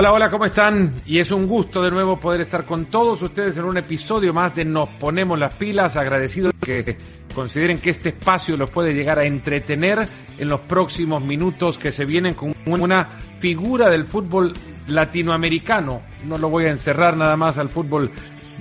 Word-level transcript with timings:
Hola, 0.00 0.12
hola, 0.12 0.30
¿cómo 0.30 0.44
están? 0.44 0.94
Y 1.06 1.18
es 1.18 1.32
un 1.32 1.48
gusto 1.48 1.82
de 1.82 1.90
nuevo 1.90 2.20
poder 2.20 2.42
estar 2.42 2.64
con 2.64 2.84
todos 2.84 3.20
ustedes 3.20 3.56
en 3.56 3.64
un 3.64 3.78
episodio 3.78 4.32
más 4.32 4.54
de 4.54 4.64
Nos 4.64 4.90
Ponemos 4.90 5.36
las 5.36 5.56
Pilas. 5.56 5.96
Agradecido 5.96 6.52
que 6.64 6.96
consideren 7.34 7.80
que 7.80 7.90
este 7.90 8.10
espacio 8.10 8.56
los 8.56 8.70
puede 8.70 8.92
llegar 8.92 9.18
a 9.18 9.24
entretener 9.24 10.06
en 10.38 10.48
los 10.48 10.60
próximos 10.60 11.20
minutos 11.24 11.78
que 11.78 11.90
se 11.90 12.04
vienen 12.04 12.34
con 12.34 12.54
una 12.64 13.18
figura 13.40 13.90
del 13.90 14.04
fútbol 14.04 14.52
latinoamericano. 14.86 16.02
No 16.24 16.38
lo 16.38 16.48
voy 16.48 16.66
a 16.66 16.70
encerrar 16.70 17.16
nada 17.16 17.36
más 17.36 17.58
al 17.58 17.70
fútbol 17.70 18.12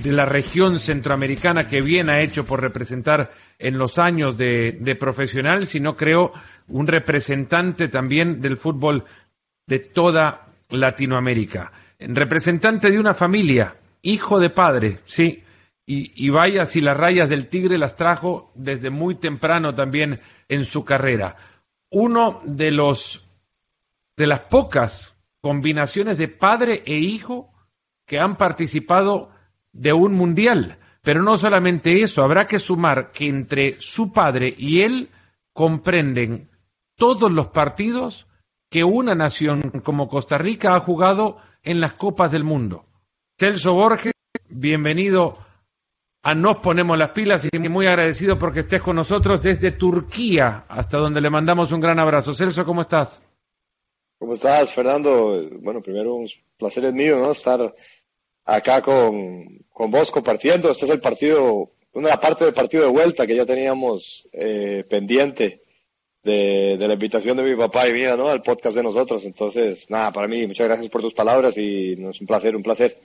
de 0.02 0.14
la 0.14 0.26
región 0.26 0.80
centroamericana 0.80 1.68
que 1.68 1.82
bien 1.84 2.10
ha 2.10 2.20
hecho 2.20 2.48
por 2.48 2.62
representar 2.62 3.30
en 3.60 3.78
los 3.78 4.00
años 4.00 4.40
de, 4.40 4.98
profesional, 5.00 5.68
sino 5.68 5.96
creo 5.96 6.32
un 6.68 6.88
representante 6.88 7.90
también 7.90 8.42
del 8.42 8.58
fútbol 8.58 9.06
de 9.68 9.78
toda 9.78 10.47
Latinoamérica. 10.70 11.72
Representante 12.00 12.92
de 12.92 13.00
una 13.00 13.14
familia, 13.14 13.76
hijo 14.02 14.40
de 14.40 14.50
padre, 14.50 15.00
sí. 15.06 15.44
Y, 15.86 16.26
y, 16.26 16.30
vaya 16.30 16.66
si 16.66 16.82
las 16.82 16.98
rayas 16.98 17.30
del 17.30 17.48
tigre 17.48 17.78
las 17.78 17.96
trajo 17.96 18.52
desde 18.56 18.90
muy 18.90 19.16
temprano 19.16 19.74
también 19.74 20.20
en 20.50 20.66
su 20.66 20.84
carrera. 20.84 21.38
Uno 21.90 22.42
de 22.44 22.72
los 22.72 23.26
de 24.18 24.28
las 24.28 24.42
pocas 24.42 25.16
combinaciones 25.40 26.18
de 26.18 26.28
padre 26.28 26.84
e 26.86 26.96
hijo 26.96 27.54
que 28.06 28.20
han 28.20 28.36
participado 28.36 29.30
de 29.72 29.94
un 29.94 30.14
mundial. 30.14 30.78
Pero 31.02 31.22
no 31.24 31.38
solamente 31.38 32.02
eso, 32.02 32.24
habrá 32.24 32.46
que 32.46 32.60
sumar 32.60 33.12
que 33.12 33.30
entre 33.30 33.80
su 33.80 34.12
padre 34.12 34.54
y 34.58 34.82
él 34.82 35.10
comprenden 35.54 36.50
todos 36.96 37.32
los 37.32 37.48
partidos 37.48 38.28
que 38.70 38.84
una 38.84 39.16
nación 39.16 39.82
como 39.84 40.10
Costa 40.10 40.38
Rica 40.38 40.76
ha 40.76 40.80
jugado 40.80 41.38
en 41.64 41.80
las 41.80 41.94
Copas 41.94 42.32
del 42.32 42.44
Mundo. 42.44 42.86
Celso 43.40 43.74
Borges, 43.74 44.14
bienvenido 44.50 45.38
a 46.24 46.36
Nos 46.36 46.58
Ponemos 46.58 46.98
las 46.98 47.12
Pilas 47.12 47.48
y 47.52 47.70
muy 47.70 47.88
agradecido 47.88 48.38
porque 48.38 48.62
estés 48.62 48.82
con 48.82 48.96
nosotros 48.96 49.42
desde 49.42 49.72
Turquía, 49.72 50.66
hasta 50.68 50.98
donde 50.98 51.22
le 51.22 51.30
mandamos 51.30 51.72
un 51.72 51.80
gran 51.80 52.00
abrazo. 52.00 52.34
Celso, 52.34 52.66
¿cómo 52.66 52.82
estás? 52.82 53.22
¿Cómo 54.20 54.34
estás, 54.34 54.74
Fernando? 54.74 55.48
Bueno, 55.62 55.82
primero 55.82 56.16
un 56.16 56.28
placer 56.58 56.86
es 56.86 56.94
mío, 56.94 57.20
¿no? 57.20 57.32
Estar 57.32 57.74
acá 58.44 58.82
con, 58.82 59.60
con 59.72 59.92
vos 59.92 60.12
compartiendo. 60.12 60.70
Este 60.70 60.86
es 60.86 60.92
el 60.92 61.00
partido, 61.00 61.72
una 61.94 62.18
parte 62.18 62.44
del 62.46 62.54
partido 62.54 62.84
de 62.84 62.92
vuelta 62.92 63.28
que 63.28 63.36
ya 63.36 63.46
teníamos 63.46 64.28
eh, 64.34 64.84
pendiente 64.90 65.62
de, 66.28 66.88
la 66.88 66.94
invitación 66.94 67.38
de 67.38 67.44
mi 67.44 67.56
papá 67.56 67.88
y 67.88 67.94
mía, 67.94 68.16
¿no? 68.16 68.28
Al 68.28 68.42
podcast 68.42 68.76
de 68.76 68.84
nosotros. 68.84 69.26
Entonces, 69.26 69.90
nada, 69.90 70.12
para 70.12 70.28
mí, 70.28 70.46
muchas 70.46 70.68
gracias 70.68 70.90
por 70.90 71.02
tus 71.02 71.14
palabras 71.14 71.58
y 71.58 71.94
es 71.94 72.22
un 72.22 72.28
placer, 72.28 72.56
un 72.56 72.64
placer 72.64 72.98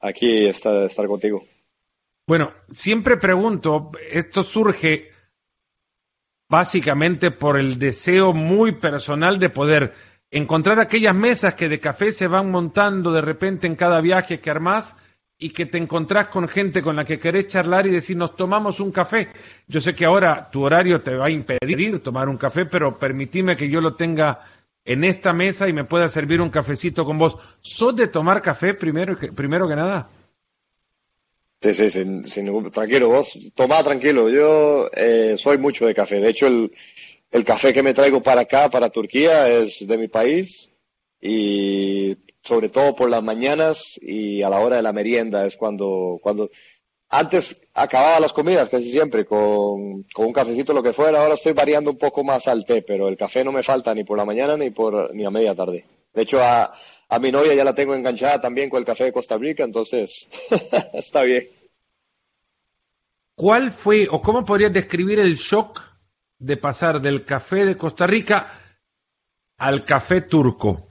aquí 0.00 0.46
estar, 0.46 0.84
estar 0.84 1.06
contigo. 1.06 1.44
Bueno, 2.26 2.52
siempre 2.72 3.16
pregunto, 3.16 3.90
esto 4.10 4.42
surge 4.42 5.10
básicamente 6.48 7.30
por 7.30 7.58
el 7.58 7.78
deseo 7.78 8.32
muy 8.32 8.72
personal 8.72 9.38
de 9.38 9.50
poder 9.50 9.92
encontrar 10.30 10.80
aquellas 10.80 11.14
mesas 11.14 11.54
que 11.54 11.68
de 11.68 11.80
café 11.80 12.12
se 12.12 12.28
van 12.28 12.50
montando 12.50 13.12
de 13.12 13.20
repente 13.20 13.66
en 13.66 13.76
cada 13.76 14.00
viaje 14.00 14.40
que 14.40 14.50
armás 14.50 14.96
y 15.42 15.50
que 15.50 15.66
te 15.66 15.78
encontrás 15.78 16.28
con 16.28 16.46
gente 16.46 16.82
con 16.82 16.94
la 16.94 17.04
que 17.04 17.18
querés 17.18 17.48
charlar 17.48 17.86
y 17.86 17.90
decir, 17.90 18.14
nos 18.14 18.36
tomamos 18.36 18.78
un 18.78 18.92
café. 18.92 19.28
Yo 19.66 19.80
sé 19.80 19.94
que 19.94 20.04
ahora 20.04 20.50
tu 20.50 20.62
horario 20.62 21.00
te 21.00 21.14
va 21.16 21.26
a 21.26 21.30
impedir 21.30 22.02
tomar 22.02 22.28
un 22.28 22.36
café, 22.36 22.66
pero 22.66 22.98
permitime 22.98 23.56
que 23.56 23.68
yo 23.68 23.80
lo 23.80 23.96
tenga 23.96 24.40
en 24.84 25.02
esta 25.02 25.32
mesa 25.32 25.66
y 25.66 25.72
me 25.72 25.84
pueda 25.84 26.08
servir 26.10 26.42
un 26.42 26.50
cafecito 26.50 27.06
con 27.06 27.18
vos. 27.18 27.38
¿Sos 27.62 27.96
de 27.96 28.08
tomar 28.08 28.42
café 28.42 28.74
primero 28.74 29.16
que, 29.16 29.32
primero 29.32 29.66
que 29.66 29.76
nada? 29.76 30.10
Sí, 31.62 31.72
sí, 31.72 31.90
sin, 31.90 32.26
sin, 32.26 32.70
tranquilo, 32.70 33.08
vos 33.08 33.38
tomá 33.54 33.82
tranquilo. 33.82 34.28
Yo 34.28 34.90
eh, 34.94 35.36
soy 35.38 35.56
mucho 35.56 35.86
de 35.86 35.94
café. 35.94 36.20
De 36.20 36.28
hecho, 36.28 36.48
el, 36.48 36.70
el 37.30 37.44
café 37.44 37.72
que 37.72 37.82
me 37.82 37.94
traigo 37.94 38.22
para 38.22 38.42
acá, 38.42 38.68
para 38.68 38.90
Turquía, 38.90 39.48
es 39.48 39.86
de 39.88 39.96
mi 39.96 40.08
país 40.08 40.70
y 41.18 42.16
sobre 42.42 42.68
todo 42.68 42.94
por 42.94 43.10
las 43.10 43.22
mañanas 43.22 43.98
y 44.00 44.42
a 44.42 44.48
la 44.48 44.60
hora 44.60 44.76
de 44.76 44.82
la 44.82 44.92
merienda 44.92 45.44
es 45.44 45.56
cuando, 45.56 46.18
cuando 46.22 46.50
antes 47.08 47.68
acababa 47.74 48.20
las 48.20 48.32
comidas 48.32 48.68
casi 48.68 48.90
siempre 48.90 49.24
con, 49.24 50.04
con, 50.14 50.26
un 50.26 50.32
cafecito 50.32 50.72
lo 50.72 50.82
que 50.82 50.92
fuera, 50.92 51.20
ahora 51.20 51.34
estoy 51.34 51.52
variando 51.52 51.90
un 51.90 51.98
poco 51.98 52.24
más 52.24 52.48
al 52.48 52.64
té, 52.64 52.82
pero 52.82 53.08
el 53.08 53.16
café 53.16 53.44
no 53.44 53.52
me 53.52 53.62
falta 53.62 53.94
ni 53.94 54.04
por 54.04 54.16
la 54.16 54.24
mañana 54.24 54.56
ni 54.56 54.70
por 54.70 55.14
ni 55.14 55.24
a 55.24 55.30
media 55.30 55.54
tarde. 55.54 55.84
De 56.14 56.22
hecho 56.22 56.40
a, 56.40 56.72
a 57.08 57.18
mi 57.18 57.32
novia 57.32 57.54
ya 57.54 57.64
la 57.64 57.74
tengo 57.74 57.94
enganchada 57.94 58.40
también 58.40 58.70
con 58.70 58.78
el 58.78 58.84
café 58.84 59.04
de 59.04 59.12
Costa 59.12 59.36
Rica, 59.36 59.64
entonces 59.64 60.28
está 60.92 61.22
bien. 61.22 61.48
¿Cuál 63.34 63.72
fue 63.72 64.06
o 64.10 64.20
cómo 64.20 64.44
podrías 64.44 64.72
describir 64.72 65.18
el 65.18 65.34
shock 65.36 65.82
de 66.38 66.56
pasar 66.56 67.00
del 67.00 67.24
café 67.24 67.64
de 67.64 67.76
Costa 67.76 68.06
Rica 68.06 68.52
al 69.56 69.84
café 69.84 70.22
turco? 70.22 70.89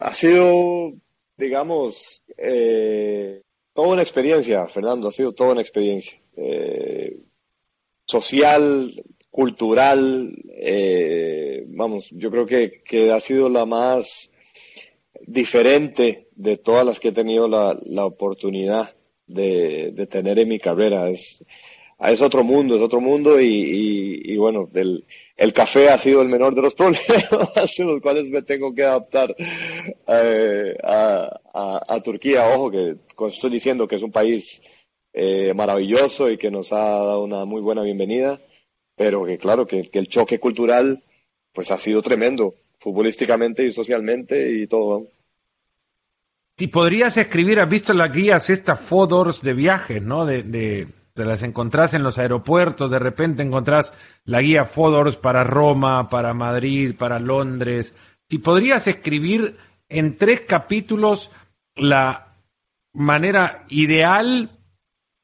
Ha 0.00 0.14
sido, 0.14 0.94
digamos, 1.36 2.24
eh, 2.38 3.42
toda 3.74 3.88
una 3.88 4.02
experiencia, 4.02 4.66
Fernando, 4.66 5.08
ha 5.08 5.12
sido 5.12 5.32
toda 5.32 5.52
una 5.52 5.60
experiencia. 5.60 6.18
Eh, 6.36 7.20
social, 8.06 9.04
cultural, 9.30 10.34
eh, 10.56 11.64
vamos, 11.68 12.08
yo 12.12 12.30
creo 12.30 12.46
que, 12.46 12.82
que, 12.82 13.12
ha 13.12 13.20
sido 13.20 13.50
la 13.50 13.66
más 13.66 14.32
diferente 15.20 16.28
de 16.34 16.56
todas 16.56 16.86
las 16.86 16.98
que 16.98 17.08
he 17.08 17.12
tenido 17.12 17.46
la, 17.46 17.78
la 17.84 18.06
oportunidad 18.06 18.96
de, 19.26 19.92
de, 19.92 20.06
tener 20.06 20.38
en 20.38 20.48
mi 20.48 20.58
carrera. 20.58 21.10
Es, 21.10 21.44
es 22.08 22.22
otro 22.22 22.42
mundo, 22.42 22.76
es 22.76 22.82
otro 22.82 23.00
mundo 23.00 23.38
y, 23.40 24.36
bueno, 24.38 24.70
el 24.72 25.52
café 25.52 25.90
ha 25.90 25.98
sido 25.98 26.22
el 26.22 26.28
menor 26.28 26.54
de 26.54 26.62
los 26.62 26.74
problemas 26.76 27.78
en 27.78 27.86
los 27.86 28.00
cuales 28.00 28.30
me 28.30 28.42
tengo 28.42 28.74
que 28.74 28.84
adaptar 28.84 29.34
eh, 29.38 30.76
a, 30.82 32.00
Turquía. 32.02 32.48
Ojo 32.48 32.70
que 32.70 32.96
estoy 33.28 33.50
diciendo 33.50 33.86
que 33.86 33.96
es 33.96 34.02
un 34.02 34.12
país 34.12 34.62
eh, 35.12 35.52
maravilloso 35.54 36.30
y 36.30 36.38
que 36.38 36.50
nos 36.50 36.72
ha 36.72 36.78
dado 36.78 37.22
una 37.22 37.44
muy 37.44 37.60
buena 37.60 37.82
bienvenida, 37.82 38.40
pero 38.96 39.24
que 39.26 39.36
claro, 39.36 39.66
que, 39.66 39.90
el 39.92 40.08
choque 40.08 40.40
cultural 40.40 41.02
pues 41.52 41.70
ha 41.70 41.76
sido 41.76 42.00
tremendo, 42.00 42.54
futbolísticamente 42.78 43.66
y 43.66 43.72
socialmente 43.72 44.52
y 44.52 44.66
todo. 44.66 45.08
Si 46.56 46.68
podrías 46.68 47.16
escribir, 47.18 47.60
has 47.60 47.68
visto 47.68 47.92
las 47.92 48.10
guías 48.10 48.48
estas 48.48 48.80
Fodors 48.80 49.42
de 49.42 49.52
viajes, 49.52 50.02
¿no? 50.02 50.24
De 50.24 50.86
te 51.14 51.24
las 51.24 51.42
encontrás 51.42 51.94
en 51.94 52.02
los 52.02 52.18
aeropuertos, 52.18 52.90
de 52.90 52.98
repente 52.98 53.42
encontrás 53.42 53.92
la 54.24 54.40
guía 54.40 54.64
Fodors 54.64 55.16
para 55.16 55.44
Roma, 55.44 56.08
para 56.08 56.34
Madrid, 56.34 56.94
para 56.96 57.18
Londres. 57.18 57.94
Si 58.28 58.38
podrías 58.38 58.86
escribir 58.86 59.56
en 59.88 60.16
tres 60.16 60.42
capítulos 60.42 61.30
la 61.74 62.36
manera 62.92 63.64
ideal 63.68 64.50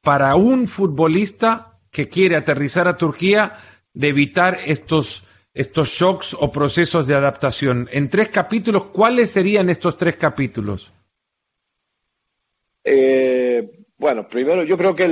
para 0.01 0.35
un 0.35 0.67
futbolista 0.67 1.79
que 1.89 2.07
quiere 2.07 2.35
aterrizar 2.35 2.87
a 2.87 2.97
Turquía 2.97 3.55
de 3.93 4.09
evitar 4.09 4.59
estos, 4.65 5.25
estos 5.53 5.89
shocks 5.89 6.35
o 6.39 6.51
procesos 6.51 7.07
de 7.07 7.15
adaptación. 7.15 7.89
En 7.91 8.09
tres 8.09 8.29
capítulos, 8.29 8.85
¿cuáles 8.93 9.31
serían 9.31 9.69
estos 9.69 9.97
tres 9.97 10.15
capítulos? 10.15 10.91
Eh, 12.83 13.86
bueno, 13.97 14.27
primero 14.27 14.63
yo 14.63 14.77
creo 14.77 14.95
que 14.95 15.05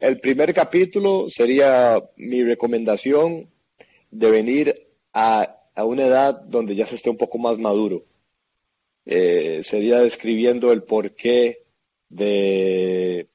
el, 0.00 0.20
primer 0.20 0.52
capítulo 0.52 1.30
sería 1.30 2.02
mi 2.16 2.42
recomendación 2.42 3.48
de 4.10 4.30
venir 4.30 4.88
a, 5.12 5.56
a, 5.74 5.84
una 5.84 6.06
edad 6.06 6.34
donde 6.34 6.74
ya 6.74 6.86
se 6.86 6.96
esté 6.96 7.08
un 7.08 7.16
poco 7.16 7.38
más 7.38 7.58
maduro. 7.58 8.04
Eh, 9.04 9.60
sería 9.62 10.00
describiendo 10.00 10.72
el 10.72 10.82
porqué 10.82 11.64
de, 12.08 13.28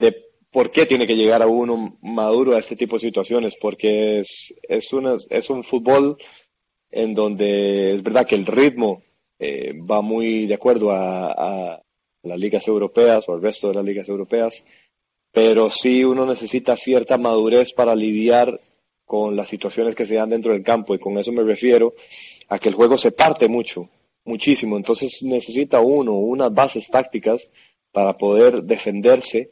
de 0.00 0.30
por 0.50 0.72
qué 0.72 0.84
tiene 0.84 1.06
que 1.06 1.16
llegar 1.16 1.42
a 1.42 1.46
uno 1.46 1.96
maduro 2.02 2.54
a 2.54 2.58
este 2.58 2.74
tipo 2.74 2.96
de 2.96 3.06
situaciones, 3.06 3.56
porque 3.60 4.18
es, 4.20 4.52
es, 4.62 4.92
una, 4.92 5.16
es 5.30 5.48
un 5.48 5.62
fútbol 5.62 6.18
en 6.90 7.14
donde 7.14 7.92
es 7.94 8.02
verdad 8.02 8.26
que 8.26 8.34
el 8.34 8.46
ritmo 8.46 9.02
eh, 9.38 9.74
va 9.74 10.02
muy 10.02 10.46
de 10.46 10.54
acuerdo 10.54 10.90
a 10.90 11.82
las 12.22 12.38
ligas 12.38 12.66
europeas 12.68 13.28
o 13.28 13.34
el 13.34 13.42
resto 13.42 13.68
de 13.68 13.74
las 13.74 13.84
ligas 13.84 14.08
europeas, 14.08 14.64
pero 15.32 15.70
sí 15.70 16.04
uno 16.04 16.26
necesita 16.26 16.76
cierta 16.76 17.18
madurez 17.18 17.72
para 17.72 17.94
lidiar 17.94 18.60
con 19.04 19.36
las 19.36 19.48
situaciones 19.48 19.94
que 19.94 20.06
se 20.06 20.14
dan 20.14 20.30
dentro 20.30 20.52
del 20.52 20.62
campo 20.62 20.94
y 20.94 20.98
con 20.98 21.18
eso 21.18 21.32
me 21.32 21.42
refiero 21.42 21.94
a 22.48 22.58
que 22.58 22.68
el 22.68 22.74
juego 22.74 22.96
se 22.96 23.12
parte 23.12 23.48
mucho, 23.48 23.88
muchísimo, 24.24 24.76
entonces 24.76 25.22
necesita 25.22 25.80
uno 25.80 26.12
unas 26.14 26.52
bases 26.52 26.88
tácticas 26.88 27.50
para 27.92 28.16
poder 28.16 28.62
defenderse 28.62 29.50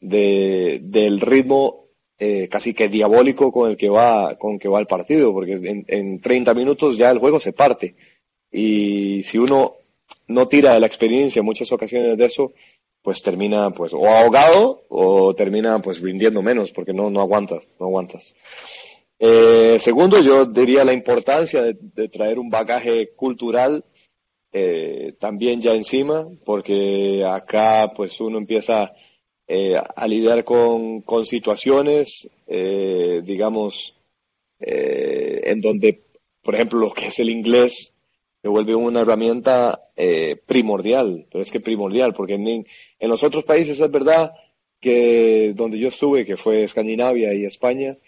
de, 0.00 0.80
del 0.82 1.20
ritmo 1.20 1.86
eh, 2.18 2.48
casi 2.48 2.74
que 2.74 2.88
diabólico 2.88 3.52
con 3.52 3.70
el 3.70 3.76
que 3.76 3.88
va 3.88 4.36
con 4.36 4.54
el 4.54 4.58
que 4.58 4.68
va 4.68 4.80
el 4.80 4.86
partido, 4.86 5.32
porque 5.32 5.52
en, 5.52 5.84
en 5.86 6.20
30 6.20 6.52
minutos 6.54 6.96
ya 6.96 7.10
el 7.10 7.18
juego 7.18 7.38
se 7.38 7.52
parte. 7.52 7.94
Y 8.50 9.22
si 9.22 9.38
uno 9.38 9.77
no 10.28 10.46
tira 10.46 10.74
de 10.74 10.80
la 10.80 10.86
experiencia 10.86 11.40
en 11.40 11.46
muchas 11.46 11.72
ocasiones 11.72 12.16
de 12.16 12.24
eso, 12.24 12.52
pues 13.02 13.22
termina 13.22 13.70
pues 13.70 13.92
o 13.94 14.06
ahogado 14.06 14.84
o 14.88 15.34
termina 15.34 15.80
pues 15.80 16.00
rindiendo 16.00 16.42
menos 16.42 16.72
porque 16.72 16.92
no, 16.92 17.10
no 17.10 17.20
aguantas, 17.20 17.68
no 17.80 17.86
aguantas. 17.86 18.34
Eh, 19.18 19.78
segundo, 19.80 20.20
yo 20.22 20.46
diría 20.46 20.84
la 20.84 20.92
importancia 20.92 21.62
de, 21.62 22.08
traer 22.08 22.38
un 22.38 22.50
bagaje 22.50 23.10
cultural 23.16 23.84
eh, 24.52 25.14
también 25.18 25.60
ya 25.60 25.74
encima, 25.74 26.28
porque 26.44 27.24
acá 27.26 27.92
pues 27.94 28.20
uno 28.20 28.38
empieza 28.38 28.94
eh, 29.46 29.76
a 29.76 30.06
lidiar 30.06 30.44
con, 30.44 31.00
con 31.00 31.26
situaciones, 31.26 32.30
digamos, 32.46 33.94
en 34.60 35.60
donde, 35.60 36.02
por 36.42 36.54
ejemplo, 36.54 36.78
lo 36.78 36.92
que 36.92 37.06
es 37.06 37.18
el 37.18 37.30
inglés 37.30 37.94
se 38.48 38.50
vuelve 38.50 38.74
una 38.74 39.02
herramienta 39.02 39.90
primordial, 40.46 41.26
pero 41.30 41.42
es 41.42 41.52
que 41.52 41.60
primordial, 41.60 42.14
porque 42.14 42.34
en, 42.34 42.66
en 42.98 43.08
los 43.10 43.22
otros 43.22 43.44
países 43.44 43.78
es 43.78 43.90
verdad 43.90 44.32
que 44.80 45.52
donde 45.54 45.78
yo 45.78 45.88
estuve, 45.88 46.24
que 46.24 46.36
fue 46.36 46.62
Escandinavia 46.62 47.34
y 47.34 47.44
España, 47.44 47.98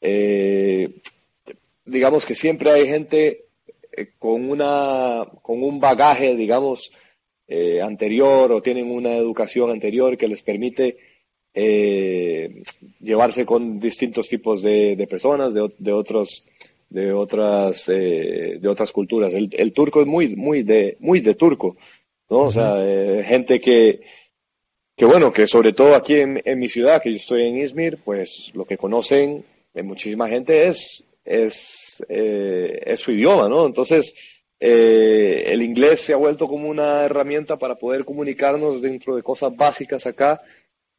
eh, 0.00 0.90
digamos 1.84 2.26
que 2.26 2.34
siempre 2.34 2.70
hay 2.70 2.86
gente 2.86 3.46
eh, 3.96 4.10
con, 4.18 4.50
una, 4.50 5.26
con 5.42 5.62
un 5.62 5.80
bagaje, 5.80 6.36
digamos, 6.36 6.92
eh, 7.48 7.80
anterior 7.80 8.52
o 8.52 8.62
tienen 8.62 8.90
una 8.90 9.16
educación 9.16 9.70
anterior 9.70 10.16
que 10.16 10.28
les 10.28 10.42
permite 10.42 10.98
llevarse 13.00 13.46
con 13.46 13.78
distintos 13.78 14.28
tipos 14.28 14.60
de, 14.60 15.06
personas, 15.08 15.54
de, 15.54 15.92
otros 15.92 16.46
de 16.90 17.12
otras 17.12 17.86
de 17.86 18.68
otras 18.68 18.92
culturas. 18.92 19.32
El, 19.34 19.72
turco 19.72 20.00
es 20.00 20.06
muy 20.06 20.36
muy 20.36 20.62
de 20.62 20.96
muy 21.00 21.20
de 21.20 21.34
turco, 21.34 21.76
¿no? 22.30 22.42
O 22.42 22.50
sea, 22.50 22.76
gente 23.24 23.60
que 23.60 24.00
que 24.96 25.04
bueno, 25.04 25.32
que 25.32 25.46
sobre 25.46 25.72
todo 25.72 25.96
aquí 25.96 26.20
en, 26.20 26.40
en, 26.44 26.58
mi 26.58 26.68
ciudad, 26.68 27.02
que 27.02 27.10
yo 27.10 27.16
estoy 27.16 27.42
en 27.42 27.56
Izmir, 27.56 27.98
pues 28.04 28.52
lo 28.54 28.64
que 28.64 28.76
conocen 28.76 29.44
de 29.72 29.82
muchísima 29.82 30.28
gente 30.28 30.68
es, 30.68 31.04
es, 31.24 32.04
eh, 32.08 32.80
es 32.86 33.00
su 33.00 33.12
idioma, 33.12 33.48
¿no? 33.48 33.66
Entonces, 33.66 34.44
eh, 34.60 35.44
el 35.46 35.62
inglés 35.62 36.00
se 36.00 36.12
ha 36.12 36.16
vuelto 36.16 36.46
como 36.46 36.68
una 36.68 37.02
herramienta 37.02 37.58
para 37.58 37.74
poder 37.74 38.04
comunicarnos 38.04 38.80
dentro 38.80 39.16
de 39.16 39.22
cosas 39.22 39.54
básicas 39.56 40.06
acá, 40.06 40.40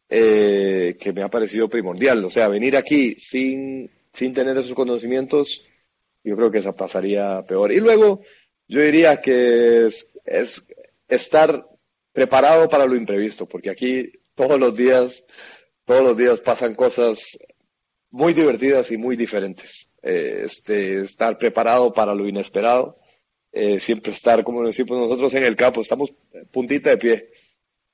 eh, 0.10 0.98
que 1.00 1.14
me 1.14 1.24
ha 1.24 1.30
parecido 1.30 1.70
primordial. 1.70 2.24
O 2.26 2.30
sea, 2.30 2.50
venir 2.50 2.76
aquí 2.76 3.16
sin, 3.16 3.90
sin 4.12 4.34
tener 4.34 4.58
esos 4.58 4.74
conocimientos, 4.74 5.64
yo 6.26 6.36
creo 6.36 6.52
que 6.52 6.58
esa 6.58 6.76
pasaría 6.76 7.44
peor. 7.48 7.72
Y 7.72 7.80
luego, 7.80 8.22
yo 8.68 8.82
diría 8.82 9.22
que 9.22 9.86
es, 9.86 10.14
es 10.26 10.68
estar 11.08 11.68
preparado 12.12 12.68
para 12.68 12.86
lo 12.86 12.96
imprevisto, 12.96 13.48
porque 13.48 13.70
aquí 13.70 14.12
todos 14.36 14.60
los 14.60 14.76
días, 14.76 15.24
todos 15.86 16.04
los 16.04 16.18
días 16.18 16.42
pasan 16.42 16.76
cosas 16.76 17.38
muy 18.10 18.34
divertidas 18.34 18.92
y 18.92 18.98
muy 18.98 19.16
diferentes. 19.16 19.92
Eh, 20.02 20.44
este, 20.46 21.02
estar 21.02 21.38
preparado 21.38 21.92
para 21.92 22.16
lo 22.16 22.28
inesperado, 22.28 22.98
eh, 23.52 23.80
siempre 23.80 24.12
estar, 24.12 24.44
como 24.44 24.64
decimos 24.64 24.98
nosotros 24.98 25.34
en 25.34 25.44
el 25.44 25.56
campo, 25.56 25.82
estamos 25.82 26.14
puntita 26.52 26.92
de 26.92 26.98
pie. 26.98 27.30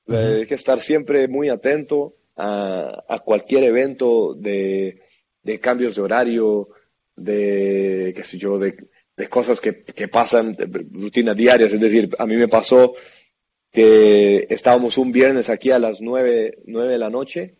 Hay 0.08 0.46
que 0.46 0.54
estar 0.54 0.80
siempre 0.80 1.28
muy 1.28 1.48
atento 1.48 2.16
a, 2.36 3.22
cualquier 3.24 3.64
evento 3.64 4.34
de, 4.34 5.00
cambios 5.60 5.94
de 5.94 6.02
horario, 6.02 6.68
de, 7.16 8.12
qué 8.14 8.24
sé 8.24 8.38
yo, 8.38 8.58
de, 8.58 8.76
cosas 9.28 9.60
que, 9.60 9.84
que 9.84 10.08
pasan, 10.08 10.56
rutinas 10.92 11.36
diarias. 11.36 11.72
Es 11.72 11.80
decir, 11.80 12.10
a 12.18 12.26
mí 12.26 12.36
me 12.36 12.48
pasó 12.48 12.94
que 13.70 14.46
estábamos 14.50 14.98
un 14.98 15.12
viernes 15.12 15.48
aquí 15.48 15.70
a 15.70 15.78
las 15.78 16.00
nueve, 16.00 16.58
nueve 16.66 16.92
de 16.92 16.98
la 16.98 17.10
noche 17.10 17.56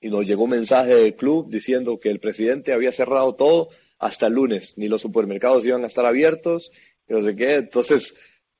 y 0.00 0.08
nos 0.08 0.26
llegó 0.26 0.44
un 0.44 0.50
mensaje 0.50 0.94
del 0.94 1.16
club 1.16 1.50
diciendo 1.50 1.98
que 1.98 2.10
el 2.10 2.20
presidente 2.20 2.72
había 2.72 2.92
cerrado 2.92 3.34
todo 3.34 3.70
hasta 3.98 4.26
el 4.26 4.34
lunes, 4.34 4.76
ni 4.76 4.88
los 4.88 5.00
supermercados 5.00 5.64
iban 5.66 5.84
a 5.84 5.86
estar 5.86 6.04
abiertos, 6.04 6.72
no 7.08 7.22
sé 7.22 7.34
qué. 7.36 7.56
Entonces, 7.56 8.16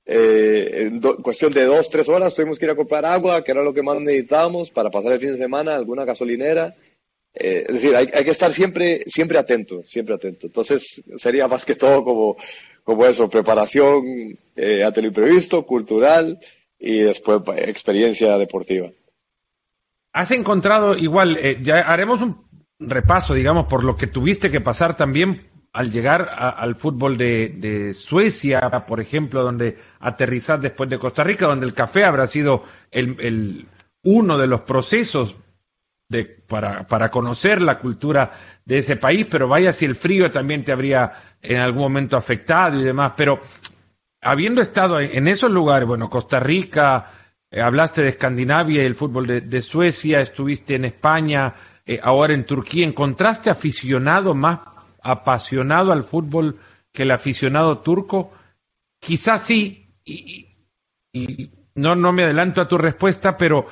eh, 0.06 0.90
en 0.90 1.00
cuestión 1.00 1.52
de 1.52 1.64
dos, 1.64 1.90
tres 1.90 2.08
horas 2.08 2.34
tuvimos 2.34 2.58
que 2.58 2.66
ir 2.66 2.70
a 2.70 2.76
comprar 2.76 3.04
agua, 3.04 3.42
que 3.42 3.52
era 3.52 3.62
lo 3.62 3.74
que 3.74 3.82
más 3.82 4.00
necesitábamos 4.00 4.70
para 4.70 4.90
pasar 4.90 5.12
el 5.12 5.20
fin 5.20 5.32
de 5.32 5.38
semana, 5.38 5.74
alguna 5.74 6.04
gasolinera. 6.04 6.74
Eh, 7.34 7.64
es 7.66 7.74
decir, 7.74 7.96
hay, 7.96 8.06
que 8.06 8.30
estar 8.30 8.52
siempre, 8.52 9.00
siempre 9.06 9.38
atento, 9.38 9.82
siempre 9.84 10.14
atento. 10.14 10.46
Entonces, 10.46 11.02
sería 11.16 11.48
más 11.48 11.64
que 11.64 11.74
todo 11.74 12.04
como, 12.04 12.36
como 12.84 13.04
eso, 13.06 13.28
preparación 13.28 14.38
eh, 14.54 14.84
ante 14.84 15.02
lo 15.02 15.08
imprevisto, 15.08 15.66
cultural 15.66 16.38
y 16.78 17.00
después 17.00 17.40
experiencia 17.56 18.38
deportiva. 18.38 18.90
Has 20.12 20.30
encontrado 20.30 20.96
igual, 20.96 21.36
eh, 21.40 21.58
ya 21.60 21.80
haremos 21.80 22.22
un 22.22 22.44
repaso, 22.78 23.34
digamos, 23.34 23.66
por 23.66 23.82
lo 23.82 23.96
que 23.96 24.06
tuviste 24.06 24.50
que 24.50 24.60
pasar 24.60 24.96
también 24.96 25.48
al 25.72 25.90
llegar 25.90 26.28
al 26.30 26.76
fútbol 26.76 27.18
de, 27.18 27.92
Suecia, 27.94 28.60
por 28.86 29.00
ejemplo, 29.00 29.42
donde 29.42 29.76
aterrizar 29.98 30.60
después 30.60 30.88
de 30.88 31.00
Costa 31.00 31.24
Rica, 31.24 31.48
donde 31.48 31.66
el 31.66 31.74
café 31.74 32.04
habrá 32.04 32.28
sido 32.28 32.62
el, 32.92 33.66
uno 34.04 34.38
de 34.38 34.46
los 34.46 34.60
procesos 34.60 35.34
para, 36.22 36.86
para, 36.86 37.10
conocer 37.10 37.60
la 37.60 37.78
cultura 37.78 38.30
de 38.64 38.78
ese 38.78 38.96
país, 38.96 39.26
pero 39.30 39.48
vaya 39.48 39.72
si 39.72 39.84
el 39.84 39.96
frío 39.96 40.30
también 40.30 40.64
te 40.64 40.72
habría 40.72 41.10
en 41.42 41.58
algún 41.58 41.82
momento 41.82 42.16
afectado 42.16 42.80
y 42.80 42.84
demás. 42.84 43.12
Pero 43.16 43.40
habiendo 44.20 44.62
estado 44.62 45.00
en 45.00 45.28
esos 45.28 45.50
lugares, 45.50 45.86
bueno, 45.86 46.08
Costa 46.08 46.40
Rica, 46.40 47.06
eh, 47.54 47.60
hablaste 47.60 48.02
de 48.02 48.08
Escandinavia 48.08 48.82
y 48.82 48.86
el 48.86 48.96
fútbol 48.96 49.48
de, 49.48 49.62
Suecia, 49.62 50.20
estuviste 50.20 50.74
en 50.74 50.86
España, 50.86 51.54
eh, 51.86 52.00
ahora 52.02 52.34
en 52.34 52.44
Turquía. 52.44 52.84
¿Encontraste 52.84 53.48
aficionado 53.48 54.34
más 54.34 54.58
apasionado 55.00 55.92
al 55.92 56.02
fútbol 56.02 56.58
que 56.92 57.04
el 57.04 57.12
aficionado 57.12 57.78
turco? 57.78 58.32
Quizás 58.98 59.42
sí, 59.42 59.86
y, 60.04 60.48
no, 61.76 61.94
no 61.94 62.12
me 62.12 62.24
adelanto 62.24 62.60
a 62.60 62.66
tu 62.66 62.76
respuesta, 62.76 63.36
pero 63.36 63.66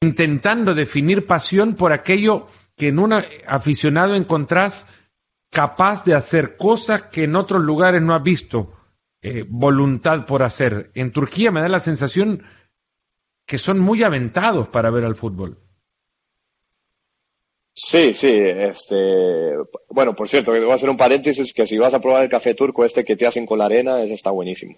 intentando 0.00 0.74
definir 0.74 1.26
pasión 1.26 1.74
por 1.74 1.92
aquello 1.92 2.48
que 2.76 2.88
en 2.88 2.98
un 2.98 3.12
aficionado 3.46 4.14
encontrás 4.14 4.86
capaz 5.50 6.04
de 6.04 6.14
hacer 6.14 6.56
cosas 6.56 7.04
que 7.04 7.24
en 7.24 7.36
otros 7.36 7.62
lugares 7.64 8.02
no 8.02 8.14
has 8.14 8.22
visto 8.22 8.74
eh, 9.22 9.44
voluntad 9.48 10.26
por 10.26 10.42
hacer. 10.42 10.90
En 10.94 11.12
Turquía 11.12 11.50
me 11.50 11.60
da 11.60 11.68
la 11.68 11.80
sensación 11.80 12.44
que 13.46 13.58
son 13.58 13.80
muy 13.80 14.02
aventados 14.02 14.68
para 14.68 14.90
ver 14.90 15.04
al 15.04 15.16
fútbol. 15.16 15.58
Sí, 17.72 18.14
sí, 18.14 18.30
este, 18.30 18.96
bueno, 19.90 20.14
por 20.14 20.28
cierto, 20.28 20.50
voy 20.50 20.70
a 20.70 20.74
hacer 20.74 20.88
un 20.88 20.96
paréntesis 20.96 21.52
que 21.52 21.66
si 21.66 21.76
vas 21.76 21.92
a 21.92 22.00
probar 22.00 22.22
el 22.22 22.28
café 22.30 22.54
turco 22.54 22.84
este 22.84 23.04
que 23.04 23.16
te 23.16 23.26
hacen 23.26 23.44
con 23.44 23.58
la 23.58 23.66
arena, 23.66 24.02
ese 24.02 24.14
está 24.14 24.30
buenísimo. 24.30 24.76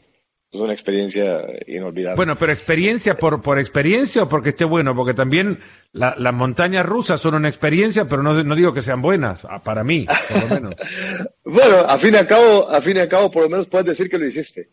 Es 0.51 0.61
una 0.61 0.73
experiencia 0.73 1.45
inolvidable. 1.67 2.17
Bueno, 2.17 2.37
pero 2.37 2.53
experiencia 2.53 3.15
por, 3.15 3.43
por 3.43 3.59
experiencia 3.59 4.23
o 4.23 4.29
porque 4.29 4.51
esté 4.51 4.65
bueno, 4.65 4.95
porque 4.95 5.13
también 5.13 5.61
las 5.93 6.35
montañas 6.35 6.87
rusas 6.87 7.21
son 7.21 7.35
una 7.35 7.49
experiencia, 7.49 8.07
pero 8.07 8.23
no, 8.23 8.43
no 8.43 8.55
digo 8.55 8.73
que 8.73 8.81
sean 8.81 9.03
buenas, 9.03 9.45
ah, 9.45 9.63
para 9.63 9.85
mí, 9.85 10.07
por 10.07 10.43
lo 10.43 10.55
menos. 10.55 10.75
bueno, 11.45 11.77
a 11.81 11.99
fin 11.99 12.15
y 12.15 12.17
a 12.17 12.27
cabo, 12.27 12.67
a 12.71 12.81
fin 12.81 12.97
y 12.97 13.07
cabo, 13.09 13.31
por 13.31 13.43
lo 13.43 13.51
menos 13.51 13.69
puedes 13.69 13.87
decir 13.89 14.09
que 14.09 14.17
lo 14.17 14.27
hiciste. 14.27 14.71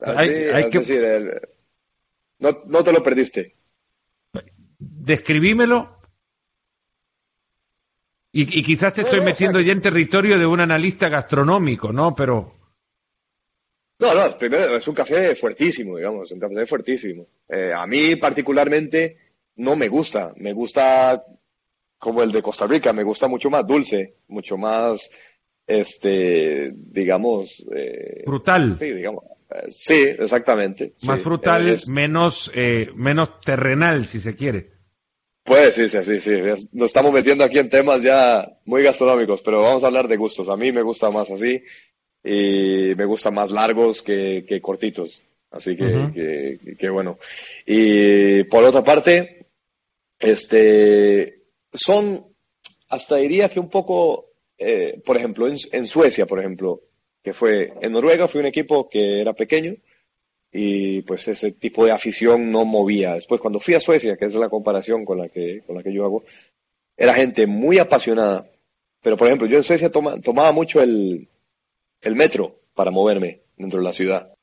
hay, 0.00 0.70
que... 0.70 0.78
decir, 0.78 1.40
no, 2.38 2.62
no 2.66 2.84
te 2.84 2.92
lo 2.92 3.02
perdiste. 3.02 3.56
Describímelo 4.78 6.00
y, 8.32 8.42
y, 8.42 8.62
quizás 8.62 8.92
te 8.92 9.02
estoy 9.02 9.20
metiendo 9.20 9.60
ya 9.60 9.72
en 9.72 9.80
territorio 9.80 10.38
de 10.38 10.46
un 10.46 10.60
analista 10.60 11.08
gastronómico, 11.08 11.92
¿no? 11.92 12.14
Pero 12.14 12.59
no, 14.00 14.14
no, 14.14 14.38
primero 14.38 14.76
es 14.76 14.88
un 14.88 14.94
café 14.94 15.34
fuertísimo, 15.34 15.98
digamos, 15.98 16.32
un 16.32 16.40
café 16.40 16.64
fuertísimo. 16.64 17.26
Eh, 17.46 17.70
a 17.74 17.86
mí 17.86 18.16
particularmente 18.16 19.18
no 19.56 19.76
me 19.76 19.88
gusta, 19.88 20.32
me 20.36 20.54
gusta 20.54 21.22
como 21.98 22.22
el 22.22 22.32
de 22.32 22.40
Costa 22.40 22.66
Rica, 22.66 22.94
me 22.94 23.02
gusta 23.02 23.28
mucho 23.28 23.50
más 23.50 23.66
dulce, 23.66 24.14
mucho 24.28 24.56
más, 24.56 25.10
este, 25.66 26.72
digamos... 26.74 27.66
Eh, 27.76 28.22
frutal. 28.24 28.76
Sí, 28.78 28.90
digamos. 28.90 29.24
Eh, 29.50 29.66
sí, 29.68 30.02
exactamente. 30.18 30.94
Más 31.06 31.20
frutal, 31.20 31.76
menos, 31.88 32.50
menos 32.94 33.40
terrenal, 33.40 34.06
si 34.06 34.18
se 34.18 34.34
quiere. 34.34 34.70
Pues 35.44 35.74
sí, 35.74 35.90
sí, 35.90 36.02
sí, 36.04 36.20
sí. 36.20 36.32
Nos 36.72 36.86
estamos 36.86 37.12
metiendo 37.12 37.44
aquí 37.44 37.58
en 37.58 37.68
temas 37.68 38.02
ya 38.02 38.50
muy 38.64 38.82
gastronómicos, 38.82 39.42
pero 39.42 39.60
vamos 39.60 39.84
a 39.84 39.88
hablar 39.88 40.08
de 40.08 40.16
gustos. 40.16 40.48
A 40.48 40.56
mí 40.56 40.72
me 40.72 40.80
gusta 40.82 41.10
más 41.10 41.30
así 41.30 41.62
y 42.22 42.92
me 42.96 43.04
gustan 43.04 43.34
más 43.34 43.50
largos 43.50 44.02
que, 44.02 44.60
cortitos. 44.62 45.22
Así 45.50 45.74
que, 45.74 46.76
que, 46.78 46.90
bueno. 46.90 47.18
Y 47.66 48.44
por 48.44 48.62
otra 48.64 48.84
parte, 48.84 49.46
este, 50.18 51.42
son, 51.72 52.26
hasta 52.88 53.16
diría 53.16 53.48
que 53.48 53.58
un 53.58 53.68
poco, 53.68 54.26
eh, 54.58 55.00
por 55.04 55.16
ejemplo, 55.16 55.48
en, 55.48 55.86
Suecia, 55.86 56.26
por 56.26 56.38
ejemplo, 56.38 56.82
que 57.22 57.32
fue 57.32 57.72
en 57.80 57.92
Noruega, 57.92 58.28
fue 58.28 58.40
un 58.40 58.46
equipo 58.46 58.88
que 58.88 59.20
era 59.20 59.32
pequeño 59.32 59.74
y 60.52 61.02
pues 61.02 61.28
ese 61.28 61.52
tipo 61.52 61.84
de 61.84 61.92
afición 61.92 62.50
no 62.50 62.64
movía. 62.64 63.14
Después 63.14 63.40
cuando 63.40 63.60
fui 63.60 63.74
a 63.74 63.80
Suecia, 63.80 64.16
que 64.16 64.26
es 64.26 64.34
la 64.34 64.48
comparación 64.48 65.04
con 65.04 65.18
la 65.18 65.28
que, 65.28 65.62
con 65.66 65.76
la 65.76 65.82
que 65.82 65.92
yo 65.92 66.04
hago, 66.04 66.24
era 66.96 67.14
gente 67.14 67.46
muy 67.46 67.78
apasionada, 67.78 68.50
pero 69.00 69.16
por 69.16 69.28
ejemplo 69.28 69.46
yo 69.46 69.58
en 69.58 69.64
Suecia 69.64 69.90
tomaba 69.90 70.52
mucho 70.52 70.82
el, 70.82 71.28
el 72.00 72.14
metro 72.14 72.60
para 72.74 72.90
moverme 72.90 73.42
dentro 73.56 73.78
de 73.78 73.84
la 73.84 73.92
ciudad. 73.92 74.34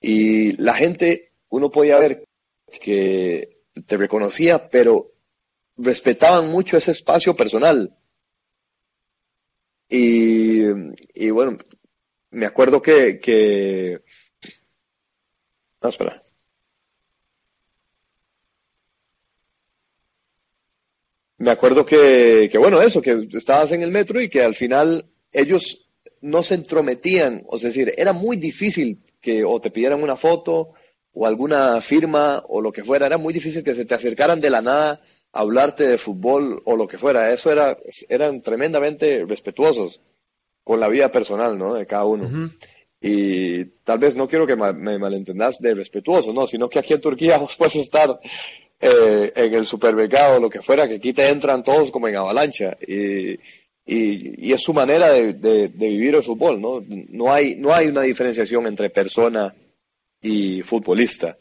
Y 0.00 0.52
la 0.62 0.74
gente, 0.74 1.32
uno 1.48 1.70
podía 1.70 1.98
ver 1.98 2.24
que 2.80 3.62
te 3.86 3.96
reconocía, 3.96 4.68
pero 4.68 5.12
respetaban 5.76 6.48
mucho 6.48 6.76
ese 6.76 6.90
espacio 6.90 7.34
personal. 7.36 7.96
Y, 9.88 10.64
y 11.14 11.30
bueno, 11.30 11.58
me 12.30 12.46
acuerdo 12.46 12.82
que, 12.82 13.20
que... 13.20 14.02
Espera. 15.82 16.22
Me 21.38 21.50
acuerdo 21.50 21.84
que, 21.84 22.48
que, 22.50 22.58
bueno, 22.58 22.80
eso, 22.80 23.00
que 23.00 23.28
estabas 23.32 23.70
en 23.72 23.82
el 23.82 23.90
metro 23.90 24.20
y 24.20 24.28
que 24.28 24.42
al 24.42 24.54
final 24.54 25.08
ellos 25.32 25.85
no 26.26 26.42
se 26.42 26.54
entrometían, 26.54 27.44
o 27.46 27.56
sea, 27.56 27.68
es 27.68 27.76
decir, 27.76 27.94
era 27.96 28.12
muy 28.12 28.36
difícil 28.36 28.98
que 29.20 29.44
o 29.44 29.60
te 29.60 29.70
pidieran 29.70 30.02
una 30.02 30.16
foto 30.16 30.72
o 31.12 31.26
alguna 31.26 31.80
firma 31.80 32.44
o 32.48 32.60
lo 32.60 32.72
que 32.72 32.82
fuera, 32.82 33.06
era 33.06 33.16
muy 33.16 33.32
difícil 33.32 33.62
que 33.62 33.74
se 33.74 33.84
te 33.84 33.94
acercaran 33.94 34.40
de 34.40 34.50
la 34.50 34.60
nada 34.60 35.00
a 35.32 35.40
hablarte 35.40 35.86
de 35.86 35.98
fútbol 35.98 36.62
o 36.64 36.76
lo 36.76 36.88
que 36.88 36.98
fuera, 36.98 37.32
eso 37.32 37.52
era, 37.52 37.78
eran 38.08 38.42
tremendamente 38.42 39.24
respetuosos 39.24 40.00
con 40.64 40.80
la 40.80 40.88
vida 40.88 41.12
personal, 41.12 41.56
¿no? 41.56 41.74
De 41.74 41.86
cada 41.86 42.04
uno. 42.04 42.50
Y 43.00 43.64
tal 43.84 44.00
vez 44.00 44.16
no 44.16 44.26
quiero 44.26 44.48
que 44.48 44.56
me 44.56 44.98
malentendas 44.98 45.60
de 45.60 45.74
respetuoso, 45.74 46.32
no, 46.32 46.46
sino 46.46 46.68
que 46.68 46.80
aquí 46.80 46.92
en 46.92 47.00
Turquía 47.00 47.38
vos 47.38 47.54
puedes 47.56 47.76
estar 47.76 48.18
eh, 48.80 49.32
en 49.36 49.54
el 49.54 49.64
supermercado 49.64 50.36
o 50.36 50.40
lo 50.40 50.50
que 50.50 50.60
fuera, 50.60 50.88
que 50.88 50.96
aquí 50.96 51.12
te 51.12 51.28
entran 51.28 51.62
todos 51.62 51.92
como 51.92 52.08
en 52.08 52.16
avalancha. 52.16 52.76
Y, 52.86 53.38
y, 53.86 54.52
es 54.52 54.62
su 54.62 54.74
manera 54.74 55.12
de, 55.12 55.68
vivir 55.68 56.16
el 56.16 56.22
fútbol, 56.22 56.60
¿no? 56.60 56.82
No 56.88 57.32
hay, 57.32 57.54
no 57.54 57.72
hay 57.72 57.86
una 57.86 58.02
diferenciación 58.02 58.66
entre 58.66 58.90
persona 58.90 59.54
y 60.20 60.62
futbolista. 60.62 61.38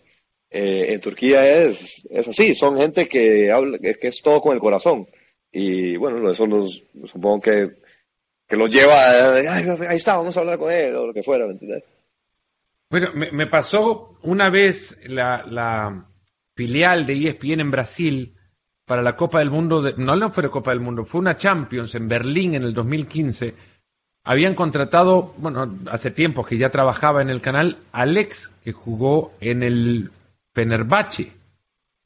Eh, 0.49 0.93
en 0.93 1.01
Turquía 1.01 1.63
es, 1.63 2.07
es 2.09 2.27
así, 2.27 2.53
son 2.53 2.77
gente 2.77 3.07
que 3.07 3.51
habla, 3.51 3.79
que 3.79 3.97
es 3.99 4.21
todo 4.21 4.41
con 4.41 4.53
el 4.53 4.59
corazón. 4.59 5.07
Y 5.51 5.97
bueno, 5.97 6.29
eso 6.29 6.45
los, 6.45 6.83
supongo 7.05 7.41
que, 7.41 7.77
que 8.47 8.55
los 8.55 8.69
lleva, 8.69 9.35
ahí 9.89 9.97
está, 9.97 10.17
vamos 10.17 10.37
a 10.37 10.41
hablar 10.41 10.59
con 10.59 10.71
él, 10.71 10.95
o 10.95 11.07
lo 11.07 11.13
que 11.13 11.23
fuera, 11.23 11.47
¿me 11.47 11.53
entiendes? 11.53 11.83
Bueno, 12.89 13.11
me, 13.13 13.47
pasó 13.47 14.19
una 14.21 14.51
vez 14.51 14.97
la, 15.05 15.43
la 15.49 16.07
filial 16.55 17.07
de 17.07 17.29
ESPN 17.29 17.61
en 17.61 17.71
Brasil 17.71 18.34
para 18.85 19.01
la 19.01 19.15
Copa 19.15 19.39
del 19.39 19.49
Mundo, 19.49 19.81
de, 19.81 19.95
no, 19.97 20.15
no 20.15 20.31
fue 20.31 20.43
la 20.43 20.49
Copa 20.49 20.71
del 20.71 20.79
Mundo, 20.79 21.05
fue 21.05 21.19
una 21.19 21.35
Champions 21.35 21.95
en 21.95 22.07
Berlín 22.07 22.53
en 22.53 22.63
el 22.63 22.73
2015. 22.73 23.53
Habían 24.23 24.55
contratado, 24.55 25.33
bueno, 25.37 25.79
hace 25.91 26.11
tiempo 26.11 26.45
que 26.45 26.57
ya 26.57 26.69
trabajaba 26.69 27.21
en 27.21 27.29
el 27.29 27.41
canal, 27.41 27.77
Alex, 27.91 28.51
que 28.63 28.71
jugó 28.71 29.33
en 29.39 29.63
el 29.63 30.11
Fenerbahce. 30.53 31.31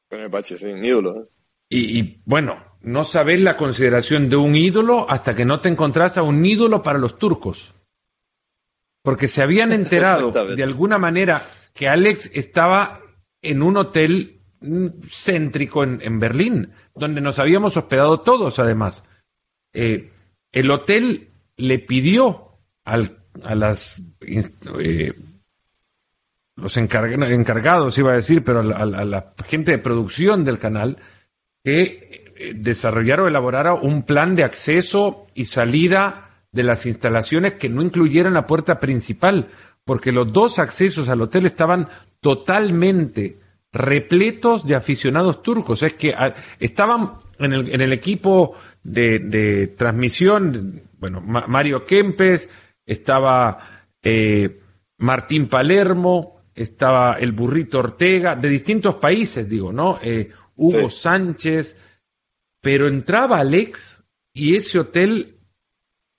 Fenerbahce, 0.09 0.57
sí, 0.57 0.67
un 0.67 0.83
ídolo. 0.83 1.21
¿eh? 1.21 1.27
Y, 1.69 1.99
y, 1.99 2.21
bueno, 2.25 2.63
no 2.81 3.03
sabes 3.03 3.41
la 3.41 3.55
consideración 3.55 4.29
de 4.29 4.37
un 4.37 4.55
ídolo 4.55 5.09
hasta 5.09 5.35
que 5.35 5.45
no 5.45 5.59
te 5.59 5.69
encontrás 5.69 6.17
a 6.17 6.23
un 6.23 6.45
ídolo 6.45 6.81
para 6.81 6.97
los 6.97 7.17
turcos. 7.17 7.73
Porque 9.01 9.27
se 9.27 9.41
habían 9.41 9.71
enterado 9.73 10.31
de 10.31 10.63
alguna 10.63 10.97
manera 10.97 11.41
que 11.73 11.87
Alex 11.87 12.31
estaba 12.33 13.01
en 13.41 13.61
un 13.61 13.77
hotel 13.77 14.38
céntrico 15.09 15.83
en, 15.83 16.19
Berlín, 16.19 16.71
donde 16.95 17.21
nos 17.21 17.39
habíamos 17.39 17.77
hospedado 17.77 18.21
todos, 18.21 18.59
además. 18.59 19.03
Eh, 19.73 20.11
el 20.51 20.71
hotel 20.71 21.29
le 21.57 21.79
pidió 21.79 22.57
a 22.83 22.97
las 23.55 24.01
eh, 24.21 25.13
los 26.55 26.77
encargados, 26.77 27.97
iba 27.97 28.11
a 28.11 28.15
decir, 28.15 28.43
pero 28.43 28.59
a 28.59 28.85
la, 28.85 29.33
gente 29.45 29.71
de 29.71 29.77
producción 29.77 30.43
del 30.43 30.59
canal, 30.59 30.97
que 31.63 32.33
eh, 32.35 32.53
desarrollara 32.55 33.23
o 33.23 33.27
elaborara 33.27 33.73
un 33.73 34.03
plan 34.03 34.35
de 34.35 34.43
acceso 34.43 35.27
y 35.33 35.45
salida 35.45 36.29
de 36.51 36.63
las 36.63 36.85
instalaciones 36.85 37.53
que 37.53 37.69
no 37.69 37.81
incluyeran 37.81 38.33
la 38.33 38.45
puerta 38.45 38.79
principal, 38.79 39.49
porque 39.85 40.11
los 40.11 40.31
dos 40.31 40.59
accesos 40.59 41.09
al 41.09 41.21
hotel 41.21 41.45
estaban 41.45 41.87
totalmente 42.19 43.37
repletos 43.71 44.65
de 44.65 44.75
aficionados 44.75 45.41
turcos. 45.41 45.83
Es 45.83 45.93
que 45.93 46.13
ah, 46.13 46.33
estaban 46.59 47.13
en 47.37 47.53
el, 47.53 47.73
en 47.73 47.81
el 47.81 47.93
equipo 47.93 48.55
de, 48.83 49.73
transmisión, 49.77 50.83
bueno, 50.97 51.21
Mario 51.21 51.85
Kempes, 51.85 52.49
estaba 52.85 53.57
eh, 54.01 54.59
Martín 54.97 55.47
Palermo, 55.47 56.41
estaba 56.55 57.13
el 57.13 57.31
burrito 57.31 57.79
Ortega, 57.79 58.35
de 58.35 58.49
distintos 58.49 58.95
países, 58.95 59.47
digo, 59.47 59.71
¿no? 59.71 59.99
Eh, 60.01 60.29
Hugo 60.55 60.89
Sánchez, 60.89 61.75
pero 62.59 62.87
entraba 62.87 63.39
Alex 63.39 64.03
y 64.33 64.55
ese 64.55 64.79
hotel, 64.79 65.37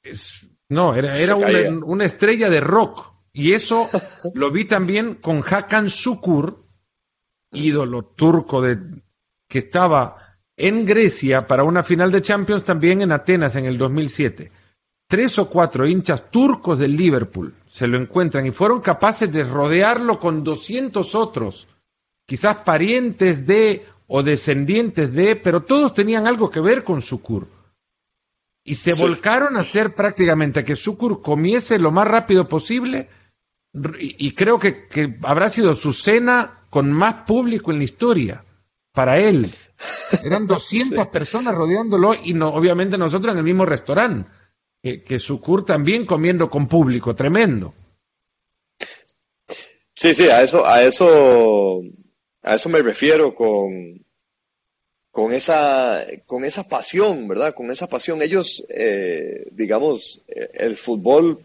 es, 0.02 0.48
no, 0.68 0.94
era, 0.94 1.16
era 1.16 1.34
una, 1.34 1.84
una, 1.84 2.04
estrella 2.06 2.48
de 2.48 2.60
rock. 2.60 3.10
Y 3.32 3.52
eso 3.52 3.88
lo 4.34 4.50
vi 4.50 4.66
también 4.66 5.16
con 5.16 5.42
Hakan 5.42 5.90
Sukur, 5.90 6.59
ídolo 7.52 8.02
turco 8.02 8.60
de, 8.60 8.78
que 9.48 9.60
estaba 9.60 10.36
en 10.56 10.84
Grecia 10.84 11.46
para 11.46 11.64
una 11.64 11.82
final 11.82 12.10
de 12.10 12.20
Champions 12.20 12.64
también 12.64 13.02
en 13.02 13.12
Atenas 13.12 13.56
en 13.56 13.64
el 13.64 13.78
2007. 13.78 14.50
Tres 15.08 15.38
o 15.38 15.48
cuatro 15.48 15.86
hinchas 15.86 16.30
turcos 16.30 16.78
del 16.78 16.96
Liverpool 16.96 17.54
se 17.68 17.86
lo 17.86 17.98
encuentran 17.98 18.46
y 18.46 18.50
fueron 18.50 18.80
capaces 18.80 19.32
de 19.32 19.44
rodearlo 19.44 20.18
con 20.18 20.44
200 20.44 21.14
otros, 21.14 21.66
quizás 22.26 22.58
parientes 22.58 23.46
de 23.46 23.86
o 24.06 24.22
descendientes 24.22 25.12
de, 25.12 25.36
pero 25.36 25.62
todos 25.62 25.94
tenían 25.94 26.26
algo 26.26 26.50
que 26.50 26.60
ver 26.60 26.84
con 26.84 27.00
Sukur. 27.00 27.46
Y 28.64 28.74
se 28.74 28.92
volcaron 28.94 29.56
a 29.56 29.60
hacer 29.60 29.94
prácticamente 29.94 30.64
que 30.64 30.76
Sukur 30.76 31.22
comiese 31.22 31.78
lo 31.78 31.90
más 31.90 32.06
rápido 32.06 32.46
posible 32.46 33.08
y, 33.72 34.34
creo 34.34 34.58
que, 34.58 34.88
que 34.88 35.16
habrá 35.22 35.48
sido 35.48 35.74
su 35.74 35.92
cena 35.92 36.66
con 36.70 36.90
más 36.92 37.26
público 37.26 37.70
en 37.70 37.78
la 37.78 37.84
historia 37.84 38.44
para 38.92 39.18
él. 39.20 39.46
Eran 40.24 40.46
200 40.48 41.06
personas 41.08 41.54
rodeándolo 41.54 42.14
y 42.14 42.34
no, 42.34 42.48
obviamente 42.48 42.98
nosotros 42.98 43.32
en 43.32 43.38
el 43.38 43.44
mismo 43.44 43.64
restaurante, 43.64 44.28
que, 44.82 45.02
que 45.02 45.18
Sucur 45.18 45.64
también 45.64 46.04
comiendo 46.04 46.48
con 46.48 46.66
público, 46.66 47.14
tremendo. 47.14 47.74
Sí, 49.94 50.14
sí, 50.14 50.28
a 50.28 50.42
eso, 50.42 50.66
a 50.66 50.82
eso, 50.82 51.82
a 52.42 52.54
eso 52.54 52.68
me 52.70 52.80
refiero 52.80 53.34
con, 53.34 54.02
con 55.10 55.32
esa, 55.32 56.04
con 56.26 56.44
esa 56.44 56.68
pasión, 56.68 57.28
¿verdad? 57.28 57.54
Con 57.54 57.70
esa 57.70 57.86
pasión. 57.86 58.22
Ellos, 58.22 58.64
eh, 58.70 59.48
digamos, 59.52 60.22
eh, 60.28 60.50
el 60.54 60.76
fútbol 60.76 61.40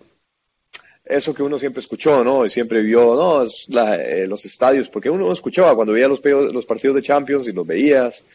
eso 1.05 1.33
que 1.33 1.43
uno 1.43 1.57
siempre 1.59 1.81
escuchó, 1.81 2.23
¿no? 2.23 2.45
Y 2.45 2.49
siempre 2.49 2.81
vio, 2.81 3.15
¿no? 3.15 3.43
Eh, 3.43 4.25
los 4.27 4.43
estadios, 4.45 4.89
porque 4.89 5.09
uno 5.09 5.31
escuchaba 5.31 5.75
cuando 5.75 5.93
veía 5.93 6.07
los, 6.07 6.23
los 6.23 6.65
partidos 6.65 6.95
de 6.95 7.03
Champions 7.03 7.47
y 7.47 7.53
los 7.53 7.65
veías. 7.65 8.25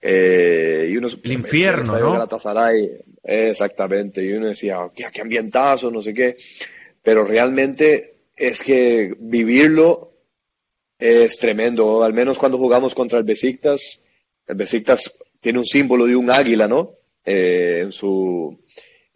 Eh, 0.00 0.88
y 0.90 0.96
uno, 0.96 1.08
el 1.22 1.32
infierno, 1.32 1.98
¿no? 1.98 2.26
exactamente. 3.22 4.24
Y 4.24 4.32
uno 4.32 4.48
decía, 4.48 4.90
qué, 4.94 5.06
qué 5.12 5.20
ambientazo, 5.20 5.90
no 5.90 6.00
sé 6.00 6.14
qué. 6.14 6.36
Pero 7.02 7.24
realmente 7.24 8.14
es 8.34 8.62
que 8.62 9.14
vivirlo 9.18 10.12
es 10.98 11.38
tremendo. 11.38 12.02
Al 12.02 12.14
menos 12.14 12.38
cuando 12.38 12.58
jugamos 12.58 12.94
contra 12.94 13.18
el 13.18 13.24
Besiktas, 13.24 14.00
el 14.46 14.56
Besiktas 14.56 15.18
tiene 15.40 15.58
un 15.58 15.64
símbolo 15.64 16.06
de 16.06 16.16
un 16.16 16.30
águila, 16.30 16.66
¿no? 16.66 16.94
Eh, 17.24 17.80
en 17.82 17.92
su 17.92 18.58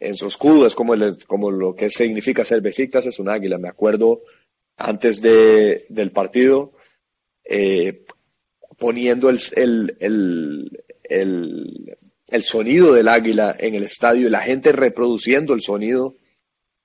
en 0.01 0.17
su 0.17 0.27
escudo, 0.27 0.67
es 0.67 0.75
como, 0.75 0.95
como 1.27 1.51
lo 1.51 1.77
que 1.77 1.91
significa 1.91 2.45
ser 2.45 2.63
Besiktas, 2.63 3.05
es 3.05 3.19
un 3.19 3.29
águila. 3.29 3.59
Me 3.59 3.69
acuerdo 3.69 4.23
antes 4.79 5.21
de, 5.21 5.85
del 5.91 6.11
partido 6.11 6.73
eh, 7.45 8.07
poniendo 8.79 9.29
el, 9.29 9.39
el, 9.55 9.97
el, 11.05 11.99
el, 12.29 12.43
sonido 12.43 12.95
del 12.95 13.09
águila 13.09 13.55
en 13.59 13.75
el 13.75 13.83
estadio 13.83 14.27
y 14.27 14.31
la 14.31 14.41
gente 14.41 14.73
reproduciendo 14.73 15.53
el 15.53 15.61
sonido. 15.61 16.17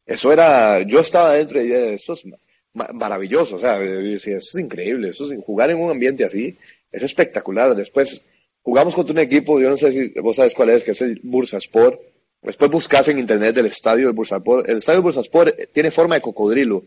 Eso 0.05 0.33
era, 0.33 0.81
yo 0.81 0.99
estaba 0.99 1.33
dentro 1.33 1.63
y 1.63 1.71
esto 1.71 2.13
es 2.13 2.25
maravilloso, 2.73 3.55
o 3.55 3.57
sea, 3.57 3.81
eso 3.81 4.29
es 4.35 4.55
increíble, 4.57 5.09
eso 5.09 5.31
es, 5.31 5.39
jugar 5.45 5.71
en 5.71 5.79
un 5.79 5.89
ambiente 5.89 6.25
así 6.25 6.57
es 6.91 7.01
espectacular. 7.01 7.75
Después 7.75 8.27
jugamos 8.61 8.93
contra 8.93 9.13
un 9.13 9.19
equipo, 9.19 9.59
yo 9.61 9.69
no 9.69 9.77
sé 9.77 9.91
si 9.93 10.19
vos 10.19 10.35
sabes 10.35 10.53
cuál 10.53 10.71
es, 10.71 10.83
que 10.83 10.91
es 10.91 11.01
el 11.01 11.21
Bursaspor 11.23 12.01
Después 12.45 12.69
buscas 12.69 13.07
en 13.07 13.19
internet 13.19 13.57
el 13.57 13.65
estadio 13.65 14.05
del 14.05 14.15
Bursaspor. 14.15 14.69
El 14.69 14.77
estadio 14.77 14.97
del 14.97 15.03
Bursaspor 15.03 15.51
tiene 15.73 15.89
forma 15.89 16.15
de 16.15 16.21
cocodrilo. 16.21 16.83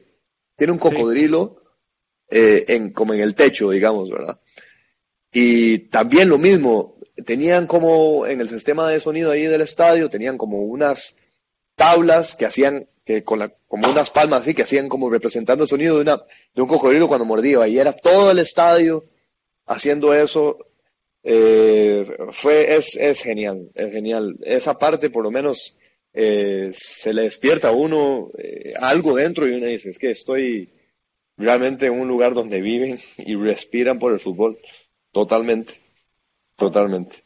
Tiene 0.57 0.73
un 0.73 0.79
cocodrilo 0.79 1.62
eh, 2.31 2.65
en, 2.69 2.93
como 2.93 3.15
en 3.15 3.21
el 3.21 3.35
techo, 3.35 3.71
digamos, 3.71 4.11
¿verdad? 4.11 4.41
Y 5.33 5.91
también 5.91 6.29
lo 6.29 6.38
mismo, 6.38 6.97
tenían 7.25 7.67
como 7.67 8.27
en 8.27 8.41
el 8.41 8.49
sistema 8.49 8.88
de 8.88 9.00
sonido 9.00 9.31
ahí 9.31 9.45
del 9.45 9.61
estadio, 9.61 10.09
tenían 10.09 10.38
como 10.38 10.62
unas 10.62 11.17
tablas 11.75 12.35
que 12.35 12.47
hacían, 12.47 12.88
que 13.05 13.25
con 13.25 13.38
la, 13.38 13.53
como 13.67 13.88
unas 13.88 14.11
palmas 14.11 14.43
así, 14.43 14.55
que 14.55 14.62
hacían 14.62 14.88
como 14.88 15.11
representando 15.11 15.65
el 15.65 15.69
sonido 15.69 15.97
de, 15.97 16.03
una, 16.03 16.23
de 16.55 16.62
un 16.62 16.69
cocodrilo 16.69 17.09
cuando 17.09 17.25
mordía. 17.25 17.67
Y 17.67 17.79
era 17.79 17.93
todo 17.93 18.31
el 18.31 18.38
estadio 18.38 19.05
haciendo 19.67 20.15
eso. 20.15 20.59
Eh, 21.22 22.06
fue, 22.30 22.75
es, 22.75 22.96
es 22.96 23.22
genial, 23.22 23.70
es 23.75 23.92
genial. 23.92 24.37
Esa 24.42 24.78
parte 24.78 25.10
por 25.10 25.25
lo 25.25 25.30
menos 25.30 25.78
eh, 26.12 26.70
se 26.72 27.12
le 27.12 27.22
despierta 27.22 27.68
a 27.68 27.72
uno 27.72 28.30
eh, 28.38 28.75
algo 28.78 29.14
dentro 29.14 29.48
y 29.48 29.54
uno 29.54 29.66
dice, 29.66 29.90
es 29.90 29.98
que 29.98 30.10
estoy 30.10 30.72
realmente 31.37 31.87
en 31.87 31.92
un 31.92 32.08
lugar 32.08 32.34
donde 32.34 32.60
viven 32.60 32.98
y 33.18 33.34
respiran 33.37 33.98
por 33.98 34.12
el 34.12 34.20
fútbol. 34.20 34.58
Totalmente, 35.12 35.75
totalmente. 36.56 37.25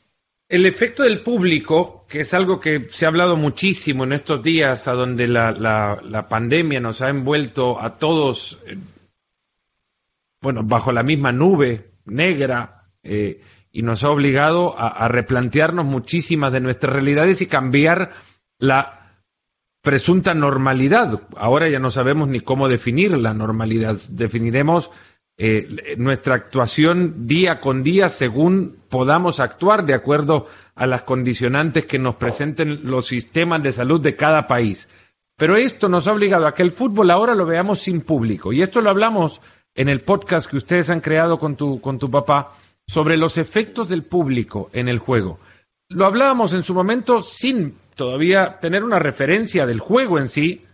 El 0.48 0.66
efecto 0.66 1.02
del 1.02 1.22
público, 1.22 2.04
que 2.06 2.20
es 2.20 2.34
algo 2.34 2.60
que 2.60 2.86
se 2.90 3.06
ha 3.06 3.08
hablado 3.08 3.36
muchísimo 3.36 4.04
en 4.04 4.12
estos 4.12 4.42
días, 4.42 4.86
a 4.86 4.92
donde 4.92 5.26
la, 5.26 5.50
la, 5.52 6.28
pandemia 6.28 6.78
nos 6.78 7.00
ha 7.00 7.08
envuelto 7.08 7.80
a 7.80 7.96
todos, 7.96 8.60
bueno, 10.42 10.60
bajo 10.62 10.92
la 10.92 11.02
misma 11.02 11.32
nube 11.32 11.92
negra, 12.04 12.90
eh, 13.02 13.40
y 13.72 13.82
nos 13.82 14.04
ha 14.04 14.10
obligado 14.10 14.78
a, 14.78 15.08
replantearnos 15.08 15.86
muchísimas 15.86 16.52
de 16.52 16.60
nuestras 16.60 16.92
realidades 16.92 17.40
y 17.40 17.46
cambiar 17.46 18.10
la 18.58 19.24
presunta 19.80 20.34
normalidad. 20.34 21.22
Ahora 21.36 21.70
ya 21.70 21.78
no 21.78 21.90
sabemos 21.90 22.28
ni 22.28 22.40
cómo 22.40 22.68
definir 22.68 23.16
la 23.16 23.32
normalidad. 23.32 23.96
Definiremos 24.10 24.90
eh, 25.38 25.96
nuestra 25.96 26.34
actuación 26.34 27.26
día 27.26 27.60
con 27.60 27.82
día 27.82 28.10
según 28.10 28.76
podamos 28.90 29.40
actuar 29.40 29.86
de 29.86 29.94
acuerdo 29.94 30.46
a 30.74 30.86
las 30.86 31.02
condicionantes 31.02 31.86
que 31.86 31.98
nos 31.98 32.16
presenten 32.16 32.80
los 32.84 33.06
sistemas 33.06 33.62
de 33.62 33.72
salud 33.72 34.02
de 34.02 34.14
cada 34.14 34.46
país. 34.46 34.86
Pero 35.38 35.56
esto 35.56 35.88
nos 35.88 36.06
ha 36.06 36.12
obligado 36.12 36.46
a 36.46 36.54
que 36.54 36.62
el 36.62 36.72
fútbol 36.72 37.10
ahora 37.10 37.34
lo 37.34 37.46
veamos 37.46 37.78
sin 37.78 38.02
público. 38.02 38.52
Y 38.52 38.62
esto 38.62 38.82
lo 38.82 38.90
hablamos 38.90 39.40
en 39.74 39.88
el 39.88 40.02
podcast 40.02 40.48
que 40.48 40.58
ustedes 40.58 40.90
han 40.90 41.00
creado 41.00 41.38
con 41.38 41.56
tu, 41.56 41.80
con 41.80 41.98
tu 41.98 42.10
papá 42.10 42.52
sobre 42.86 43.16
los 43.16 43.38
efectos 43.38 43.88
del 43.88 44.04
público 44.04 44.70
en 44.72 44.88
el 44.88 44.98
juego. 44.98 45.38
Lo 45.88 46.06
hablábamos 46.06 46.54
en 46.54 46.62
su 46.62 46.74
momento 46.74 47.22
sin 47.22 47.76
todavía 47.94 48.58
tener 48.60 48.84
una 48.84 48.98
referencia 48.98 49.66
del 49.66 49.80
juego 49.80 50.18
en 50.18 50.28
sí, 50.28 50.64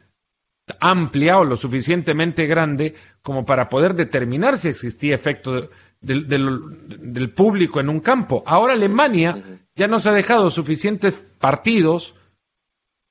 amplia 0.81 1.39
o 1.39 1.45
lo 1.45 1.57
suficientemente 1.57 2.47
grande 2.47 2.95
como 3.23 3.45
para 3.45 3.69
poder 3.69 3.95
determinar 3.95 4.59
si 4.59 4.69
existía 4.69 5.15
efecto 5.15 5.69
del, 6.01 7.33
público 7.35 7.81
en 7.81 7.89
un 7.89 8.01
campo. 8.01 8.43
Ahora 8.47 8.75
Alemania 8.75 9.61
ya 9.75 9.87
nos 9.87 10.07
ha 10.07 10.13
dejado 10.13 10.51
suficientes 10.51 11.15
partidos 11.39 12.15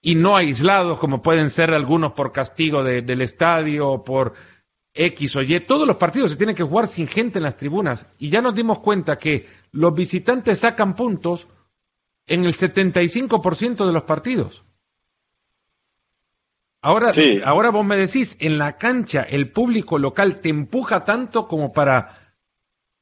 y 0.02 0.16
no 0.16 0.38
aislados 0.38 1.00
como 1.00 1.22
pueden 1.22 1.50
ser 1.50 1.74
algunos 1.74 2.14
por 2.14 2.32
castigo 2.32 2.84
del 2.84 3.22
estadio 3.22 3.90
o 3.90 4.04
por 4.04 4.34
X 4.98 5.36
o 5.36 5.42
Y. 5.42 5.60
Todos 5.62 5.88
los 5.88 5.98
partidos 5.98 6.32
se 6.32 6.38
tienen 6.38 6.56
que 6.56 6.64
jugar 6.64 6.88
sin 6.88 7.08
gente 7.08 7.40
en 7.40 7.44
las 7.44 7.58
tribunas 7.58 8.08
y 8.18 8.30
ya 8.30 8.42
nos 8.42 8.56
dimos 8.56 8.80
cuenta 8.80 9.18
que 9.18 9.48
los 9.72 9.94
visitantes 9.94 10.60
sacan 10.60 10.96
puntos 10.96 11.48
en 12.26 12.44
el 12.44 12.54
75% 12.54 13.86
de 13.86 13.94
los 13.94 14.04
partidos. 14.04 14.64
Ahora, 16.82 17.12
ahora 17.46 17.70
vos 17.72 17.86
me 17.86 17.98
decís, 17.98 18.38
en 18.40 18.58
la 18.58 18.78
cancha 18.78 19.24
el 19.24 19.52
público 19.52 19.98
local 19.98 20.42
te 20.42 20.50
empuja 20.50 21.04
tanto 21.04 21.48
como 21.48 21.74
para 21.74 22.36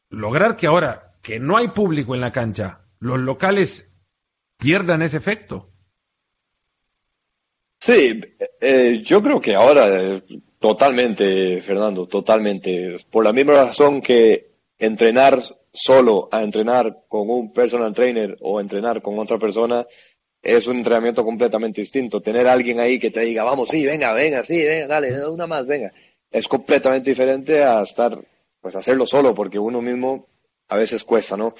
lograr 0.09 0.55
que 0.55 0.67
ahora 0.67 1.15
que 1.21 1.39
no 1.39 1.57
hay 1.57 1.69
público 1.69 2.15
en 2.15 2.21
la 2.21 2.31
cancha, 2.31 2.81
los 2.99 3.19
locales 3.19 3.93
pierdan 4.57 5.01
ese 5.01 5.17
efecto. 5.17 5.71
Sí, 7.85 8.19
eh, 8.61 9.03
yo 9.03 9.21
creo 9.21 9.39
que 9.39 9.53
ahora 9.53 10.19
totalmente, 10.57 11.61
Fernando, 11.61 12.07
totalmente. 12.07 12.95
Por 13.11 13.23
la 13.23 13.31
misma 13.31 13.53
razón 13.53 14.01
que 14.01 14.53
entrenar 14.79 15.39
solo 15.71 16.27
a 16.31 16.41
entrenar 16.41 17.03
con 17.07 17.29
un 17.29 17.53
personal 17.53 17.93
trainer 17.93 18.37
o 18.41 18.59
entrenar 18.59 19.03
con 19.03 19.19
otra 19.19 19.37
persona 19.37 19.85
es 20.41 20.65
un 20.65 20.77
entrenamiento 20.77 21.23
completamente 21.23 21.81
distinto. 21.81 22.23
Tener 22.23 22.47
alguien 22.47 22.79
ahí 22.79 22.97
que 22.97 23.11
te 23.11 23.19
diga, 23.19 23.43
vamos, 23.43 23.69
sí, 23.69 23.85
venga, 23.85 24.13
venga, 24.13 24.41
sí, 24.41 24.63
venga, 24.63 24.87
dale, 24.87 25.29
una 25.29 25.45
más, 25.45 25.67
venga. 25.67 25.93
Es 26.31 26.47
completamente 26.47 27.11
diferente 27.11 27.63
a 27.63 27.83
estar, 27.83 28.19
pues 28.61 28.75
hacerlo 28.75 29.05
solo, 29.05 29.35
porque 29.35 29.59
uno 29.59 29.79
mismo 29.83 30.27
a 30.69 30.77
veces 30.77 31.03
cuesta, 31.03 31.37
¿no? 31.37 31.53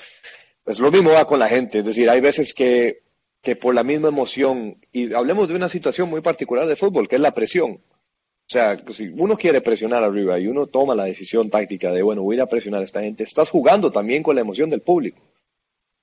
Pues 0.64 0.80
lo 0.80 0.90
mismo 0.90 1.12
va 1.12 1.28
con 1.28 1.38
la 1.38 1.50
gente, 1.50 1.80
es 1.80 1.86
decir, 1.86 2.10
hay 2.10 2.20
veces 2.20 2.56
que, 2.56 3.04
que 3.46 3.56
por 3.56 3.76
la 3.76 3.84
misma 3.84 4.08
emoción, 4.08 4.78
y 4.92 5.14
hablemos 5.14 5.48
de 5.48 5.56
una 5.56 5.70
situación 5.70 6.10
muy 6.10 6.22
particular 6.22 6.66
de 6.66 6.76
fútbol, 6.76 7.08
que 7.08 7.16
es 7.16 7.22
la 7.22 7.36
presión. 7.36 7.74
O 7.74 8.50
sea, 8.50 8.76
si 8.90 9.08
uno 9.10 9.38
quiere 9.38 9.62
presionar 9.62 10.04
arriba 10.04 10.40
y 10.40 10.48
uno 10.48 10.66
toma 10.66 10.96
la 10.96 11.06
decisión 11.06 11.52
táctica 11.52 11.92
de, 11.92 12.02
bueno, 12.02 12.24
voy 12.24 12.34
a 12.34 12.38
ir 12.38 12.42
a 12.42 12.48
presionar 12.48 12.82
a 12.82 12.84
esta 12.84 13.02
gente, 13.02 13.24
estás 13.24 13.52
jugando 13.52 13.92
también 13.92 14.24
con 14.24 14.34
la 14.34 14.42
emoción 14.42 14.72
del 14.72 14.82
público. 14.82 15.22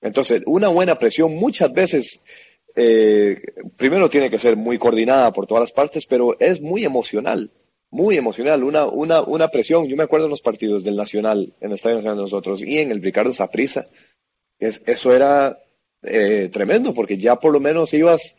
Entonces, 0.00 0.42
una 0.46 0.68
buena 0.68 0.98
presión 0.98 1.34
muchas 1.34 1.72
veces 1.72 2.24
eh, 2.76 3.40
primero 3.76 4.08
tiene 4.08 4.30
que 4.30 4.38
ser 4.38 4.56
muy 4.56 4.78
coordinada 4.78 5.32
por 5.32 5.48
todas 5.48 5.62
las 5.62 5.72
partes, 5.72 6.06
pero 6.06 6.38
es 6.38 6.60
muy 6.60 6.84
emocional, 6.84 7.50
muy 7.90 8.16
emocional, 8.16 8.62
una, 8.62 8.86
una, 8.86 9.20
una 9.20 9.48
presión. 9.48 9.88
Yo 9.88 9.96
me 9.96 10.04
acuerdo 10.04 10.26
en 10.26 10.30
los 10.30 10.42
partidos 10.42 10.84
del 10.84 10.94
Nacional, 10.94 11.52
en 11.60 11.70
el 11.70 11.74
Estadio 11.74 11.96
Nacional 11.96 12.18
de 12.18 12.22
nosotros 12.22 12.62
y 12.62 12.78
en 12.78 12.92
el 12.92 13.02
Ricardo 13.02 13.32
Saprisa, 13.32 13.88
es, 14.60 14.80
eso 14.86 15.12
era 15.12 15.58
eh, 16.02 16.48
tremendo, 16.52 16.94
porque 16.94 17.16
ya 17.16 17.36
por 17.36 17.52
lo 17.52 17.60
menos 17.60 17.92
ibas 17.94 18.36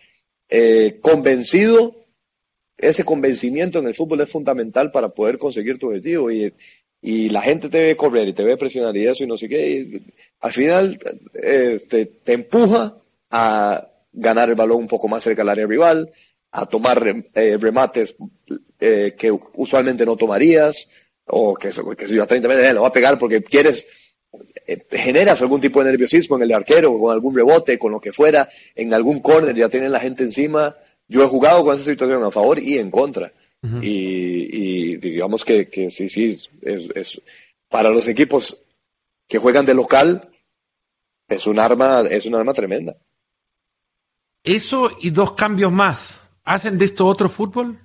eh, 0.49 0.99
convencido, 1.01 1.95
ese 2.77 3.03
convencimiento 3.03 3.79
en 3.79 3.87
el 3.87 3.93
fútbol 3.93 4.21
es 4.21 4.29
fundamental 4.29 4.91
para 4.91 5.09
poder 5.09 5.37
conseguir 5.37 5.77
tu 5.77 5.87
objetivo 5.87 6.31
y, 6.31 6.53
y 7.01 7.29
la 7.29 7.41
gente 7.41 7.69
te 7.69 7.81
ve 7.81 7.95
correr 7.95 8.27
y 8.27 8.33
te 8.33 8.43
ve 8.43 8.57
presionar 8.57 8.95
y 8.97 9.07
eso 9.07 9.23
y 9.23 9.27
no 9.27 9.37
sé 9.37 9.47
qué, 9.47 10.01
al 10.39 10.51
final 10.51 10.99
te, 11.33 12.05
te 12.05 12.33
empuja 12.33 12.97
a 13.29 13.87
ganar 14.13 14.49
el 14.49 14.55
balón 14.55 14.77
un 14.77 14.87
poco 14.87 15.07
más 15.07 15.23
cerca 15.23 15.41
del 15.41 15.49
área 15.49 15.67
rival, 15.67 16.11
a 16.51 16.67
tomar 16.67 17.03
eh, 17.33 17.57
remates 17.59 18.15
eh, 18.79 19.15
que 19.17 19.31
usualmente 19.55 20.05
no 20.05 20.15
tomarías, 20.15 20.91
o 21.25 21.55
que, 21.55 21.71
que 21.97 22.07
si 22.07 22.19
a 22.19 22.27
30 22.27 22.47
metros 22.47 22.67
eh, 22.67 22.73
lo 22.73 22.83
va 22.83 22.89
a 22.89 22.93
pegar 22.93 23.17
porque 23.17 23.41
quieres, 23.41 23.85
generas 24.89 25.41
algún 25.41 25.61
tipo 25.61 25.83
de 25.83 25.91
nerviosismo 25.91 26.37
en 26.37 26.43
el 26.43 26.53
arquero, 26.53 26.97
con 26.97 27.13
algún 27.13 27.35
rebote, 27.35 27.77
con 27.77 27.91
lo 27.91 27.99
que 27.99 28.13
fuera, 28.13 28.49
en 28.75 28.93
algún 28.93 29.19
córner 29.19 29.55
ya 29.55 29.69
tienen 29.69 29.91
la 29.91 29.99
gente 29.99 30.23
encima. 30.23 30.75
Yo 31.07 31.23
he 31.23 31.27
jugado 31.27 31.63
con 31.63 31.75
esa 31.75 31.83
situación 31.83 32.23
a 32.23 32.31
favor 32.31 32.59
y 32.59 32.77
en 32.77 32.91
contra. 32.91 33.31
y, 33.81 34.97
digamos 34.97 35.45
que, 35.45 35.69
que 35.69 35.89
sí, 35.89 36.09
sí, 36.09 36.37
es, 36.61 36.89
es, 36.95 37.21
para 37.69 37.89
los 37.89 38.07
equipos 38.07 38.57
que 39.27 39.37
juegan 39.37 39.65
de 39.65 39.73
local, 39.73 40.29
es 41.27 41.47
un 41.47 41.59
arma, 41.59 42.01
es 42.01 42.25
un 42.25 42.35
arma 42.35 42.53
tremenda. 42.53 42.95
Eso 44.43 44.89
y 44.99 45.09
dos 45.09 45.33
cambios 45.33 45.71
más, 45.71 46.19
¿hacen 46.43 46.77
de 46.77 46.85
esto 46.85 47.05
otro 47.05 47.29
fútbol? 47.29 47.79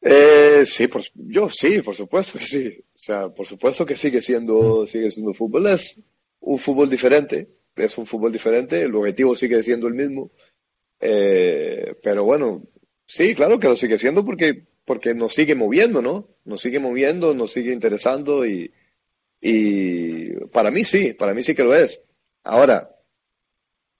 Eh, 0.00 0.41
sí, 0.66 0.88
por, 0.88 1.02
yo 1.14 1.48
sí, 1.48 1.82
por 1.82 1.94
supuesto 1.94 2.38
que 2.38 2.44
sí. 2.44 2.84
O 2.94 2.98
sea, 2.98 3.28
por 3.28 3.46
supuesto 3.46 3.86
que 3.86 3.96
sigue 3.96 4.22
siendo, 4.22 4.86
sigue 4.86 5.10
siendo 5.10 5.34
fútbol. 5.34 5.66
Es 5.68 6.00
un 6.40 6.58
fútbol 6.58 6.90
diferente, 6.90 7.48
es 7.76 7.96
un 7.98 8.06
fútbol 8.06 8.32
diferente, 8.32 8.82
el 8.82 8.94
objetivo 8.94 9.36
sigue 9.36 9.62
siendo 9.62 9.88
el 9.88 9.94
mismo. 9.94 10.30
Eh, 11.00 11.96
pero 12.02 12.24
bueno, 12.24 12.62
sí, 13.04 13.34
claro 13.34 13.58
que 13.58 13.68
lo 13.68 13.76
sigue 13.76 13.98
siendo 13.98 14.24
porque, 14.24 14.64
porque 14.84 15.14
nos 15.14 15.34
sigue 15.34 15.54
moviendo, 15.54 16.02
¿no? 16.02 16.28
Nos 16.44 16.60
sigue 16.60 16.80
moviendo, 16.80 17.34
nos 17.34 17.52
sigue 17.52 17.72
interesando 17.72 18.46
y, 18.46 18.72
y 19.40 20.32
para 20.52 20.70
mí 20.70 20.84
sí, 20.84 21.12
para 21.14 21.34
mí 21.34 21.42
sí 21.42 21.54
que 21.54 21.64
lo 21.64 21.74
es. 21.74 22.00
Ahora, 22.44 22.96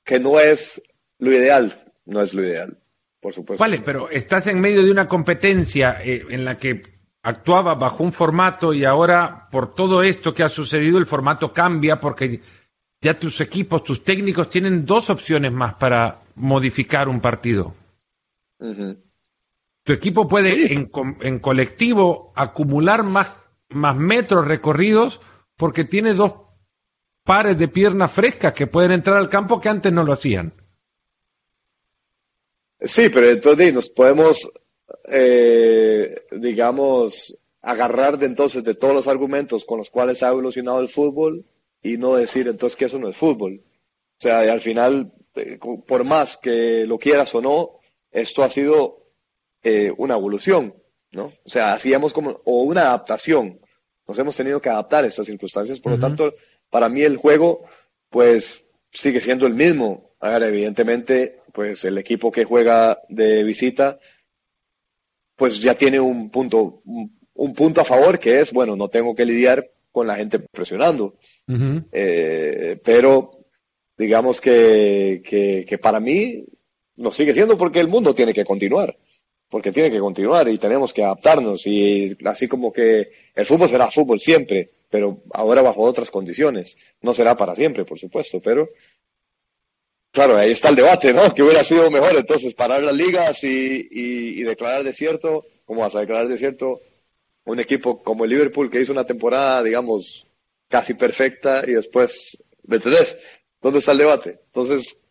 que 0.04 0.18
no 0.18 0.40
es 0.40 0.82
lo 1.18 1.32
ideal, 1.32 1.92
no 2.04 2.20
es 2.22 2.34
lo 2.34 2.42
ideal, 2.42 2.81
por 3.22 3.32
supuesto. 3.32 3.62
Vale, 3.62 3.80
pero 3.84 4.10
estás 4.10 4.48
en 4.48 4.60
medio 4.60 4.82
de 4.84 4.90
una 4.90 5.06
competencia 5.06 6.02
eh, 6.02 6.24
en 6.28 6.44
la 6.44 6.58
que 6.58 6.82
actuaba 7.22 7.76
bajo 7.76 8.02
un 8.02 8.12
formato 8.12 8.74
y 8.74 8.84
ahora 8.84 9.48
por 9.48 9.74
todo 9.74 10.02
esto 10.02 10.34
que 10.34 10.42
ha 10.42 10.48
sucedido 10.48 10.98
el 10.98 11.06
formato 11.06 11.52
cambia 11.52 12.00
porque 12.00 12.40
ya 13.00 13.16
tus 13.16 13.40
equipos, 13.40 13.84
tus 13.84 14.02
técnicos 14.02 14.50
tienen 14.50 14.84
dos 14.84 15.08
opciones 15.08 15.52
más 15.52 15.74
para 15.74 16.22
modificar 16.34 17.08
un 17.08 17.20
partido. 17.20 17.74
Tu 19.84 19.92
equipo 19.92 20.26
puede 20.26 20.72
en, 20.72 20.88
en, 21.20 21.38
colectivo 21.38 22.32
acumular 22.34 23.04
más, 23.04 23.36
más 23.70 23.96
metros 23.96 24.46
recorridos 24.46 25.20
porque 25.56 25.84
tiene 25.84 26.14
dos 26.14 26.34
pares 27.22 27.56
de 27.56 27.68
piernas 27.68 28.10
frescas 28.10 28.52
que 28.52 28.66
pueden 28.66 28.90
entrar 28.90 29.16
al 29.16 29.28
campo 29.28 29.60
que 29.60 29.68
antes 29.68 29.92
no 29.92 30.02
lo 30.02 30.12
hacían. 30.12 30.52
Sí, 32.84 33.08
pero 33.08 33.30
entonces 33.30 33.72
nos 33.72 33.88
podemos, 33.88 34.50
eh, 35.08 36.14
digamos, 36.32 37.38
agarrar 37.60 38.18
de 38.18 38.26
entonces 38.26 38.64
de 38.64 38.74
todos 38.74 38.94
los 38.94 39.06
argumentos 39.06 39.64
con 39.64 39.78
los 39.78 39.90
cuales 39.90 40.22
ha 40.22 40.30
evolucionado 40.30 40.80
el 40.80 40.88
fútbol 40.88 41.44
y 41.82 41.96
no 41.96 42.16
decir 42.16 42.48
entonces 42.48 42.76
que 42.76 42.86
eso 42.86 42.98
no 42.98 43.08
es 43.08 43.16
fútbol. 43.16 43.62
O 43.64 44.20
sea, 44.22 44.40
al 44.40 44.60
final, 44.60 45.12
eh, 45.34 45.58
por 45.86 46.04
más 46.04 46.36
que 46.36 46.86
lo 46.86 46.98
quieras 46.98 47.34
o 47.34 47.40
no, 47.40 47.80
esto 48.10 48.42
ha 48.42 48.50
sido 48.50 49.06
eh, 49.62 49.92
una 49.96 50.14
evolución, 50.14 50.74
¿no? 51.12 51.26
O 51.26 51.48
sea, 51.48 51.72
hacíamos 51.72 52.12
como, 52.12 52.40
o 52.44 52.62
una 52.62 52.82
adaptación. 52.82 53.60
Nos 54.06 54.18
hemos 54.18 54.36
tenido 54.36 54.60
que 54.60 54.68
adaptar 54.68 55.04
a 55.04 55.06
estas 55.06 55.26
circunstancias, 55.26 55.80
por 55.80 55.92
lo 55.92 55.98
tanto, 55.98 56.34
para 56.68 56.88
mí 56.88 57.02
el 57.02 57.16
juego, 57.16 57.64
pues, 58.10 58.66
sigue 58.90 59.20
siendo 59.20 59.46
el 59.46 59.54
mismo. 59.54 60.11
Ahora, 60.22 60.46
evidentemente, 60.46 61.40
pues 61.52 61.84
el 61.84 61.98
equipo 61.98 62.30
que 62.30 62.44
juega 62.44 63.02
de 63.08 63.42
visita, 63.42 63.98
pues 65.34 65.60
ya 65.60 65.74
tiene 65.74 65.98
un 65.98 66.30
punto, 66.30 66.80
un, 66.84 67.54
punto 67.54 67.80
a 67.80 67.84
favor 67.84 68.20
que 68.20 68.38
es, 68.38 68.52
bueno, 68.52 68.76
no 68.76 68.88
tengo 68.88 69.16
que 69.16 69.24
lidiar 69.24 69.68
con 69.90 70.06
la 70.06 70.14
gente 70.14 70.38
presionando. 70.38 71.16
Eh, 71.90 72.78
pero 72.84 73.46
digamos 73.98 74.40
que, 74.40 75.22
que, 75.24 75.78
para 75.78 75.98
mí 75.98 76.44
lo 76.98 77.10
sigue 77.10 77.32
siendo 77.32 77.56
porque 77.56 77.80
el 77.80 77.88
mundo 77.88 78.14
tiene 78.14 78.32
que 78.32 78.44
continuar, 78.44 78.96
porque 79.48 79.72
tiene 79.72 79.90
que 79.90 79.98
continuar 79.98 80.48
y 80.48 80.56
tenemos 80.56 80.92
que 80.92 81.02
adaptarnos 81.02 81.66
y 81.66 82.16
así 82.26 82.46
como 82.46 82.72
que 82.72 83.10
el 83.34 83.44
fútbol 83.44 83.68
será 83.68 83.90
fútbol 83.90 84.20
siempre, 84.20 84.70
pero 84.88 85.24
ahora 85.32 85.62
bajo 85.62 85.82
otras 85.82 86.12
condiciones. 86.12 86.78
No 87.00 87.12
será 87.12 87.36
para 87.36 87.56
siempre, 87.56 87.84
por 87.84 87.98
supuesto, 87.98 88.40
pero 88.40 88.68
claro, 90.12 90.38
ahí 90.38 90.52
está 90.52 90.68
el 90.68 90.76
debate, 90.76 91.12
¿no? 91.12 91.34
Que 91.34 91.42
hubiera 91.42 91.64
sido 91.64 91.90
mejor 91.90 92.14
entonces 92.14 92.54
parar 92.54 92.82
las 92.82 92.94
ligas 92.94 93.42
y, 93.42 93.88
y, 93.90 94.42
declarar 94.44 94.84
desierto, 94.84 95.44
¿cómo 95.64 95.80
vas 95.80 95.96
a 95.96 96.00
declarar 96.00 96.28
desierto? 96.28 96.80
Un 97.44 97.58
equipo 97.58 98.02
como 98.02 98.24
el 98.24 98.30
Liverpool 98.30 98.70
que 98.70 98.80
hizo 98.80 98.92
una 98.92 99.04
temporada, 99.04 99.62
digamos, 99.62 100.26
casi 100.68 100.94
perfecta 100.94 101.62
y 101.66 101.72
después, 101.72 102.44
¿me 102.64 102.76
entendés? 102.76 103.18
¿Dónde 103.60 103.80
está 103.80 103.92
el 103.92 103.98
debate? 103.98 104.40
Entonces, 104.46 105.04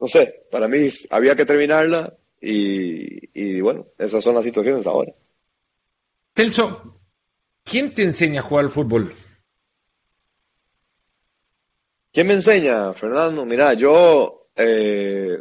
no 0.00 0.06
sé, 0.08 0.46
para 0.50 0.68
mí 0.68 0.88
había 1.10 1.36
que 1.36 1.44
terminarla 1.44 2.16
y, 2.40 3.30
y 3.34 3.60
bueno, 3.60 3.86
esas 3.98 4.22
son 4.24 4.34
las 4.34 4.44
situaciones 4.44 4.86
ahora. 4.86 5.12
Celso, 6.34 6.96
¿quién 7.64 7.92
te 7.92 8.02
enseña 8.02 8.40
a 8.40 8.44
jugar 8.44 8.64
al 8.64 8.70
fútbol? 8.70 9.14
¿Quién 12.14 12.28
me 12.28 12.34
enseña, 12.34 12.92
Fernando? 12.92 13.44
Mira, 13.44 13.74
yo 13.74 14.43
eh, 14.56 15.38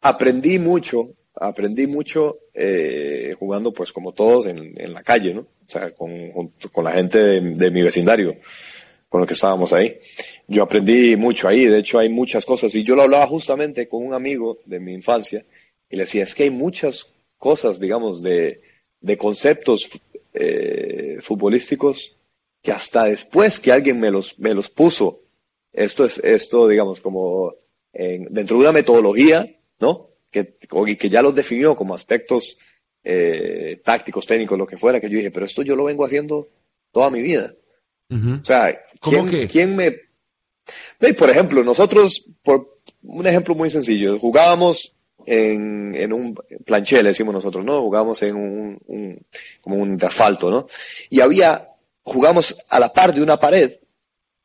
aprendí 0.00 0.58
mucho, 0.58 1.10
aprendí 1.34 1.86
mucho 1.86 2.38
eh, 2.54 3.34
jugando, 3.38 3.72
pues 3.72 3.92
como 3.92 4.12
todos, 4.12 4.46
en, 4.46 4.92
la 4.92 5.02
calle, 5.02 5.34
¿no? 5.34 5.40
O 5.40 5.68
sea, 5.68 5.94
con, 5.94 6.52
con 6.72 6.84
la 6.84 6.92
gente 6.92 7.40
de, 7.40 7.70
mi 7.70 7.82
vecindario, 7.82 8.36
con 9.08 9.20
los 9.20 9.28
que 9.28 9.34
estábamos 9.34 9.72
ahí. 9.72 9.98
Yo 10.46 10.62
aprendí 10.62 11.16
mucho 11.16 11.48
ahí, 11.48 11.66
de 11.66 11.78
hecho 11.78 11.98
hay 11.98 12.08
muchas 12.08 12.44
cosas, 12.44 12.74
y 12.74 12.82
yo 12.82 12.96
lo 12.96 13.02
hablaba 13.02 13.26
justamente 13.26 13.88
con 13.88 14.04
un 14.04 14.14
amigo 14.14 14.58
de 14.64 14.80
mi 14.80 14.92
infancia, 14.94 15.44
y 15.90 15.96
le 15.96 16.02
decía, 16.02 16.24
es 16.24 16.34
que 16.34 16.44
hay 16.44 16.50
muchas 16.50 17.12
cosas, 17.38 17.80
digamos, 17.80 18.22
de, 18.22 18.60
de 19.00 19.16
conceptos 19.16 19.88
eh, 20.34 21.18
futbolísticos 21.20 22.16
que 22.62 22.72
hasta 22.72 23.04
después 23.04 23.60
que 23.60 23.72
alguien 23.72 24.00
me 24.00 24.10
los, 24.10 24.38
me 24.38 24.54
los 24.54 24.68
puso, 24.68 25.20
esto 25.72 26.04
es, 26.04 26.18
esto, 26.18 26.68
digamos, 26.68 27.00
como 27.00 27.54
dentro 27.92 28.56
de 28.56 28.62
una 28.62 28.72
metodología, 28.72 29.46
¿no? 29.80 30.10
Que, 30.30 30.56
que 30.56 31.08
ya 31.08 31.22
los 31.22 31.34
definió 31.34 31.74
como 31.74 31.94
aspectos 31.94 32.58
eh, 33.02 33.80
tácticos, 33.84 34.26
técnicos, 34.26 34.58
lo 34.58 34.66
que 34.66 34.76
fuera, 34.76 35.00
que 35.00 35.08
yo 35.08 35.16
dije, 35.16 35.30
pero 35.30 35.46
esto 35.46 35.62
yo 35.62 35.74
lo 35.74 35.84
vengo 35.84 36.04
haciendo 36.04 36.48
toda 36.92 37.10
mi 37.10 37.22
vida. 37.22 37.54
O 38.10 38.44
sea, 38.44 38.78
¿quién, 39.00 39.48
¿quién 39.48 39.76
me... 39.76 39.94
por 41.14 41.30
ejemplo, 41.30 41.62
nosotros, 41.62 42.26
por 42.42 42.78
un 43.02 43.26
ejemplo 43.26 43.54
muy 43.54 43.70
sencillo, 43.70 44.18
jugábamos 44.18 44.94
en, 45.26 45.94
en 45.94 46.12
un 46.12 46.34
planché, 46.64 47.02
le 47.02 47.10
decimos 47.10 47.34
nosotros, 47.34 47.64
¿no? 47.64 47.82
Jugábamos 47.82 48.22
en 48.22 48.36
un, 48.36 48.78
un, 48.86 49.26
como 49.60 49.76
un 49.76 49.96
de 49.96 50.06
asfalto, 50.06 50.50
¿no? 50.50 50.66
Y 51.10 51.20
había 51.20 51.68
jugamos 52.02 52.56
a 52.70 52.80
la 52.80 52.92
par 52.92 53.14
de 53.14 53.22
una 53.22 53.38
pared, 53.38 53.70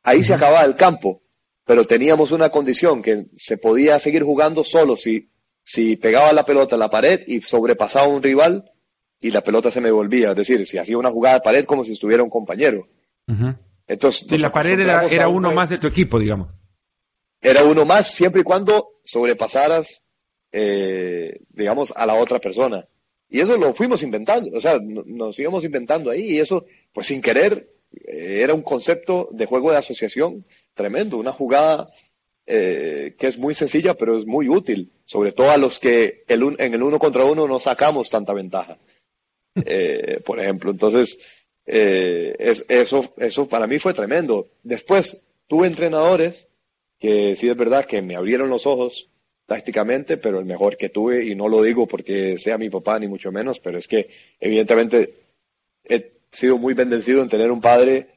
ahí 0.04 0.22
se 0.22 0.34
acababa 0.34 0.64
el 0.64 0.76
campo, 0.76 1.22
pero 1.64 1.84
teníamos 1.84 2.30
una 2.30 2.50
condición 2.50 3.02
que 3.02 3.26
se 3.34 3.58
podía 3.58 3.98
seguir 3.98 4.22
jugando 4.22 4.62
solo 4.62 4.96
si, 4.96 5.30
si 5.62 5.96
pegaba 5.96 6.32
la 6.32 6.44
pelota 6.44 6.76
a 6.76 6.78
la 6.78 6.90
pared 6.90 7.22
y 7.26 7.40
sobrepasaba 7.40 8.06
a 8.06 8.10
un 8.10 8.22
rival 8.22 8.70
y 9.20 9.30
la 9.30 9.40
pelota 9.40 9.70
se 9.70 9.80
me 9.80 9.90
volvía, 9.90 10.30
es 10.30 10.36
decir, 10.36 10.64
si 10.66 10.78
hacía 10.78 10.98
una 10.98 11.10
jugada 11.10 11.36
de 11.36 11.40
pared 11.40 11.64
como 11.64 11.82
si 11.82 11.92
estuviera 11.92 12.22
un 12.22 12.30
compañero. 12.30 12.86
Entonces, 13.86 14.26
y 14.30 14.38
la 14.38 14.52
pared 14.52 14.78
era, 14.78 15.28
uno 15.28 15.52
más 15.52 15.70
de 15.70 15.78
tu 15.78 15.86
equipo, 15.86 16.18
digamos. 16.18 16.48
Era 17.40 17.64
uno 17.64 17.84
más 17.84 18.12
siempre 18.12 18.42
y 18.42 18.44
cuando 18.44 19.00
sobrepasaras, 19.02 20.04
eh, 20.52 21.40
digamos, 21.50 21.92
a 21.96 22.06
la 22.06 22.14
otra 22.14 22.38
persona. 22.38 22.86
Y 23.30 23.40
eso 23.40 23.56
lo 23.56 23.72
fuimos 23.72 24.02
inventando, 24.02 24.56
o 24.56 24.60
sea, 24.60 24.78
nos 24.80 25.38
íbamos 25.38 25.64
inventando 25.64 26.10
ahí 26.10 26.32
y 26.32 26.38
eso, 26.38 26.66
pues 26.92 27.06
sin 27.06 27.20
querer, 27.20 27.73
era 28.06 28.54
un 28.54 28.62
concepto 28.62 29.28
de 29.32 29.46
juego 29.46 29.70
de 29.70 29.78
asociación 29.78 30.44
tremendo, 30.74 31.18
una 31.18 31.32
jugada 31.32 31.92
eh, 32.46 33.14
que 33.18 33.26
es 33.26 33.38
muy 33.38 33.54
sencilla 33.54 33.94
pero 33.94 34.16
es 34.16 34.26
muy 34.26 34.48
útil, 34.48 34.92
sobre 35.04 35.32
todo 35.32 35.50
a 35.50 35.56
los 35.56 35.78
que 35.78 36.24
el 36.28 36.56
en 36.58 36.74
el 36.74 36.82
uno 36.82 36.98
contra 36.98 37.24
uno 37.24 37.46
no 37.48 37.58
sacamos 37.58 38.10
tanta 38.10 38.32
ventaja, 38.32 38.78
eh, 39.54 40.20
por 40.24 40.40
ejemplo. 40.40 40.70
Entonces, 40.70 41.32
es, 41.66 42.64
eso, 42.68 43.14
eso 43.16 43.48
para 43.48 43.66
mí 43.66 43.78
fue 43.78 43.94
tremendo. 43.94 44.48
Después 44.62 45.22
tuve 45.46 45.66
entrenadores 45.66 46.48
que 46.98 47.36
sí 47.36 47.48
es 47.48 47.56
verdad 47.56 47.86
que 47.86 48.02
me 48.02 48.16
abrieron 48.16 48.50
los 48.50 48.66
ojos 48.66 49.10
tácticamente, 49.46 50.16
pero 50.16 50.38
el 50.38 50.46
mejor 50.46 50.76
que 50.76 50.88
tuve, 50.88 51.24
y 51.24 51.34
no 51.34 51.48
lo 51.48 51.62
digo 51.62 51.86
porque 51.86 52.38
sea 52.38 52.58
mi 52.58 52.70
papá 52.70 52.98
ni 52.98 53.08
mucho 53.08 53.30
menos, 53.30 53.60
pero 53.60 53.78
es 53.78 53.86
que 53.86 54.08
evidentemente 54.40 55.14
sido 56.34 56.58
muy 56.58 56.74
bendecido 56.74 57.22
en 57.22 57.28
tener 57.28 57.50
un 57.50 57.60
padre 57.60 58.08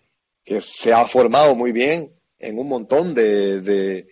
que 0.43 0.61
se 0.61 0.93
ha 0.93 1.05
formado 1.05 1.55
muy 1.55 1.71
bien 1.71 2.11
en 2.39 2.59
un 2.59 2.67
montón 2.67 3.13
de, 3.13 3.61
de, 3.61 4.07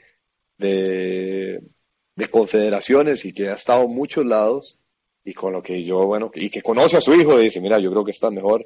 de, 0.58 2.28
confederaciones 2.30 3.24
y 3.26 3.34
que 3.34 3.50
ha 3.50 3.54
estado 3.54 3.84
en 3.84 3.96
muchos 3.96 4.26
lados 4.26 4.80
y 5.24 5.34
con 5.34 5.54
lo 5.54 5.62
que 5.62 5.84
yo, 5.84 6.06
bueno, 6.06 6.32
y 6.34 6.50
que 6.50 6.62
conoce 6.62 6.98
a 6.98 7.02
su 7.02 7.14
hijo 7.14 7.40
y 7.40 7.46
dice, 7.46 7.62
mira, 7.62 7.80
yo 7.80 7.92
creo 7.92 8.04
que 8.06 8.12
está 8.12 8.30
mejor 8.30 8.66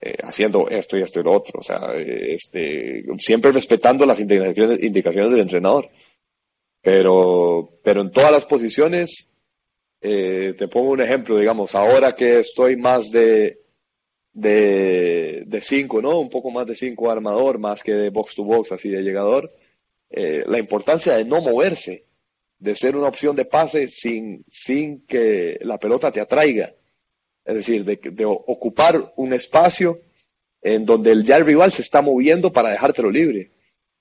eh, 0.00 0.16
haciendo 0.22 0.68
esto 0.68 0.96
y 0.96 1.02
esto 1.02 1.20
y 1.20 1.22
lo 1.22 1.32
otro, 1.32 1.60
o 1.60 1.62
sea, 1.62 1.94
este, 1.94 3.04
siempre 3.18 3.52
respetando 3.52 4.04
las 4.04 4.20
indicaciones, 4.20 4.82
indicaciones 4.82 5.30
del 5.30 5.40
entrenador. 5.40 5.88
Pero, 6.82 7.78
pero 7.82 8.02
en 8.02 8.10
todas 8.10 8.30
las 8.30 8.46
posiciones, 8.46 9.30
eh, 10.00 10.54
te 10.56 10.68
pongo 10.68 10.90
un 10.90 11.00
ejemplo, 11.00 11.36
digamos, 11.38 11.74
ahora 11.74 12.14
que 12.14 12.40
estoy 12.40 12.76
más 12.76 13.10
de, 13.10 13.65
de, 14.36 15.44
de 15.46 15.60
cinco, 15.62 16.02
¿no? 16.02 16.20
Un 16.20 16.28
poco 16.28 16.50
más 16.50 16.66
de 16.66 16.76
cinco 16.76 17.10
armador, 17.10 17.58
más 17.58 17.82
que 17.82 17.94
de 17.94 18.10
box 18.10 18.34
to 18.34 18.44
box, 18.44 18.70
así 18.70 18.90
de 18.90 19.02
llegador. 19.02 19.50
Eh, 20.10 20.44
la 20.46 20.58
importancia 20.58 21.16
de 21.16 21.24
no 21.24 21.40
moverse, 21.40 22.04
de 22.58 22.74
ser 22.74 22.96
una 22.96 23.08
opción 23.08 23.34
de 23.34 23.46
pase 23.46 23.86
sin, 23.86 24.44
sin 24.50 25.06
que 25.06 25.58
la 25.62 25.78
pelota 25.78 26.12
te 26.12 26.20
atraiga. 26.20 26.74
Es 27.46 27.54
decir, 27.54 27.84
de, 27.84 27.96
de 27.96 28.24
ocupar 28.26 29.14
un 29.16 29.32
espacio 29.32 30.02
en 30.60 30.84
donde 30.84 31.12
el, 31.12 31.24
ya 31.24 31.38
el 31.38 31.46
rival 31.46 31.72
se 31.72 31.80
está 31.80 32.02
moviendo 32.02 32.52
para 32.52 32.70
dejártelo 32.70 33.10
libre. 33.10 33.52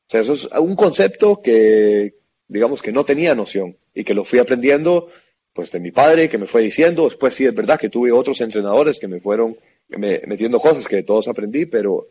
O 0.06 0.10
sea, 0.10 0.20
eso 0.20 0.34
es 0.34 0.50
un 0.60 0.76
concepto 0.76 1.42
que, 1.42 2.16
digamos 2.50 2.82
que 2.82 2.92
no 2.92 3.06
tenía 3.06 3.36
noción 3.36 3.78
y 3.94 4.04
que 4.04 4.14
lo 4.14 4.26
fui 4.26 4.40
aprendiendo 4.40 5.08
pues 5.54 5.72
de 5.72 5.80
mi 5.80 5.92
padre 5.92 6.28
que 6.28 6.38
me 6.38 6.46
fue 6.46 6.62
diciendo, 6.64 7.06
después 7.06 7.34
sí 7.34 7.46
es 7.46 7.56
verdad 7.56 7.80
que 7.80 7.88
tuve 7.88 8.12
otros 8.12 8.42
entrenadores 8.42 9.00
que 9.00 9.08
me 9.08 9.22
fueron 9.22 9.58
metiendo 9.88 10.60
cosas 10.60 10.88
que 10.88 11.04
todos 11.04 11.28
aprendí, 11.28 11.66
pero, 11.66 12.08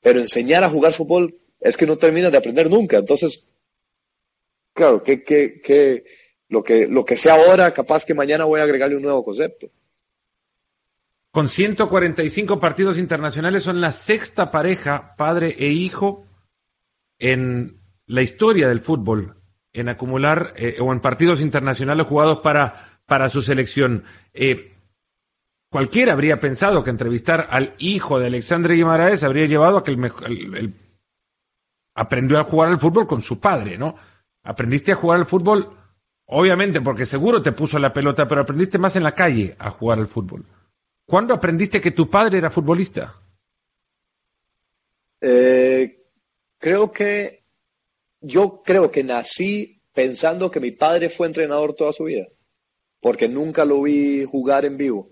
pero 0.00 0.20
enseñar 0.20 0.64
a 0.64 0.70
jugar 0.70 0.92
fútbol 0.92 1.36
es 1.60 1.76
que 1.76 1.86
no 1.86 1.96
termina 1.96 2.30
de 2.30 2.38
aprender 2.38 2.68
nunca, 2.68 2.98
entonces, 2.98 3.48
claro, 4.72 5.02
que, 5.02 5.22
que, 5.22 5.60
que, 5.60 6.04
lo 6.48 6.62
que 6.62 6.86
lo 6.88 7.04
que 7.04 7.16
sea 7.16 7.34
ahora, 7.34 7.72
capaz 7.72 8.04
que 8.04 8.14
mañana 8.14 8.44
voy 8.44 8.60
a 8.60 8.64
agregarle 8.64 8.96
un 8.96 9.02
nuevo 9.02 9.24
concepto. 9.24 9.70
Con 11.30 11.48
145 11.48 12.60
partidos 12.60 12.98
internacionales 12.98 13.62
son 13.62 13.80
la 13.80 13.92
sexta 13.92 14.50
pareja, 14.50 15.14
padre 15.16 15.56
e 15.58 15.68
hijo, 15.68 16.26
en 17.18 17.80
la 18.06 18.22
historia 18.22 18.68
del 18.68 18.80
fútbol 18.80 19.42
en 19.72 19.88
acumular 19.88 20.52
eh, 20.56 20.76
o 20.80 20.92
en 20.92 21.00
partidos 21.00 21.40
internacionales 21.40 22.06
jugados 22.06 22.40
para, 22.42 23.00
para 23.06 23.28
su 23.28 23.42
selección. 23.42 24.04
Eh, 24.34 24.71
cualquiera 25.72 26.12
habría 26.12 26.38
pensado 26.38 26.84
que 26.84 26.90
entrevistar 26.90 27.46
al 27.48 27.74
hijo 27.78 28.20
de 28.20 28.26
Alexandre 28.26 28.74
Guimaraes 28.74 29.24
habría 29.24 29.46
llevado 29.46 29.78
a 29.78 29.82
que 29.82 29.92
el, 29.92 30.74
aprendió 31.94 32.38
a 32.38 32.44
jugar 32.44 32.68
al 32.68 32.78
fútbol 32.78 33.06
con 33.06 33.22
su 33.22 33.40
padre, 33.40 33.78
¿no? 33.78 33.96
Aprendiste 34.42 34.92
a 34.92 34.96
jugar 34.96 35.20
al 35.20 35.26
fútbol, 35.26 35.74
obviamente, 36.26 36.82
porque 36.82 37.06
seguro 37.06 37.40
te 37.40 37.52
puso 37.52 37.78
la 37.78 37.90
pelota, 37.90 38.28
pero 38.28 38.42
aprendiste 38.42 38.76
más 38.76 38.96
en 38.96 39.02
la 39.02 39.14
calle 39.14 39.56
a 39.58 39.70
jugar 39.70 39.98
al 39.98 40.08
fútbol. 40.08 40.44
¿Cuándo 41.06 41.32
aprendiste 41.32 41.80
que 41.80 41.92
tu 41.92 42.08
padre 42.10 42.36
era 42.36 42.50
futbolista? 42.50 43.16
Eh, 45.22 46.02
creo 46.58 46.92
que 46.92 47.44
yo 48.20 48.62
creo 48.62 48.90
que 48.90 49.04
nací 49.04 49.80
pensando 49.94 50.50
que 50.50 50.60
mi 50.60 50.72
padre 50.72 51.08
fue 51.08 51.28
entrenador 51.28 51.72
toda 51.72 51.94
su 51.94 52.04
vida, 52.04 52.26
porque 53.00 53.26
nunca 53.26 53.64
lo 53.64 53.80
vi 53.82 54.26
jugar 54.26 54.66
en 54.66 54.76
vivo. 54.76 55.11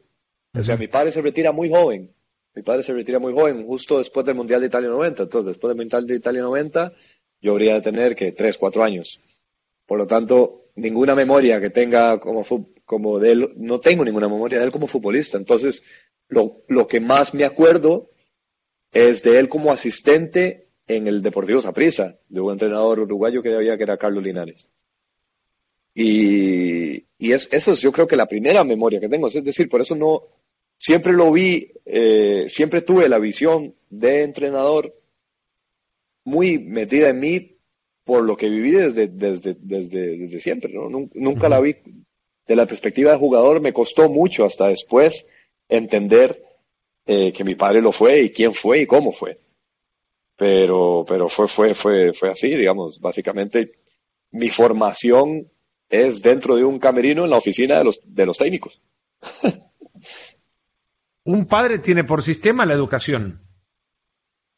O 0.54 0.62
sea, 0.62 0.76
mi 0.76 0.88
padre 0.88 1.12
se 1.12 1.22
retira 1.22 1.52
muy 1.52 1.70
joven. 1.70 2.12
Mi 2.54 2.62
padre 2.62 2.82
se 2.82 2.92
retira 2.92 3.18
muy 3.18 3.32
joven, 3.32 3.64
justo 3.64 3.98
después 3.98 4.26
del 4.26 4.34
Mundial 4.34 4.60
de 4.60 4.66
Italia 4.66 4.88
90. 4.88 5.22
Entonces, 5.22 5.46
después 5.46 5.70
del 5.70 5.76
Mundial 5.76 6.06
de 6.06 6.16
Italia 6.16 6.42
90, 6.42 6.92
yo 7.40 7.52
habría 7.52 7.74
de 7.74 7.80
tener 7.80 8.16
que 8.16 8.32
3, 8.32 8.58
4 8.58 8.82
años. 8.82 9.20
Por 9.86 9.98
lo 9.98 10.06
tanto, 10.06 10.66
ninguna 10.74 11.14
memoria 11.14 11.60
que 11.60 11.70
tenga 11.70 12.18
como, 12.18 12.44
como 12.84 13.18
de 13.18 13.32
él, 13.32 13.54
no 13.56 13.78
tengo 13.78 14.04
ninguna 14.04 14.28
memoria 14.28 14.58
de 14.58 14.64
él 14.64 14.72
como 14.72 14.88
futbolista. 14.88 15.38
Entonces, 15.38 15.84
lo, 16.28 16.64
lo 16.68 16.88
que 16.88 17.00
más 17.00 17.34
me 17.34 17.44
acuerdo 17.44 18.10
es 18.92 19.22
de 19.22 19.38
él 19.38 19.48
como 19.48 19.72
asistente 19.72 20.68
en 20.88 21.06
el 21.06 21.22
Deportivo 21.22 21.60
Saprissa, 21.60 22.18
de 22.28 22.40
un 22.40 22.52
entrenador 22.52 22.98
uruguayo 22.98 23.42
que 23.42 23.54
había 23.54 23.76
que 23.76 23.84
era 23.84 23.96
Carlos 23.96 24.24
Linares. 24.24 24.70
Y, 25.94 27.06
y 27.18 27.32
es, 27.32 27.48
eso 27.52 27.72
es 27.72 27.80
yo 27.80 27.92
creo 27.92 28.06
que 28.06 28.16
la 28.16 28.26
primera 28.26 28.64
memoria 28.64 29.00
que 29.00 29.08
tengo. 29.08 29.28
Es 29.28 29.44
decir, 29.44 29.68
por 29.68 29.80
eso 29.80 29.94
no, 29.94 30.24
siempre 30.80 31.12
lo 31.12 31.30
vi, 31.30 31.72
eh, 31.84 32.46
siempre 32.48 32.80
tuve 32.80 33.08
la 33.08 33.18
visión 33.18 33.74
de 33.90 34.22
entrenador 34.22 34.96
muy 36.24 36.58
metida 36.58 37.10
en 37.10 37.20
mí 37.20 37.56
por 38.02 38.24
lo 38.24 38.36
que 38.36 38.48
viví 38.48 38.70
desde, 38.70 39.08
desde, 39.08 39.56
desde, 39.60 40.16
desde 40.16 40.40
siempre. 40.40 40.72
¿no? 40.72 40.88
Nunca 41.12 41.50
la 41.50 41.60
vi 41.60 41.76
de 42.46 42.56
la 42.56 42.66
perspectiva 42.66 43.12
de 43.12 43.18
jugador, 43.18 43.60
me 43.60 43.74
costó 43.74 44.08
mucho 44.08 44.44
hasta 44.46 44.68
después 44.68 45.28
entender 45.68 46.42
eh, 47.06 47.32
que 47.32 47.44
mi 47.44 47.54
padre 47.54 47.82
lo 47.82 47.92
fue 47.92 48.22
y 48.22 48.30
quién 48.30 48.52
fue 48.52 48.80
y 48.80 48.86
cómo 48.86 49.12
fue. 49.12 49.38
Pero, 50.34 51.04
pero 51.06 51.28
fue, 51.28 51.46
fue, 51.46 51.74
fue, 51.74 52.14
fue 52.14 52.30
así, 52.30 52.56
digamos. 52.56 53.00
Básicamente, 53.00 53.72
mi 54.30 54.48
formación 54.48 55.50
es 55.90 56.22
dentro 56.22 56.56
de 56.56 56.64
un 56.64 56.78
camerino 56.78 57.24
en 57.24 57.30
la 57.30 57.36
oficina 57.36 57.76
de 57.76 57.84
los, 57.84 58.00
de 58.02 58.24
los 58.24 58.38
técnicos. 58.38 58.80
un 61.32 61.46
padre 61.46 61.78
tiene 61.78 62.04
por 62.04 62.22
sistema 62.22 62.66
la 62.66 62.74
educación. 62.74 63.42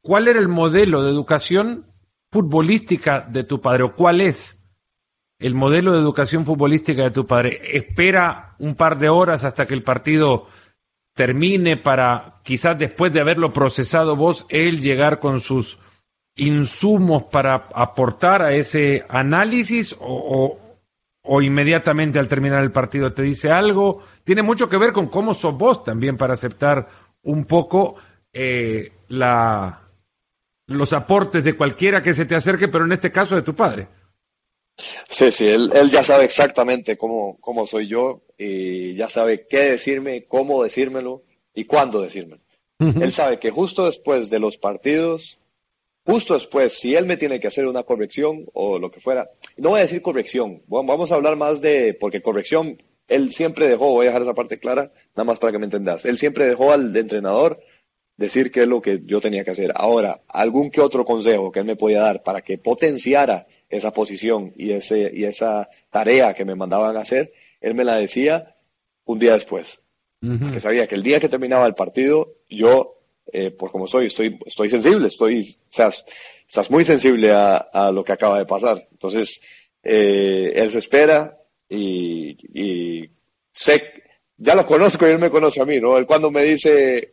¿Cuál 0.02 0.28
era 0.28 0.40
el 0.40 0.48
modelo 0.48 1.04
de 1.04 1.10
educación 1.10 1.86
futbolística 2.30 3.20
de 3.20 3.44
tu 3.44 3.60
padre? 3.60 3.84
¿O 3.84 3.94
cuál 3.94 4.20
es 4.20 4.58
el 5.38 5.54
modelo 5.54 5.92
de 5.92 5.98
educación 5.98 6.44
futbolística 6.44 7.02
de 7.04 7.10
tu 7.10 7.26
padre? 7.26 7.60
¿Espera 7.76 8.56
un 8.58 8.74
par 8.74 8.98
de 8.98 9.08
horas 9.08 9.44
hasta 9.44 9.66
que 9.66 9.74
el 9.74 9.82
partido 9.82 10.46
termine 11.14 11.76
para 11.76 12.40
quizás 12.42 12.78
después 12.78 13.12
de 13.12 13.20
haberlo 13.20 13.52
procesado 13.52 14.16
vos, 14.16 14.46
él 14.48 14.80
llegar 14.80 15.20
con 15.20 15.40
sus 15.40 15.78
insumos 16.36 17.24
para 17.24 17.68
aportar 17.74 18.42
a 18.42 18.54
ese 18.54 19.04
análisis 19.08 19.92
o, 19.92 19.98
o 20.00 20.61
inmediatamente 21.24 22.18
al 22.18 22.28
terminar 22.28 22.62
el 22.62 22.72
partido 22.72 23.12
te 23.12 23.22
dice 23.22 23.50
algo. 23.50 24.02
Tiene 24.24 24.42
mucho 24.42 24.68
que 24.68 24.76
ver 24.76 24.92
con 24.92 25.08
cómo 25.08 25.34
sos 25.34 25.56
vos 25.56 25.84
también 25.84 26.16
para 26.16 26.34
aceptar 26.34 26.88
un 27.22 27.44
poco 27.44 27.96
eh, 28.32 28.92
la, 29.08 29.88
los 30.66 30.92
aportes 30.92 31.44
de 31.44 31.56
cualquiera 31.56 32.02
que 32.02 32.14
se 32.14 32.26
te 32.26 32.34
acerque, 32.34 32.68
pero 32.68 32.84
en 32.84 32.92
este 32.92 33.12
caso 33.12 33.36
de 33.36 33.42
tu 33.42 33.54
padre. 33.54 33.88
Sí, 35.08 35.30
sí, 35.30 35.46
él, 35.46 35.70
él 35.74 35.90
ya 35.90 36.02
sabe 36.02 36.24
exactamente 36.24 36.96
cómo, 36.96 37.38
cómo 37.40 37.66
soy 37.66 37.86
yo 37.86 38.22
y 38.38 38.94
ya 38.94 39.08
sabe 39.08 39.46
qué 39.46 39.70
decirme, 39.70 40.24
cómo 40.24 40.62
decírmelo 40.62 41.22
y 41.54 41.64
cuándo 41.64 42.00
decírmelo. 42.00 42.42
Él 42.78 43.12
sabe 43.12 43.38
que 43.38 43.52
justo 43.52 43.84
después 43.84 44.28
de 44.28 44.40
los 44.40 44.58
partidos 44.58 45.38
justo 46.04 46.34
después, 46.34 46.72
si 46.78 46.94
él 46.94 47.06
me 47.06 47.16
tiene 47.16 47.40
que 47.40 47.46
hacer 47.46 47.66
una 47.66 47.82
corrección 47.82 48.46
o 48.52 48.78
lo 48.78 48.90
que 48.90 49.00
fuera, 49.00 49.30
no 49.56 49.70
voy 49.70 49.78
a 49.80 49.82
decir 49.82 50.02
corrección, 50.02 50.62
vamos 50.66 51.12
a 51.12 51.14
hablar 51.14 51.36
más 51.36 51.60
de, 51.60 51.94
porque 51.94 52.22
corrección, 52.22 52.82
él 53.08 53.32
siempre 53.32 53.68
dejó, 53.68 53.90
voy 53.90 54.06
a 54.06 54.08
dejar 54.10 54.22
esa 54.22 54.34
parte 54.34 54.58
clara, 54.58 54.92
nada 55.14 55.24
más 55.24 55.38
para 55.38 55.52
que 55.52 55.58
me 55.58 55.66
entendas, 55.66 56.04
él 56.04 56.16
siempre 56.16 56.46
dejó 56.46 56.72
al 56.72 56.96
entrenador 56.96 57.60
decir 58.16 58.50
qué 58.50 58.62
es 58.62 58.68
lo 58.68 58.80
que 58.80 59.00
yo 59.04 59.20
tenía 59.20 59.44
que 59.44 59.50
hacer. 59.50 59.72
Ahora, 59.74 60.20
algún 60.28 60.70
que 60.70 60.80
otro 60.80 61.04
consejo 61.04 61.50
que 61.50 61.60
él 61.60 61.64
me 61.64 61.76
podía 61.76 62.02
dar 62.02 62.22
para 62.22 62.42
que 62.42 62.58
potenciara 62.58 63.46
esa 63.68 63.92
posición 63.92 64.52
y, 64.56 64.72
ese, 64.72 65.10
y 65.14 65.24
esa 65.24 65.68
tarea 65.90 66.34
que 66.34 66.44
me 66.44 66.54
mandaban 66.54 66.96
a 66.96 67.00
hacer, 67.00 67.32
él 67.60 67.74
me 67.74 67.84
la 67.84 67.96
decía 67.96 68.54
un 69.04 69.18
día 69.18 69.32
después. 69.32 69.80
Porque 70.20 70.60
sabía 70.60 70.86
que 70.86 70.94
el 70.94 71.02
día 71.02 71.18
que 71.18 71.28
terminaba 71.28 71.66
el 71.66 71.74
partido, 71.74 72.36
yo 72.48 73.01
eh, 73.26 73.50
por 73.50 73.70
como 73.70 73.86
soy, 73.86 74.06
estoy, 74.06 74.38
estoy 74.46 74.68
sensible, 74.68 75.06
estoy, 75.08 75.40
o 75.40 75.66
sea, 75.68 75.88
estás 76.46 76.70
muy 76.70 76.84
sensible 76.84 77.32
a, 77.32 77.90
lo 77.92 78.04
que 78.04 78.12
acaba 78.12 78.38
de 78.38 78.46
pasar. 78.46 78.88
Entonces, 78.90 79.40
eh, 79.82 80.52
él 80.54 80.70
se 80.70 80.78
espera 80.78 81.38
y, 81.68 82.36
y, 82.52 83.10
sé, 83.50 83.82
ya 84.36 84.54
lo 84.54 84.66
conozco 84.66 85.06
y 85.06 85.10
él 85.10 85.18
me 85.18 85.30
conoce 85.30 85.60
a 85.60 85.64
mí, 85.64 85.80
¿no? 85.80 85.96
Él 85.96 86.06
cuando 86.06 86.30
me 86.30 86.42
dice, 86.42 87.12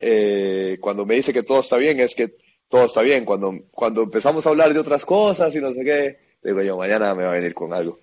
eh, 0.00 0.78
cuando 0.80 1.06
me 1.06 1.14
dice 1.14 1.32
que 1.32 1.42
todo 1.42 1.60
está 1.60 1.76
bien, 1.76 2.00
es 2.00 2.14
que 2.14 2.36
todo 2.68 2.84
está 2.84 3.02
bien. 3.02 3.24
Cuando, 3.24 3.52
cuando 3.70 4.02
empezamos 4.02 4.46
a 4.46 4.50
hablar 4.50 4.72
de 4.72 4.80
otras 4.80 5.04
cosas 5.04 5.54
y 5.54 5.60
no 5.60 5.72
sé 5.72 5.84
qué, 5.84 6.18
digo 6.42 6.62
yo, 6.62 6.76
mañana 6.76 7.14
me 7.14 7.24
va 7.24 7.30
a 7.30 7.34
venir 7.34 7.54
con 7.54 7.72
algo. 7.72 7.98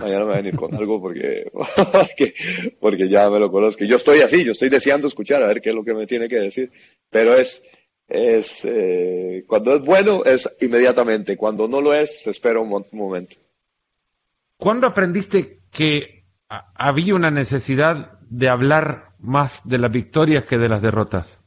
Mañana 0.00 0.20
me 0.20 0.26
va 0.26 0.32
a 0.34 0.36
venir 0.36 0.56
con 0.56 0.74
algo 0.74 1.00
porque, 1.00 1.50
porque, 2.80 3.08
ya 3.08 3.30
me 3.30 3.38
lo 3.38 3.50
conozco. 3.50 3.84
Yo 3.84 3.96
estoy 3.96 4.20
así, 4.20 4.44
yo 4.44 4.52
estoy 4.52 4.68
deseando 4.68 5.06
escuchar 5.06 5.42
a 5.42 5.46
ver 5.46 5.60
qué 5.60 5.70
es 5.70 5.74
lo 5.74 5.84
que 5.84 5.94
me 5.94 6.06
tiene 6.06 6.28
que 6.28 6.40
decir. 6.40 6.72
Pero 7.10 7.34
es, 7.34 7.64
es 8.08 8.64
eh, 8.64 9.44
cuando 9.46 9.76
es 9.76 9.82
bueno 9.82 10.24
es 10.24 10.56
inmediatamente, 10.60 11.36
cuando 11.36 11.68
no 11.68 11.80
lo 11.80 11.94
es 11.94 12.22
se 12.22 12.30
espera 12.30 12.60
un, 12.60 12.84
momento. 12.92 13.36
¿Cuándo 14.56 14.88
aprendiste 14.88 15.60
que 15.70 16.24
había 16.48 17.14
una 17.14 17.30
necesidad 17.30 18.18
de 18.28 18.48
hablar 18.48 19.12
más 19.20 19.66
de 19.68 19.78
las 19.78 19.92
victorias 19.92 20.44
que 20.44 20.58
de 20.58 20.68
las 20.68 20.82
derrotas? 20.82 21.43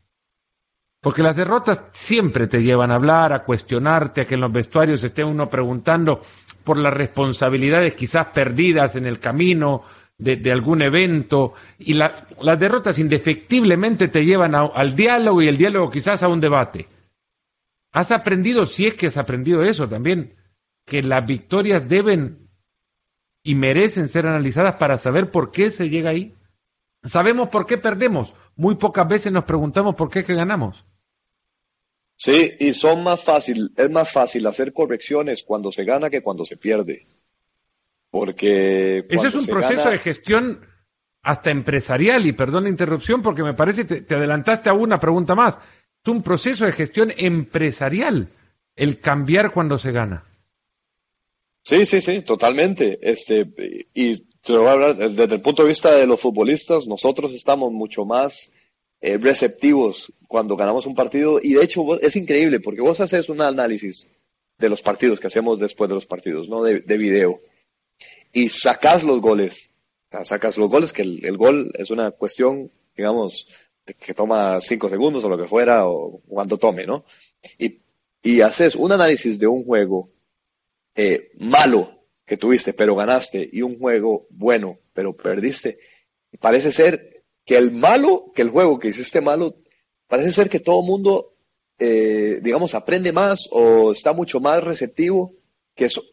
Porque 1.02 1.22
las 1.22 1.36
derrotas 1.36 1.84
siempre 1.94 2.48
te 2.48 2.60
llevan 2.60 2.92
a 2.92 2.96
hablar, 2.96 3.32
a 3.32 3.44
cuestionarte, 3.44 4.22
a 4.22 4.26
que 4.26 4.36
en 4.36 4.42
los 4.42 4.52
vestuarios 4.52 5.04
esté 5.04 5.24
uno 5.24 5.48
preguntando 5.48 6.22
por 6.64 6.78
las 6.78 6.94
responsabilidades 6.94 7.96
quizás 7.96 8.28
perdidas 8.34 8.96
en 8.96 9.06
el 9.06 9.20
camino 9.20 9.84
de, 10.18 10.52
algún 10.52 10.82
evento. 10.82 11.54
Y 11.78 11.94
las 11.94 12.60
derrotas 12.60 12.98
indefectiblemente 13.00 14.08
te 14.08 14.26
llevan 14.26 14.56
al 14.56 14.96
diálogo 14.96 15.42
y 15.42 15.48
el 15.48 15.58
diálogo 15.58 15.90
quizás 15.90 16.24
a 16.24 16.28
un 16.28 16.40
debate. 16.40 16.88
¿Has 17.92 18.12
aprendido, 18.12 18.66
si 18.66 18.88
es 18.88 18.96
que 18.96 19.08
has 19.08 19.18
aprendido 19.18 19.64
eso 19.64 19.88
también, 19.88 20.36
que 20.86 21.04
las 21.04 21.26
victorias 21.26 21.88
deben 21.88 22.50
y 23.44 23.56
merecen 23.56 24.08
ser 24.08 24.28
analizadas 24.28 24.76
para 24.76 24.98
saber 24.98 25.32
por 25.32 25.52
qué 25.52 25.72
se 25.72 25.90
llega 25.90 26.10
ahí? 26.10 26.34
Sabemos 27.04 27.50
por 27.50 27.66
qué 27.66 27.78
perdemos, 27.78 28.34
muy 28.56 28.76
pocas 28.76 29.08
veces 29.08 29.32
nos 29.32 29.46
preguntamos 29.46 29.96
por 29.96 30.10
qué 30.10 30.24
que 30.24 30.34
ganamos. 30.34 30.86
Sí, 32.18 32.56
y 32.60 32.74
son 32.74 33.04
más 33.04 33.24
fácil, 33.24 33.72
es 33.78 33.92
más 33.92 34.12
fácil 34.12 34.48
hacer 34.48 34.74
correcciones 34.74 35.44
cuando 35.44 35.72
se 35.72 35.86
gana 35.86 36.10
que 36.10 36.24
cuando 36.24 36.44
se 36.46 36.58
pierde. 36.58 37.06
Porque 38.10 39.06
ese 39.08 39.28
es 39.28 39.36
un 39.36 39.46
proceso 39.46 39.92
de 39.92 40.00
gestión 40.00 40.66
hasta 41.22 41.52
empresarial 41.52 42.26
y 42.26 42.34
perdón 42.34 42.64
la 42.64 42.70
interrupción 42.70 43.22
porque 43.22 43.44
me 43.44 43.54
parece 43.54 43.86
te, 43.86 44.02
te 44.02 44.16
adelantaste 44.16 44.68
a 44.68 44.74
una 44.74 44.98
pregunta 44.98 45.36
más. 45.36 45.60
Es 46.04 46.12
un 46.12 46.24
proceso 46.24 46.66
de 46.66 46.72
gestión 46.72 47.14
empresarial 47.16 48.30
el 48.76 49.00
cambiar 49.00 49.54
cuando 49.54 49.78
se 49.78 49.92
gana. 49.92 50.26
Sí, 51.62 51.86
sí, 51.86 52.02
sí, 52.02 52.22
totalmente. 52.24 52.98
Este, 53.02 53.46
y 53.94 54.18
te 54.42 54.58
voy 54.58 54.68
a 54.68 54.72
hablar 54.72 54.96
desde 54.96 55.36
el 55.36 55.42
punto 55.42 55.62
de 55.62 55.70
vista 55.70 55.92
de 55.92 56.08
los 56.08 56.20
futbolistas, 56.20 56.88
nosotros 56.88 57.32
estamos 57.34 57.72
mucho 57.74 58.06
más 58.06 58.52
eh, 59.02 59.18
receptivos 59.18 60.12
cuando 60.28 60.56
ganamos 60.56 60.86
un 60.86 60.96
partido 60.96 61.40
y 61.42 61.54
de 61.54 61.64
hecho 61.64 62.00
es 62.02 62.16
increíble 62.16 62.60
porque 62.60 62.82
vos 62.82 63.00
haces 63.00 63.30
un 63.30 63.42
análisis 63.42 64.08
de 64.58 64.70
los 64.70 64.82
partidos 64.82 65.20
que 65.20 65.28
hacemos 65.28 65.60
después 65.60 65.88
de 65.88 65.96
los 65.96 66.06
partidos, 66.06 66.50
¿no? 66.50 66.64
De, 66.64 66.98
video 66.98 67.42
y 68.34 68.50
sacas 68.50 69.04
los 69.04 69.22
goles, 69.22 69.72
sacas 70.24 70.58
los 70.58 70.70
goles 70.70 70.94
que 70.94 71.04
el, 71.04 71.38
gol 71.38 71.72
es 71.76 71.92
una 71.92 72.12
cuestión, 72.12 72.72
digamos, 72.96 73.48
que 73.86 74.14
toma 74.14 74.60
cinco 74.60 74.90
segundos 74.90 75.24
o 75.24 75.30
lo 75.30 75.38
que 75.38 75.46
fuera 75.46 75.88
o 75.88 76.20
cuando 76.28 76.58
tome, 76.58 76.86
¿no? 76.86 77.06
Y, 77.58 77.80
y 78.24 78.42
haces 78.42 78.76
un 78.76 78.92
análisis 78.92 79.40
de 79.40 79.48
un 79.48 79.64
juego 79.64 80.10
eh, 80.96 81.30
malo 81.38 81.98
que 82.26 82.38
tuviste, 82.38 82.74
pero 82.74 82.96
ganaste, 82.96 83.48
y 83.54 83.62
un 83.62 83.78
juego 83.80 84.28
bueno, 84.32 84.80
pero 84.94 85.16
perdiste. 85.16 85.80
Parece 86.40 86.72
ser 86.72 87.17
que 87.48 87.58
el 87.58 87.72
malo, 87.72 88.32
que 88.36 88.44
el 88.44 88.52
juego 88.52 88.78
que 88.78 88.90
hiciste 88.90 89.22
malo, 89.22 89.56
parece 90.08 90.32
ser 90.32 90.50
que 90.50 90.60
todo 90.60 90.84
mundo 90.84 91.34
eh, 91.80 92.40
digamos, 92.42 92.74
aprende 92.74 93.12
más 93.12 93.50
o 93.52 93.92
está 93.92 94.14
mucho 94.14 94.40
más 94.40 94.64
receptivo 94.64 95.32
que 95.76 95.86
eso. 95.86 96.04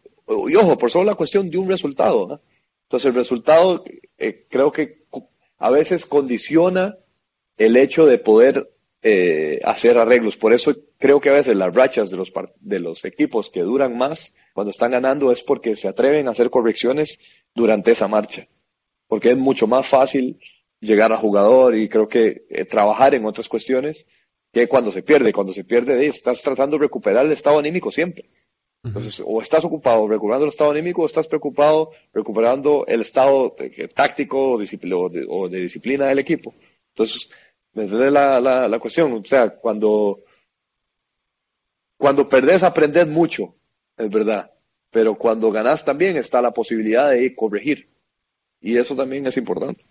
Y 0.49 0.55
ojo, 0.57 0.77
por 0.77 0.91
solo 0.91 1.05
la 1.05 1.15
cuestión 1.15 1.51
de 1.51 1.59
un 1.59 1.69
resultado. 1.69 2.41
Entonces, 2.83 3.07
el 3.07 3.15
resultado 3.15 3.85
eh, 4.19 4.47
creo 4.51 4.73
que 4.73 5.05
a 5.59 5.71
veces 5.71 6.05
condiciona 6.05 6.99
el 7.57 7.77
hecho 7.77 8.07
de 8.07 8.19
poder 8.19 8.71
eh, 9.03 9.61
hacer 9.65 9.97
arreglos. 9.97 10.37
Por 10.37 10.53
eso 10.53 10.75
creo 10.99 11.21
que 11.21 11.31
a 11.31 11.35
veces 11.35 11.57
las 11.57 11.75
rachas 11.75 12.11
de 12.11 12.17
los, 12.17 12.33
de 12.61 12.81
los 12.81 13.05
equipos 13.05 13.51
que 13.51 13.63
duran 13.63 13.97
más 13.97 14.35
cuando 14.53 14.71
están 14.71 14.93
ganando 14.93 15.33
es 15.33 15.43
porque 15.43 15.77
se 15.77 15.89
atreven 15.89 16.29
a 16.29 16.33
hacer 16.33 16.51
correcciones 16.51 17.19
durante 17.55 17.93
esa 17.93 18.09
marcha. 18.09 18.49
Porque 19.07 19.31
es 19.31 19.37
mucho 19.37 19.67
más 19.67 19.87
fácil 19.87 20.39
llegar 20.85 21.13
a 21.13 21.17
jugador 21.17 21.77
y 21.77 21.89
creo 21.89 22.09
que 22.09 22.47
eh, 22.49 22.65
trabajar 22.65 23.15
en 23.15 23.25
otras 23.25 23.49
cuestiones 23.49 24.07
que 24.53 24.69
cuando 24.69 24.93
se 24.93 25.03
pierde. 25.03 25.33
Cuando 25.33 25.53
se 25.53 25.65
pierde, 25.65 26.07
estás 26.07 26.41
tratando 26.43 26.77
de 26.77 26.85
recuperar 26.85 27.27
el 27.27 27.33
estado 27.33 27.59
anímico 27.59 27.91
siempre. 27.91 28.31
Entonces, 28.85 29.23
o 29.25 29.41
estás 29.41 29.65
ocupado 29.65 30.07
recuperando 30.07 30.45
el 30.45 30.51
estado 30.51 30.71
anímico 30.71 31.03
o 31.03 31.07
estás 31.07 31.27
preocupado 31.27 31.91
recuperando 32.13 32.85
el 32.87 33.01
estado 33.01 33.57
táctico 33.95 34.53
o 34.53 34.59
de, 34.59 35.27
o 35.27 35.49
de, 35.49 35.61
disciplina 35.61 36.07
del 36.07 36.19
equipo. 36.19 36.55
Entonces, 36.91 37.31
me 37.73 37.85
entiendes 37.85 38.13
la, 38.13 38.41
la, 38.41 38.69
la, 38.69 38.79
cuestión. 38.79 39.13
O 39.15 39.25
sea, 39.25 39.49
cuando, 39.49 40.23
cuando 41.97 42.29
perdés, 42.29 42.63
aprendes 42.63 43.09
mucho, 43.09 43.55
es 43.97 44.11
verdad. 44.11 44.53
Pero 44.91 45.17
cuando 45.17 45.51
ganás 45.51 45.85
también 45.85 46.19
está 46.19 46.43
la 46.43 46.53
posibilidad 46.53 47.11
de 47.11 47.35
corregir. 47.35 47.89
Y 48.61 48.77
eso 48.77 48.95
también 48.95 49.27
es 49.27 49.39
importante. 49.39 49.85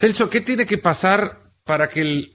Celso, 0.00 0.30
¿qué 0.30 0.40
tiene 0.40 0.64
que 0.64 0.78
pasar 0.78 1.52
para 1.62 1.86
que 1.86 2.32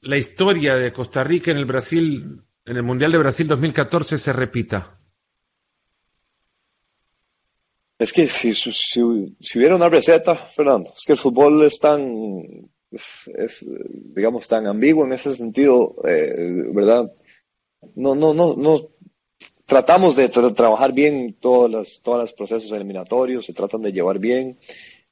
la 0.00 0.18
historia 0.18 0.74
de 0.74 0.90
Costa 0.90 1.22
Rica 1.22 1.52
en 1.52 1.58
el 1.58 1.64
Brasil 1.64 2.42
en 2.64 2.76
el 2.76 2.82
Mundial 2.82 3.12
de 3.12 3.18
Brasil 3.18 3.46
2014 3.46 4.18
se 4.18 4.32
repita? 4.32 4.98
Es 7.96 8.12
que 8.12 8.26
si, 8.26 8.52
si, 8.52 9.00
hubiera 9.00 9.76
una 9.76 9.88
receta, 9.88 10.34
Fernando, 10.34 10.92
es 10.96 11.04
que 11.06 11.12
el 11.12 11.18
fútbol 11.18 11.62
es 11.62 11.78
tan, 11.78 12.68
es, 12.90 13.64
digamos, 14.12 14.48
tan 14.48 14.66
ambiguo 14.66 15.06
en 15.06 15.12
ese 15.12 15.32
sentido, 15.32 15.94
eh, 16.04 16.64
¿verdad? 16.74 17.12
No, 17.94 18.16
no, 18.16 18.34
no, 18.34 18.56
no. 18.56 18.80
Tratamos 19.64 20.16
de 20.16 20.28
trabajar 20.28 20.92
bien 20.92 21.36
todos 21.40 21.70
los, 21.70 22.02
todos 22.02 22.18
los 22.18 22.32
procesos 22.32 22.72
eliminatorios, 22.72 23.44
se 23.44 23.52
tratan 23.52 23.82
de 23.82 23.92
llevar 23.92 24.18
bien, 24.18 24.58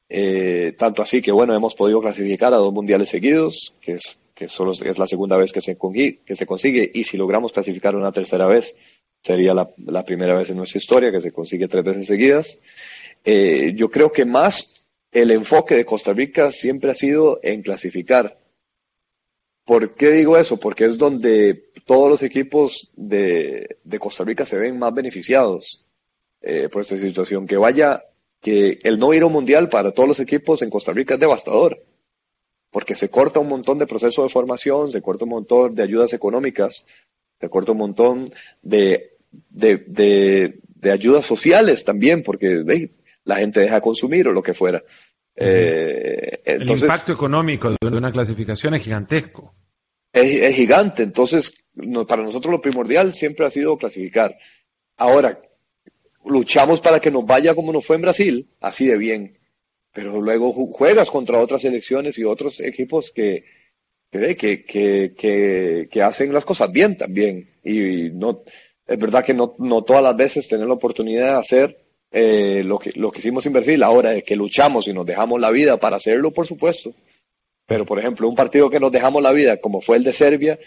eh, 0.08 0.74
tanto 0.78 1.02
así 1.02 1.22
que, 1.22 1.32
bueno, 1.32 1.54
hemos 1.54 1.74
podido 1.74 2.00
clasificar 2.00 2.52
a 2.54 2.58
dos 2.58 2.72
mundiales 2.72 3.08
seguidos, 3.08 3.74
que 3.80 3.92
es 3.92 4.18
que 4.34 4.48
solo 4.48 4.72
es 4.72 4.98
la 4.98 5.06
segunda 5.06 5.36
vez 5.36 5.52
que 5.52 5.60
se, 5.60 5.76
consigue, 5.76 6.90
y 6.92 7.04
si 7.04 7.16
logramos 7.16 7.52
clasificar 7.52 7.94
una 7.94 8.10
tercera 8.10 8.46
vez, 8.46 8.74
sería 9.22 9.54
la, 9.54 9.70
la 9.86 10.04
primera 10.04 10.36
vez 10.36 10.50
en 10.50 10.56
nuestra 10.56 10.78
historia 10.78 11.12
que 11.12 11.20
se 11.20 11.32
consigue 11.32 11.68
tres 11.68 11.84
veces 11.84 12.06
seguidas. 12.06 12.58
Eh, 13.24 13.72
yo 13.76 13.90
creo 13.90 14.10
que 14.10 14.24
más 14.24 14.86
el 15.12 15.30
enfoque 15.30 15.76
de 15.76 15.84
Costa 15.84 16.12
Rica 16.12 16.50
siempre 16.50 16.90
ha 16.90 16.94
sido 16.94 17.38
en 17.42 17.62
clasificar. 17.62 18.38
¿Por 19.64 19.94
qué 19.94 20.10
digo 20.10 20.36
eso? 20.36 20.58
Porque 20.58 20.84
es 20.84 20.98
donde 20.98 21.70
todos 21.86 22.10
los 22.10 22.22
equipos 22.22 22.92
de, 22.96 23.78
de 23.84 23.98
Costa 23.98 24.24
Rica 24.24 24.44
se 24.44 24.58
ven 24.58 24.78
más 24.78 24.92
beneficiados 24.92 25.86
eh, 26.42 26.68
por 26.70 26.82
esta 26.82 26.98
situación. 26.98 27.46
Que 27.46 27.56
vaya, 27.56 28.04
que 28.44 28.78
el 28.84 29.00
no 29.00 29.12
ir 29.12 29.22
a 29.22 29.26
un 29.26 29.32
mundial 29.32 29.68
para 29.68 29.90
todos 29.90 30.08
los 30.08 30.20
equipos 30.20 30.62
en 30.62 30.70
Costa 30.70 30.92
Rica 30.92 31.14
es 31.14 31.20
devastador 31.20 31.82
porque 32.74 32.96
se 32.96 33.08
corta 33.08 33.38
un 33.38 33.48
montón 33.48 33.78
de 33.78 33.86
procesos 33.86 34.24
de 34.24 34.32
formación, 34.32 34.90
se 34.90 35.00
corta 35.00 35.22
un 35.22 35.30
montón 35.30 35.76
de 35.76 35.84
ayudas 35.84 36.12
económicas, 36.12 36.84
se 37.40 37.48
corta 37.48 37.70
un 37.70 37.78
montón 37.78 38.32
de, 38.62 39.12
de, 39.48 40.90
ayudas 40.90 41.24
sociales 41.24 41.84
también, 41.84 42.24
porque 42.24 42.90
la 43.22 43.36
gente 43.36 43.60
deja 43.60 43.76
de 43.76 43.80
consumir 43.80 44.26
o 44.26 44.32
lo 44.32 44.42
que 44.42 44.54
fuera. 44.54 44.82
Eh, 45.36 46.42
el 46.44 46.68
impacto 46.68 47.12
económico 47.12 47.70
de 47.70 47.96
una 47.96 48.10
clasificación 48.10 48.74
es 48.74 48.82
gigantesco. 48.82 49.54
Es, 50.12 50.56
gigante, 50.56 51.04
entonces 51.04 51.54
para 52.08 52.24
nosotros 52.24 52.50
lo 52.50 52.60
primordial 52.60 53.14
siempre 53.14 53.46
ha 53.46 53.52
sido 53.52 53.78
clasificar. 53.78 54.36
Ahora, 54.96 55.40
luchamos 56.24 56.80
para 56.80 57.00
que 57.00 57.10
nos 57.10 57.24
vaya 57.24 57.54
como 57.54 57.72
nos 57.72 57.86
fue 57.86 57.96
en 57.96 58.02
Brasil, 58.02 58.48
así 58.60 58.86
de 58.86 58.96
bien 58.96 59.38
pero 59.94 60.20
luego 60.20 60.52
juegas 60.52 61.08
contra 61.08 61.38
otras 61.38 61.62
selecciones 61.62 62.18
y 62.18 62.24
otros 62.24 62.58
equipos 62.60 63.12
que, 63.12 63.44
que, 64.10 64.64
que, 64.64 65.88
que, 65.88 66.02
hacen 66.02 66.32
las 66.32 66.44
cosas 66.44 66.72
bien 66.72 66.96
también. 66.96 67.48
Y, 67.62 68.10
no, 68.10 68.42
es 68.86 68.98
verdad 68.98 69.24
que 69.24 69.34
no, 69.34 69.54
no 69.58 69.84
todas 69.84 70.02
las 70.02 70.16
veces 70.16 70.48
tener 70.48 70.66
la 70.66 70.74
oportunidad 70.74 71.34
de 71.34 71.38
hacer 71.38 71.78
eh, 72.10 72.62
lo, 72.64 72.80
que, 72.80 72.90
lo 72.96 73.12
que 73.12 73.20
hicimos 73.20 73.46
en 73.46 73.52
Brasil, 73.52 73.80
ahora 73.84 74.10
de 74.10 74.22
que 74.22 74.34
luchamos 74.34 74.88
y 74.88 74.92
nos 74.92 75.06
dejamos 75.06 75.40
la 75.40 75.52
vida 75.52 75.78
para 75.78 75.96
hacerlo, 75.96 76.32
por 76.32 76.46
supuesto. 76.46 76.92
Pero, 77.64 77.86
por 77.86 78.00
ejemplo, 78.00 78.28
un 78.28 78.34
partido 78.34 78.70
que 78.70 78.80
nos 78.80 78.90
dejamos 78.90 79.22
la 79.22 79.32
vida, 79.32 79.58
como 79.58 79.80
fue 79.80 79.96
el 79.96 80.02
de 80.02 80.12
Serbia, 80.12 80.58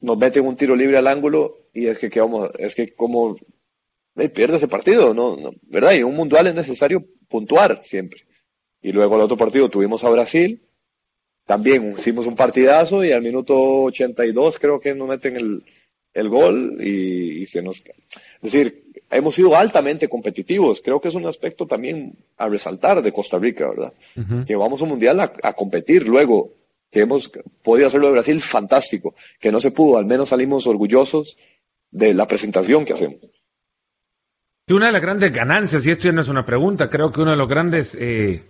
nos 0.00 0.18
meten 0.18 0.44
un 0.44 0.56
tiro 0.56 0.74
libre 0.74 0.98
al 0.98 1.06
ángulo 1.06 1.68
y 1.72 1.86
es 1.86 1.98
que, 1.98 2.10
que 2.10 2.20
vamos, 2.20 2.50
es 2.58 2.74
que 2.74 2.92
como 2.92 3.36
eh, 4.16 4.28
pierde 4.28 4.56
ese 4.56 4.68
partido, 4.68 5.14
¿no? 5.14 5.36
no 5.36 5.52
¿Verdad? 5.62 5.92
Y 5.92 5.98
en 5.98 6.04
un 6.04 6.16
mundial 6.16 6.46
es 6.46 6.54
necesario 6.54 7.04
puntuar 7.28 7.80
siempre. 7.84 8.26
Y 8.82 8.92
luego 8.92 9.16
el 9.16 9.22
otro 9.22 9.36
partido 9.36 9.68
tuvimos 9.68 10.04
a 10.04 10.10
Brasil, 10.10 10.62
también 11.44 11.94
hicimos 11.96 12.26
un 12.26 12.36
partidazo 12.36 13.04
y 13.04 13.12
al 13.12 13.22
minuto 13.22 13.56
82 13.84 14.58
creo 14.58 14.80
que 14.80 14.94
nos 14.94 15.08
meten 15.08 15.36
el, 15.36 15.64
el 16.14 16.28
gol 16.28 16.78
y, 16.80 17.44
se 17.46 17.60
nos... 17.60 17.78
Es 17.78 18.52
decir, 18.52 18.84
hemos 19.10 19.34
sido 19.34 19.56
altamente 19.56 20.08
competitivos. 20.08 20.80
Creo 20.82 21.00
que 21.00 21.08
es 21.08 21.14
un 21.14 21.26
aspecto 21.26 21.66
también 21.66 22.16
a 22.38 22.48
resaltar 22.48 23.02
de 23.02 23.12
Costa 23.12 23.38
Rica, 23.38 23.68
¿verdad? 23.68 23.92
Que 24.46 24.56
vamos 24.56 24.80
a 24.80 24.84
un 24.84 24.90
mundial 24.90 25.20
a, 25.20 25.52
competir 25.52 26.06
luego, 26.06 26.52
que 26.90 27.00
hemos 27.00 27.30
podido 27.62 27.88
hacerlo 27.88 28.06
de 28.06 28.14
Brasil, 28.14 28.40
fantástico. 28.40 29.14
Que 29.40 29.52
no 29.52 29.60
se 29.60 29.72
pudo, 29.72 29.98
al 29.98 30.06
menos 30.06 30.30
salimos 30.30 30.66
orgullosos 30.66 31.36
de 31.90 32.14
la 32.14 32.26
presentación 32.28 32.84
que 32.84 32.92
hacemos. 32.92 33.18
Y 34.66 34.72
una 34.72 34.86
de 34.86 34.92
las 34.92 35.02
grandes 35.02 35.30
ganancias, 35.30 35.86
y 35.86 35.90
esto 35.90 36.04
ya 36.04 36.12
no 36.12 36.22
es 36.22 36.28
una 36.28 36.46
pregunta, 36.46 36.88
creo 36.88 37.12
que 37.12 37.20
uno 37.20 37.32
de 37.32 37.36
los 37.36 37.48
grandes 37.48 37.94
eh, 38.00 38.48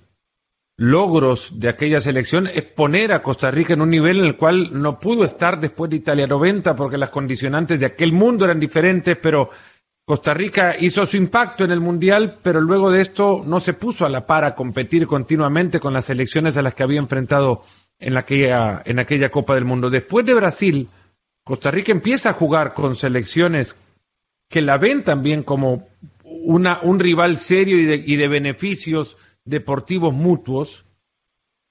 logros 0.76 1.58
de 1.58 1.68
aquella 1.68 2.00
selección 2.00 2.46
es 2.46 2.62
poner 2.62 3.12
a 3.12 3.20
Costa 3.20 3.50
Rica 3.50 3.74
en 3.74 3.80
un 3.80 3.90
nivel 3.90 4.20
en 4.20 4.26
el 4.26 4.36
cual 4.36 4.68
no 4.72 5.00
pudo 5.00 5.24
estar 5.24 5.58
después 5.58 5.90
de 5.90 5.96
Italia 5.96 6.28
90 6.28 6.76
porque 6.76 6.98
las 6.98 7.10
condicionantes 7.10 7.80
de 7.80 7.86
aquel 7.86 8.12
mundo 8.12 8.44
eran 8.44 8.60
diferentes, 8.60 9.16
pero 9.20 9.50
Costa 10.04 10.34
Rica 10.34 10.76
hizo 10.78 11.04
su 11.04 11.16
impacto 11.16 11.64
en 11.64 11.72
el 11.72 11.80
Mundial, 11.80 12.38
pero 12.42 12.60
luego 12.60 12.92
de 12.92 13.00
esto 13.00 13.42
no 13.44 13.58
se 13.58 13.72
puso 13.72 14.06
a 14.06 14.08
la 14.08 14.24
par 14.24 14.44
a 14.44 14.54
competir 14.54 15.08
continuamente 15.08 15.80
con 15.80 15.94
las 15.94 16.04
selecciones 16.04 16.56
a 16.56 16.62
las 16.62 16.74
que 16.74 16.84
había 16.84 17.00
enfrentado 17.00 17.62
en 17.98 18.14
en 18.16 18.98
aquella 19.00 19.30
Copa 19.30 19.54
del 19.54 19.64
Mundo. 19.64 19.90
Después 19.90 20.26
de 20.26 20.34
Brasil, 20.34 20.88
Costa 21.42 21.70
Rica 21.72 21.90
empieza 21.90 22.30
a 22.30 22.34
jugar 22.34 22.72
con 22.72 22.94
selecciones 22.94 23.76
que 24.48 24.60
la 24.60 24.78
ven 24.78 25.02
también 25.02 25.42
como 25.42 25.88
una, 26.24 26.80
un 26.82 27.00
rival 27.00 27.38
serio 27.38 27.78
y 27.78 27.84
de, 27.84 27.96
y 27.96 28.16
de 28.16 28.28
beneficios 28.28 29.16
deportivos 29.44 30.12
mutuos 30.12 30.84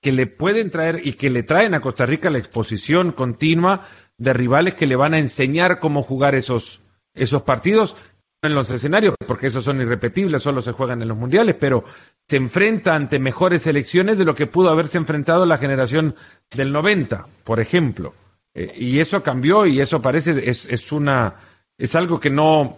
que 0.02 0.12
le 0.12 0.28
pueden 0.28 0.70
traer 0.70 1.02
y 1.08 1.14
que 1.14 1.30
le 1.30 1.44
traen 1.44 1.74
a 1.74 1.80
Costa 1.80 2.06
Rica 2.06 2.30
la 2.30 2.38
exposición 2.38 3.14
continua 3.14 3.88
de 4.18 4.34
rivales 4.34 4.76
que 4.76 4.86
le 4.86 4.96
van 4.96 5.14
a 5.14 5.20
enseñar 5.20 5.80
cómo 5.80 6.04
jugar 6.04 6.36
esos, 6.36 6.82
esos 7.14 7.44
partidos 7.44 7.96
en 8.42 8.54
los 8.54 8.70
escenarios, 8.70 9.16
porque 9.26 9.48
esos 9.48 9.64
son 9.64 9.80
irrepetibles, 9.80 10.44
solo 10.44 10.62
se 10.62 10.74
juegan 10.74 11.02
en 11.02 11.08
los 11.08 11.18
mundiales, 11.18 11.56
pero 11.58 11.86
se 12.28 12.36
enfrenta 12.36 12.93
ante 12.93 13.18
mejores 13.18 13.62
selecciones 13.62 14.18
de 14.18 14.26
lo 14.26 14.36
que 14.36 14.47
pudo 14.47 14.70
haberse 14.70 14.97
enfrentado 14.97 15.45
la 15.45 15.58
generación 15.58 16.16
del 16.54 16.74
90, 16.74 17.26
por 17.45 17.62
ejemplo. 17.62 18.14
Eh, 18.54 18.74
y 18.78 19.00
eso 19.00 19.24
cambió 19.24 19.66
y 19.66 19.80
eso 19.80 20.02
parece, 20.02 20.50
es, 20.50 20.66
es 20.66 20.91
una, 20.91 21.36
es 21.78 21.95
algo 21.95 22.19
que 22.19 22.30
no, 22.30 22.78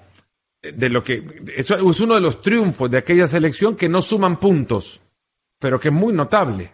de 0.61 0.89
lo 0.89 1.03
que 1.03 1.23
eso 1.55 1.75
es 1.75 1.99
uno 1.99 2.15
de 2.15 2.21
los 2.21 2.41
triunfos 2.41 2.89
de 2.89 2.97
aquella 2.97 3.27
selección 3.27 3.75
que 3.75 3.89
no 3.89 4.01
suman 4.01 4.39
puntos, 4.39 5.01
pero 5.59 5.79
que 5.79 5.89
es 5.89 5.93
muy 5.93 6.13
notable. 6.13 6.71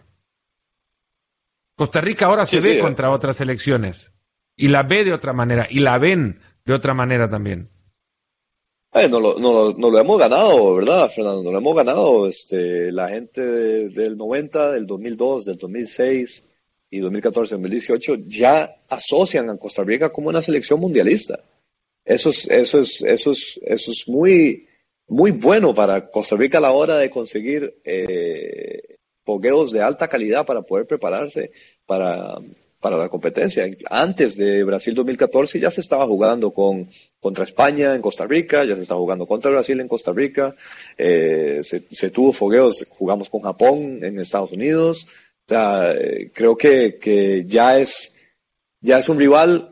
Costa 1.74 2.00
Rica 2.00 2.26
ahora 2.26 2.44
se 2.44 2.60
ve 2.60 2.78
eh. 2.78 2.80
contra 2.80 3.10
otras 3.10 3.36
selecciones 3.36 4.12
y 4.56 4.68
la 4.68 4.82
ve 4.82 5.04
de 5.04 5.12
otra 5.12 5.32
manera 5.32 5.66
y 5.70 5.80
la 5.80 5.98
ven 5.98 6.40
de 6.64 6.74
otra 6.74 6.94
manera 6.94 7.28
también. 7.28 7.68
Eh, 8.94 9.08
no, 9.08 9.20
lo, 9.20 9.38
no, 9.38 9.72
no, 9.72 9.90
lo 9.90 9.98
hemos 9.98 10.18
ganado, 10.18 10.74
¿verdad, 10.76 11.08
Fernando? 11.08 11.42
No 11.42 11.50
lo 11.50 11.58
hemos 11.58 11.74
ganado. 11.74 12.26
Este, 12.26 12.92
la 12.92 13.08
gente 13.08 13.40
del 13.40 14.18
90, 14.18 14.72
del 14.72 14.86
2002, 14.86 15.46
del 15.46 15.56
2006 15.56 16.52
y 16.90 17.00
2014, 17.00 17.54
2018 17.54 18.16
ya 18.26 18.82
asocian 18.90 19.48
a 19.48 19.56
Costa 19.56 19.82
Rica 19.82 20.10
como 20.12 20.28
una 20.28 20.42
selección 20.42 20.78
mundialista. 20.78 21.40
Eso 22.04 22.30
es, 22.30 22.48
eso 22.48 22.80
es, 22.80 23.02
eso 23.02 23.30
es, 23.30 23.60
eso 23.64 23.90
es 23.92 24.08
muy, 24.08 24.68
muy 25.06 25.30
bueno 25.30 25.74
para 25.74 26.10
Costa 26.10 26.36
Rica 26.36 26.58
a 26.58 26.62
la 26.62 26.72
hora 26.72 26.98
de 26.98 27.10
conseguir 27.10 27.80
eh, 27.84 28.98
de 29.24 29.82
alta 29.82 30.08
calidad 30.08 30.44
para 30.44 30.62
poder 30.62 30.86
prepararse 30.86 31.52
para, 31.86 32.38
para 32.80 32.96
la 32.96 33.08
competencia. 33.08 33.64
Antes 33.88 34.36
de 34.36 34.64
Brasil 34.64 34.94
2014 34.94 35.60
ya 35.60 35.70
se 35.70 35.80
estaba 35.80 36.06
jugando 36.06 36.52
con, 36.52 36.88
contra 37.20 37.44
España 37.44 37.94
en 37.94 38.02
Costa 38.02 38.26
Rica, 38.26 38.64
ya 38.64 38.74
se 38.74 38.82
estaba 38.82 39.00
jugando 39.00 39.26
contra 39.26 39.50
Brasil 39.50 39.80
en 39.80 39.88
Costa 39.88 40.12
Rica, 40.12 40.54
eh, 40.98 41.60
se, 41.62 42.10
tuvo 42.10 42.32
fogueos, 42.32 42.86
jugamos 42.90 43.30
con 43.30 43.42
Japón 43.42 44.00
en 44.02 44.18
Estados 44.18 44.52
Unidos. 44.52 45.06
O 45.46 45.48
sea, 45.48 45.92
eh, 45.92 46.30
creo 46.32 46.56
que, 46.56 46.98
que 46.98 47.44
ya 47.46 47.78
es, 47.78 48.16
ya 48.80 48.98
es 48.98 49.08
un 49.08 49.18
rival 49.18 49.71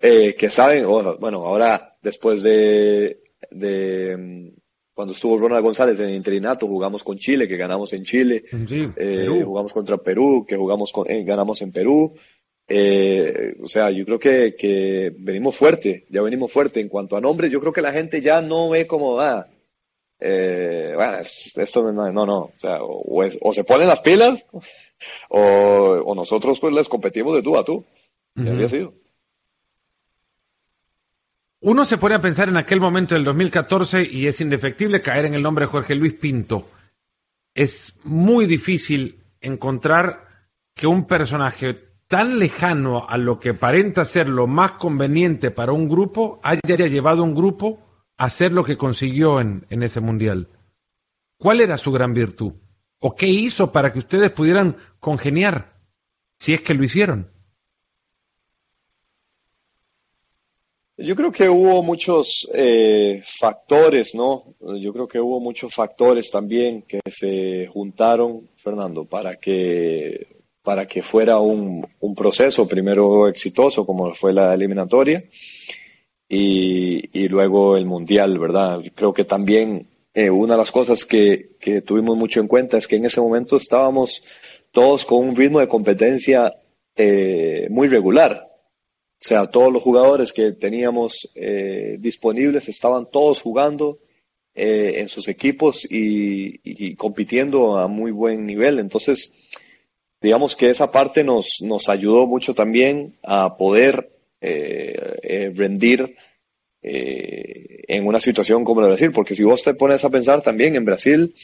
eh, 0.00 0.34
que 0.34 0.50
saben, 0.50 0.86
bueno, 0.86 1.44
ahora 1.46 1.96
después 2.02 2.42
de, 2.42 3.20
de 3.50 4.16
mm, 4.16 4.58
cuando 4.98 5.12
estuvo 5.12 5.38
Ronald 5.38 5.64
González 5.64 6.00
en 6.00 6.10
interinato, 6.10 6.66
jugamos 6.66 7.04
con 7.04 7.18
Chile, 7.18 7.46
que 7.46 7.56
ganamos 7.56 7.92
en 7.92 8.02
Chile, 8.02 8.42
eh, 8.96 9.42
jugamos 9.44 9.72
contra 9.72 9.96
Perú, 9.96 10.44
que 10.44 10.56
jugamos 10.56 10.90
con, 10.92 11.08
eh, 11.08 11.22
ganamos 11.22 11.62
en 11.62 11.70
Perú. 11.70 12.14
Eh, 12.66 13.54
o 13.62 13.68
sea, 13.68 13.92
yo 13.92 14.04
creo 14.04 14.18
que, 14.18 14.56
que, 14.56 15.14
venimos 15.16 15.54
fuerte, 15.54 16.04
ya 16.10 16.20
venimos 16.20 16.50
fuerte. 16.50 16.80
En 16.80 16.88
cuanto 16.88 17.16
a 17.16 17.20
nombres, 17.20 17.52
yo 17.52 17.60
creo 17.60 17.72
que 17.72 17.80
la 17.80 17.92
gente 17.92 18.20
ya 18.20 18.42
no 18.42 18.70
ve 18.70 18.88
como, 18.88 19.20
ah, 19.20 19.46
bueno, 20.18 21.18
esto 21.20 21.92
no, 21.92 22.10
no, 22.10 22.26
no. 22.26 22.38
O, 22.40 22.52
sea, 22.60 22.78
o, 22.82 23.52
se 23.54 23.62
ponen 23.62 23.86
las 23.86 24.00
pilas, 24.00 24.46
o, 25.30 25.40
o, 25.40 26.14
nosotros 26.16 26.58
pues 26.58 26.74
les 26.74 26.88
competimos 26.88 27.36
de 27.36 27.42
tú 27.42 27.56
a 27.56 27.64
tú. 27.64 27.84
Había 28.34 28.68
sido. 28.68 28.94
Uno 31.60 31.84
se 31.84 31.98
pone 31.98 32.14
a 32.14 32.20
pensar 32.20 32.48
en 32.48 32.56
aquel 32.56 32.80
momento 32.80 33.14
del 33.14 33.24
2014 33.24 34.02
y 34.02 34.28
es 34.28 34.40
indefectible 34.40 35.00
caer 35.00 35.26
en 35.26 35.34
el 35.34 35.42
nombre 35.42 35.64
de 35.64 35.72
Jorge 35.72 35.96
Luis 35.96 36.14
Pinto. 36.14 36.68
Es 37.52 37.96
muy 38.04 38.46
difícil 38.46 39.24
encontrar 39.40 40.28
que 40.74 40.86
un 40.86 41.06
personaje 41.06 41.88
tan 42.06 42.38
lejano 42.38 43.08
a 43.08 43.18
lo 43.18 43.40
que 43.40 43.50
aparenta 43.50 44.04
ser 44.04 44.28
lo 44.28 44.46
más 44.46 44.72
conveniente 44.74 45.50
para 45.50 45.72
un 45.72 45.88
grupo 45.88 46.38
haya 46.44 46.86
llevado 46.86 47.22
a 47.22 47.24
un 47.24 47.34
grupo 47.34 47.80
a 48.16 48.26
hacer 48.26 48.52
lo 48.52 48.62
que 48.62 48.76
consiguió 48.76 49.40
en, 49.40 49.66
en 49.68 49.82
ese 49.82 50.00
mundial. 50.00 50.48
¿Cuál 51.38 51.60
era 51.60 51.76
su 51.76 51.90
gran 51.90 52.14
virtud? 52.14 52.52
¿O 53.00 53.16
qué 53.16 53.26
hizo 53.26 53.72
para 53.72 53.92
que 53.92 53.98
ustedes 53.98 54.30
pudieran 54.30 54.76
congeniar? 55.00 55.76
Si 56.38 56.54
es 56.54 56.62
que 56.62 56.74
lo 56.74 56.84
hicieron. 56.84 57.28
Yo 61.00 61.14
creo 61.14 61.30
que 61.30 61.48
hubo 61.48 61.80
muchos 61.84 62.48
eh, 62.52 63.22
factores, 63.24 64.16
¿no? 64.16 64.56
Yo 64.80 64.92
creo 64.92 65.06
que 65.06 65.20
hubo 65.20 65.38
muchos 65.38 65.72
factores 65.72 66.28
también 66.28 66.82
que 66.82 67.00
se 67.06 67.68
juntaron, 67.68 68.48
Fernando, 68.56 69.04
para 69.04 69.36
que, 69.36 70.26
para 70.60 70.88
que 70.88 71.00
fuera 71.00 71.38
un, 71.38 71.86
un 72.00 72.14
proceso 72.16 72.66
primero 72.66 73.28
exitoso, 73.28 73.86
como 73.86 74.12
fue 74.12 74.32
la 74.32 74.52
eliminatoria, 74.52 75.22
y, 76.28 77.08
y 77.16 77.28
luego 77.28 77.76
el 77.76 77.86
mundial, 77.86 78.36
¿verdad? 78.36 78.80
Creo 78.92 79.14
que 79.14 79.24
también 79.24 79.86
eh, 80.14 80.30
una 80.30 80.54
de 80.54 80.58
las 80.58 80.72
cosas 80.72 81.06
que, 81.06 81.50
que 81.60 81.80
tuvimos 81.80 82.16
mucho 82.16 82.40
en 82.40 82.48
cuenta 82.48 82.76
es 82.76 82.88
que 82.88 82.96
en 82.96 83.04
ese 83.04 83.20
momento 83.20 83.54
estábamos 83.54 84.24
todos 84.72 85.04
con 85.04 85.28
un 85.28 85.36
ritmo 85.36 85.60
de 85.60 85.68
competencia 85.68 86.56
eh, 86.96 87.68
muy 87.70 87.86
regular. 87.86 88.47
O 89.20 89.24
sea, 89.24 89.48
todos 89.48 89.72
los 89.72 89.82
jugadores 89.82 90.32
que 90.32 90.52
teníamos 90.52 91.28
eh, 91.34 91.96
disponibles 91.98 92.68
estaban 92.68 93.10
todos 93.10 93.42
jugando 93.42 93.98
eh, 94.54 94.94
en 94.98 95.08
sus 95.08 95.26
equipos 95.26 95.84
y, 95.90 96.94
compitiendo 96.94 97.78
a 97.78 97.88
muy 97.88 98.12
buen 98.12 98.46
nivel. 98.46 98.78
Entonces, 98.78 99.32
digamos 100.20 100.54
que 100.54 100.70
esa 100.70 100.92
parte 100.92 101.24
nos, 101.24 101.56
nos 101.62 101.88
ayudó 101.88 102.28
mucho 102.28 102.54
también 102.54 103.16
a 103.24 103.56
poder 103.56 104.08
eh, 104.40 105.50
rendir 105.52 106.16
en 106.80 108.06
una 108.06 108.20
situación 108.20 108.64
como 108.64 108.80
la 108.80 108.86
de 108.86 108.92
Brasil, 108.92 109.10
porque 109.12 109.34
si 109.34 109.42
vos 109.42 109.64
te 109.64 109.74
pones 109.74 110.04
a 110.04 110.10
pensar 110.10 110.42
también 110.42 110.76
en 110.76 110.84
Brasil, 110.84 111.34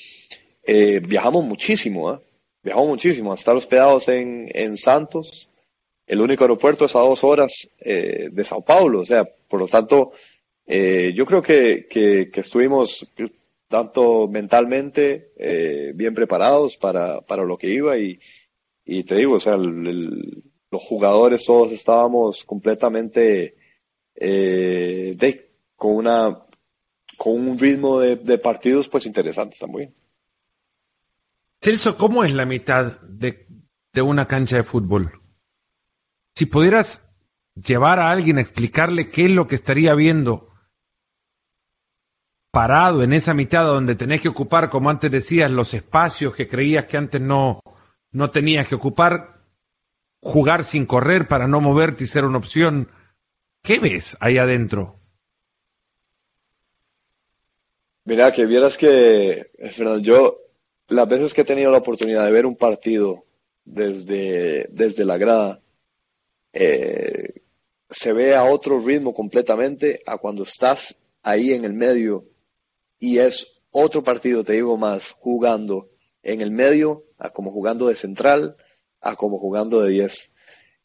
viajamos 1.03 1.45
muchísimo, 1.45 2.23
viajamos 2.63 2.89
muchísimo, 2.89 3.33
a 3.33 3.35
estar 3.35 3.57
hospedados 3.57 4.09
en, 4.09 4.49
en 4.55 4.77
Santos, 4.77 5.51
el 6.07 6.21
único 6.21 6.45
aeropuerto 6.45 6.85
es 6.85 6.95
a 6.97 7.01
dos 7.01 7.25
horas 7.25 7.71
eh, 7.81 8.29
de 8.31 8.45
Sao 8.45 8.63
Paulo, 8.63 9.01
o 9.01 9.05
sea, 9.05 9.25
por 9.25 9.61
lo 9.61 9.67
tanto, 9.67 10.13
eh, 10.67 11.13
yo 11.15 11.25
creo 11.25 11.43
que, 11.43 11.87
que, 11.89 12.31
estuvimos 12.35 13.11
tanto 13.69 14.29
mentalmente 14.29 15.33
eh, 15.37 15.93
bien 15.95 16.15
preparados 16.15 16.77
para, 16.77 17.21
para, 17.23 17.45
lo 17.45 17.57
que 17.57 17.69
iba 17.69 17.97
y, 17.97 18.19
te 18.85 19.17
digo, 19.17 19.35
o 19.35 19.41
sea, 19.41 19.57
los 19.57 20.83
jugadores 20.83 21.45
todos 21.45 21.73
estábamos 21.73 22.45
completamente 22.45 23.57
de, 24.15 25.51
con 25.77 25.97
una 25.97 26.41
con 27.17 27.49
un 27.49 27.59
ritmo 27.59 28.01
de, 28.01 28.39
partidos 28.39 28.89
pues 28.89 29.07
interesantes 29.07 29.59
también. 29.59 29.95
Celso, 31.63 31.97
¿cómo 31.97 32.25
es 32.25 32.35
la 32.35 32.45
mitad 32.45 33.01
de, 33.01 33.47
de 33.93 34.03
una 34.03 34.27
cancha 34.27 34.57
de 34.57 34.65
fútbol? 34.65 35.24
Si 36.35 36.47
pudieras 36.47 37.09
llevar 37.55 38.01
a 38.01 38.11
alguien 38.11 38.39
a 38.39 38.41
explicarle 38.41 39.09
qué 39.09 39.27
es 39.27 39.31
lo 39.31 39.47
que 39.47 39.55
estaría 39.55 39.95
viendo 39.95 40.51
parado 42.51 43.03
en 43.03 43.13
esa 43.13 43.35
mitad 43.35 43.65
donde 43.65 43.97
tenés 43.97 44.21
que 44.21 44.29
ocupar, 44.29 44.71
como 44.71 44.89
antes 44.89 45.11
decías, 45.11 45.51
los 45.51 45.75
espacios 45.75 46.35
que 46.35 46.49
creías 46.49 46.87
que 46.87 46.97
antes 46.97 47.21
no, 47.21 47.61
no 48.13 48.31
tenías 48.31 48.69
que 48.69 48.77
ocupar, 48.77 49.41
jugar 50.21 50.63
sin 50.63 50.87
correr 50.87 51.27
para 51.27 51.49
no 51.49 51.61
moverte 51.61 52.05
y 52.05 52.07
ser 52.07 52.25
una 52.25 52.39
opción. 52.39 52.89
¿Qué 53.61 53.81
ves 53.81 54.17
ahí 54.21 54.39
adentro? 54.39 55.01
Mira, 58.05 58.33
que 58.33 58.47
vieras 58.47 58.79
que, 58.79 59.51
Fernando, 59.73 59.99
yo 59.99 60.39
las 60.89 61.09
veces 61.09 61.35
que 61.35 61.41
he 61.41 61.45
tenido 61.45 61.73
la 61.73 61.79
oportunidad 61.79 62.25
de 62.25 62.33
ver 62.33 62.47
un 62.47 62.57
partido 62.57 63.25
desde, 63.65 64.69
desde 64.71 65.05
la 65.05 65.17
grada, 65.17 65.61
eh, 66.55 67.43
se 67.91 68.13
ve 68.13 68.35
a 68.35 68.45
otro 68.45 68.79
ritmo 68.79 69.13
completamente 69.13 70.03
a 70.07 70.19
cuando 70.19 70.45
estás 70.45 70.97
ahí 71.23 71.53
en 71.53 71.65
el 71.65 71.73
medio 71.73 72.25
y 72.99 73.19
es 73.19 73.61
otro 73.71 74.05
partido, 74.05 74.45
te 74.45 74.53
digo 74.53 74.77
más, 74.77 75.11
jugando 75.11 75.91
en 76.23 76.41
el 76.41 76.53
medio, 76.53 77.05
a 77.19 77.31
como 77.31 77.51
jugando 77.51 77.89
de 77.89 77.97
central, 77.97 78.57
a 79.01 79.17
como 79.17 79.39
jugando 79.39 79.83
de 79.83 79.91
10. 79.91 80.33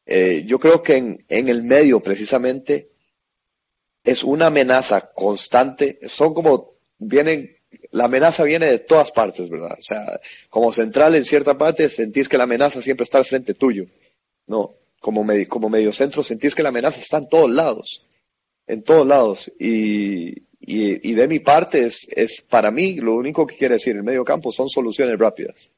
Eh, 0.08 0.44
yo 0.48 0.60
creo 0.60 0.82
que 0.82 0.98
en, 0.98 1.26
en 1.30 1.50
el 1.50 1.62
medio 1.62 2.02
precisamente 2.02 2.90
es 4.04 4.24
una 4.24 4.48
amenaza 4.48 5.12
constante, 5.14 6.00
son 6.08 6.34
como, 6.34 6.80
vienen, 6.98 7.58
la 7.92 8.06
amenaza 8.06 8.44
viene 8.44 8.66
de 8.66 8.80
todas 8.80 9.12
partes, 9.12 9.50
¿verdad? 9.50 9.78
O 9.80 9.84
sea, 9.84 10.20
como 10.50 10.74
central 10.74 11.14
en 11.14 11.26
cierta 11.26 11.60
parte 11.60 11.90
sentís 11.92 12.28
que 12.28 12.40
la 12.40 12.46
amenaza 12.46 12.82
siempre 12.82 13.04
está 13.04 13.20
al 13.20 13.26
frente 13.26 13.54
tuyo, 13.54 13.86
¿no? 14.48 14.79
Como, 15.00 15.24
medio, 15.24 15.48
como 15.48 15.70
mediocentro 15.70 16.24
sentís 16.24 16.56
que 16.56 16.64
la 16.64 16.70
amenaza 16.70 17.00
está 17.00 17.18
en 17.18 17.30
todos 17.30 17.50
lados, 17.50 18.06
en 18.68 18.84
todos 18.84 19.08
lados. 19.08 19.52
Y, 19.60 20.44
y, 20.62 21.14
de 21.14 21.28
mi 21.28 21.40
parte 21.40 21.86
es, 21.86 22.08
es, 22.16 22.42
para 22.42 22.70
mí, 22.70 22.96
lo 22.96 23.16
único 23.16 23.48
que 23.48 23.56
quiere 23.56 23.76
decir 23.76 23.96
el 23.96 24.04
medio 24.04 24.24
campo 24.24 24.52
son 24.52 24.70
soluciones 24.70 25.18
rápidas. 25.18 25.72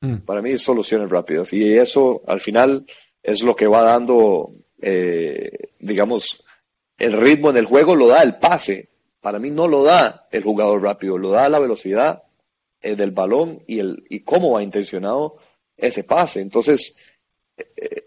Mm. 0.00 0.18
Para 0.18 0.40
mí 0.40 0.56
soluciones 0.56 1.10
rápidas. 1.10 1.52
Y 1.52 1.76
eso 1.76 2.22
al 2.26 2.40
final 2.40 2.86
es 3.22 3.42
lo 3.42 3.54
que 3.54 3.66
va 3.66 3.82
dando, 3.82 4.54
eh, 4.80 5.50
digamos, 5.78 6.44
el 6.96 7.20
ritmo 7.20 7.50
en 7.50 7.56
el 7.56 7.66
juego 7.66 7.96
lo 7.96 8.06
da 8.06 8.22
el 8.22 8.38
pase. 8.38 8.88
Para 9.20 9.38
mí 9.38 9.50
no 9.50 9.68
lo 9.68 9.82
da 9.82 10.26
el 10.30 10.42
jugador 10.42 10.82
rápido, 10.82 11.18
lo 11.18 11.30
da 11.30 11.48
la 11.48 11.58
velocidad 11.58 12.22
eh, 12.80 12.96
del 12.96 13.10
balón 13.10 13.62
y, 13.66 13.80
el, 13.80 14.04
y 14.08 14.20
cómo 14.20 14.52
va 14.52 14.62
intencionado 14.62 15.36
ese 15.76 16.04
pase. 16.04 16.40
Entonces, 16.40 16.96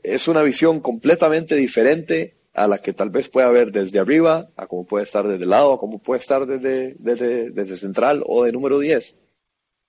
es 0.04 0.28
una 0.28 0.42
visión 0.42 0.80
completamente 0.80 1.56
diferente 1.56 2.36
a 2.54 2.68
la 2.68 2.78
que 2.80 2.94
tal 2.94 3.10
vez 3.10 3.30
pueda 3.30 3.48
haber 3.48 3.72
desde 3.72 4.00
arriba, 4.00 4.50
a 4.56 4.68
cómo 4.68 4.86
puede 4.86 5.06
estar 5.06 5.28
desde 5.28 5.44
el 5.44 5.50
lado, 5.50 5.74
a 5.74 5.78
cómo 5.78 6.00
puede 6.00 6.20
estar 6.20 6.46
desde, 6.46 6.96
desde, 7.00 7.76
central 7.76 8.24
o 8.26 8.44
de 8.44 8.52
número 8.52 8.80
10. 8.80 9.18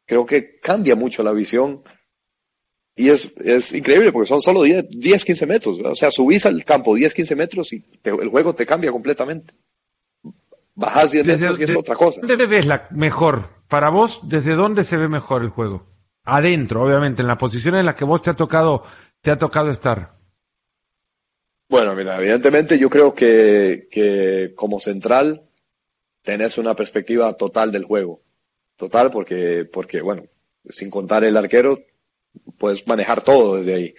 Creo 0.06 0.24
que 0.24 0.58
cambia 0.60 0.96
mucho 0.96 1.22
la 1.22 1.32
visión 1.32 1.82
y 2.96 3.10
es, 3.10 3.36
es 3.38 3.72
increíble 3.74 4.12
porque 4.12 4.28
son 4.28 4.40
solo 4.40 4.62
10, 4.62 4.88
10 4.90 5.24
15 5.24 5.46
metros. 5.46 5.78
O 5.84 5.94
sea, 5.94 6.10
subís 6.10 6.46
al 6.46 6.64
campo 6.64 6.94
10, 6.94 7.12
15 7.12 7.36
metros 7.36 7.72
y 7.72 7.84
el 8.02 8.28
juego 8.28 8.54
te 8.54 8.64
cambia 8.64 8.90
completamente. 8.90 9.52
Bajás 10.74 11.12
10 11.12 11.26
metros 11.26 11.60
y 11.60 11.64
es 11.64 11.76
otra 11.76 11.96
cosa. 11.96 12.20
¿Dónde 12.22 12.46
ves 12.46 12.66
la 12.66 12.88
mejor? 12.90 13.50
Para 13.68 13.90
vos, 13.90 14.20
¿desde 14.24 14.54
dónde 14.54 14.84
se 14.84 14.96
ve 14.96 15.08
mejor 15.08 15.42
el 15.42 15.50
juego? 15.50 15.86
Adentro, 16.24 16.82
obviamente, 16.82 17.20
en 17.20 17.28
las 17.28 17.38
posiciones 17.38 17.80
en 17.80 17.86
las 17.86 17.96
que 17.96 18.04
vos 18.04 18.22
te 18.22 18.30
ha 18.30 18.34
tocado 18.34 18.84
te 19.24 19.30
ha 19.30 19.38
tocado 19.38 19.70
estar? 19.70 20.12
Bueno, 21.70 21.94
mira, 21.94 22.18
evidentemente 22.18 22.78
yo 22.78 22.90
creo 22.90 23.14
que, 23.14 24.52
como 24.54 24.78
central 24.78 25.48
tenés 26.20 26.58
una 26.58 26.76
perspectiva 26.76 27.32
total 27.32 27.72
del 27.72 27.84
juego. 27.84 28.20
Total, 28.76 29.10
porque, 29.10 29.64
porque, 29.64 30.02
bueno, 30.02 30.26
sin 30.68 30.90
contar 30.90 31.24
el 31.24 31.38
arquero, 31.38 31.82
puedes 32.58 32.86
manejar 32.86 33.22
todo 33.22 33.56
desde 33.56 33.74
ahí. 33.74 33.94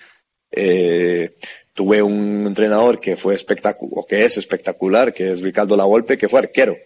Eh, 0.52 1.38
tuve 1.74 2.04
un 2.04 2.46
entrenador 2.46 3.00
que 3.00 3.16
fue 3.16 3.34
espectacular, 3.34 3.94
o 3.96 4.06
que 4.06 4.26
es 4.26 4.38
espectacular, 4.38 5.12
que 5.12 5.32
es 5.32 5.42
Ricardo 5.42 5.76
Lavolpe, 5.76 6.20
que 6.20 6.30
fue 6.30 6.42
arquero. 6.42 6.78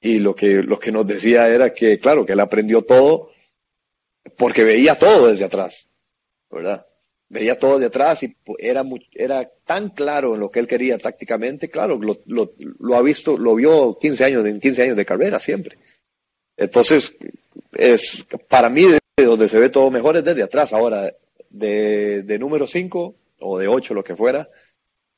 Y 0.00 0.20
lo 0.20 0.36
que, 0.36 0.62
lo 0.62 0.78
que 0.78 0.92
nos 0.92 1.04
decía 1.04 1.48
era 1.48 1.74
que, 1.74 1.98
claro, 1.98 2.24
que 2.24 2.34
él 2.34 2.40
aprendió 2.40 2.82
todo 2.82 3.30
porque 4.36 4.62
veía 4.62 4.94
todo 4.94 5.26
desde 5.26 5.46
atrás, 5.46 5.90
¿verdad? 6.48 6.86
Veía 7.32 7.58
todo 7.58 7.78
de 7.78 7.86
atrás 7.86 8.22
y 8.24 8.36
era, 8.58 8.84
era 9.14 9.50
tan 9.64 9.88
claro 9.88 10.34
en 10.34 10.40
lo 10.40 10.50
que 10.50 10.60
él 10.60 10.66
quería 10.66 10.98
tácticamente, 10.98 11.70
claro, 11.70 11.98
lo, 11.98 12.94
ha 12.94 13.00
visto, 13.00 13.38
lo 13.38 13.54
vio 13.54 13.96
15 13.98 14.24
años, 14.26 14.44
en 14.44 14.60
15 14.60 14.82
años 14.82 14.96
de 14.98 15.06
carrera 15.06 15.40
siempre. 15.40 15.78
Entonces, 16.58 17.16
es, 17.72 18.26
para 18.48 18.68
mí, 18.68 18.84
donde 19.16 19.48
se 19.48 19.58
ve 19.58 19.70
todo 19.70 19.90
mejor 19.90 20.18
es 20.18 20.24
desde 20.24 20.42
atrás. 20.42 20.74
Ahora, 20.74 21.10
de, 21.48 22.22
de 22.22 22.38
número 22.38 22.66
5 22.66 23.14
o 23.40 23.58
de 23.58 23.66
8, 23.66 23.94
lo 23.94 24.04
que 24.04 24.14
fuera, 24.14 24.50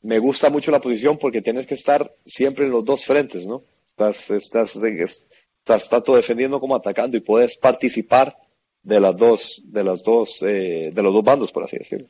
me 0.02 0.20
gusta 0.20 0.50
mucho 0.50 0.70
la 0.70 0.80
posición 0.80 1.18
porque 1.18 1.42
tienes 1.42 1.66
que 1.66 1.74
estar 1.74 2.14
siempre 2.24 2.66
en 2.66 2.70
los 2.70 2.84
dos 2.84 3.04
frentes, 3.04 3.48
¿no? 3.48 3.64
Estás, 3.88 4.30
estás, 4.30 4.76
estás 4.76 5.88
tanto 5.88 6.14
defendiendo 6.14 6.60
como 6.60 6.76
atacando 6.76 7.16
y 7.16 7.20
puedes 7.20 7.56
participar 7.56 8.36
de 8.84 9.00
las 9.00 9.16
dos, 9.16 9.62
de 9.64 9.82
las 9.82 10.02
dos, 10.02 10.42
eh, 10.42 10.90
de 10.94 11.02
los 11.02 11.12
dos 11.12 11.24
bandos, 11.24 11.50
por 11.50 11.64
así 11.64 11.78
decirlo. 11.78 12.06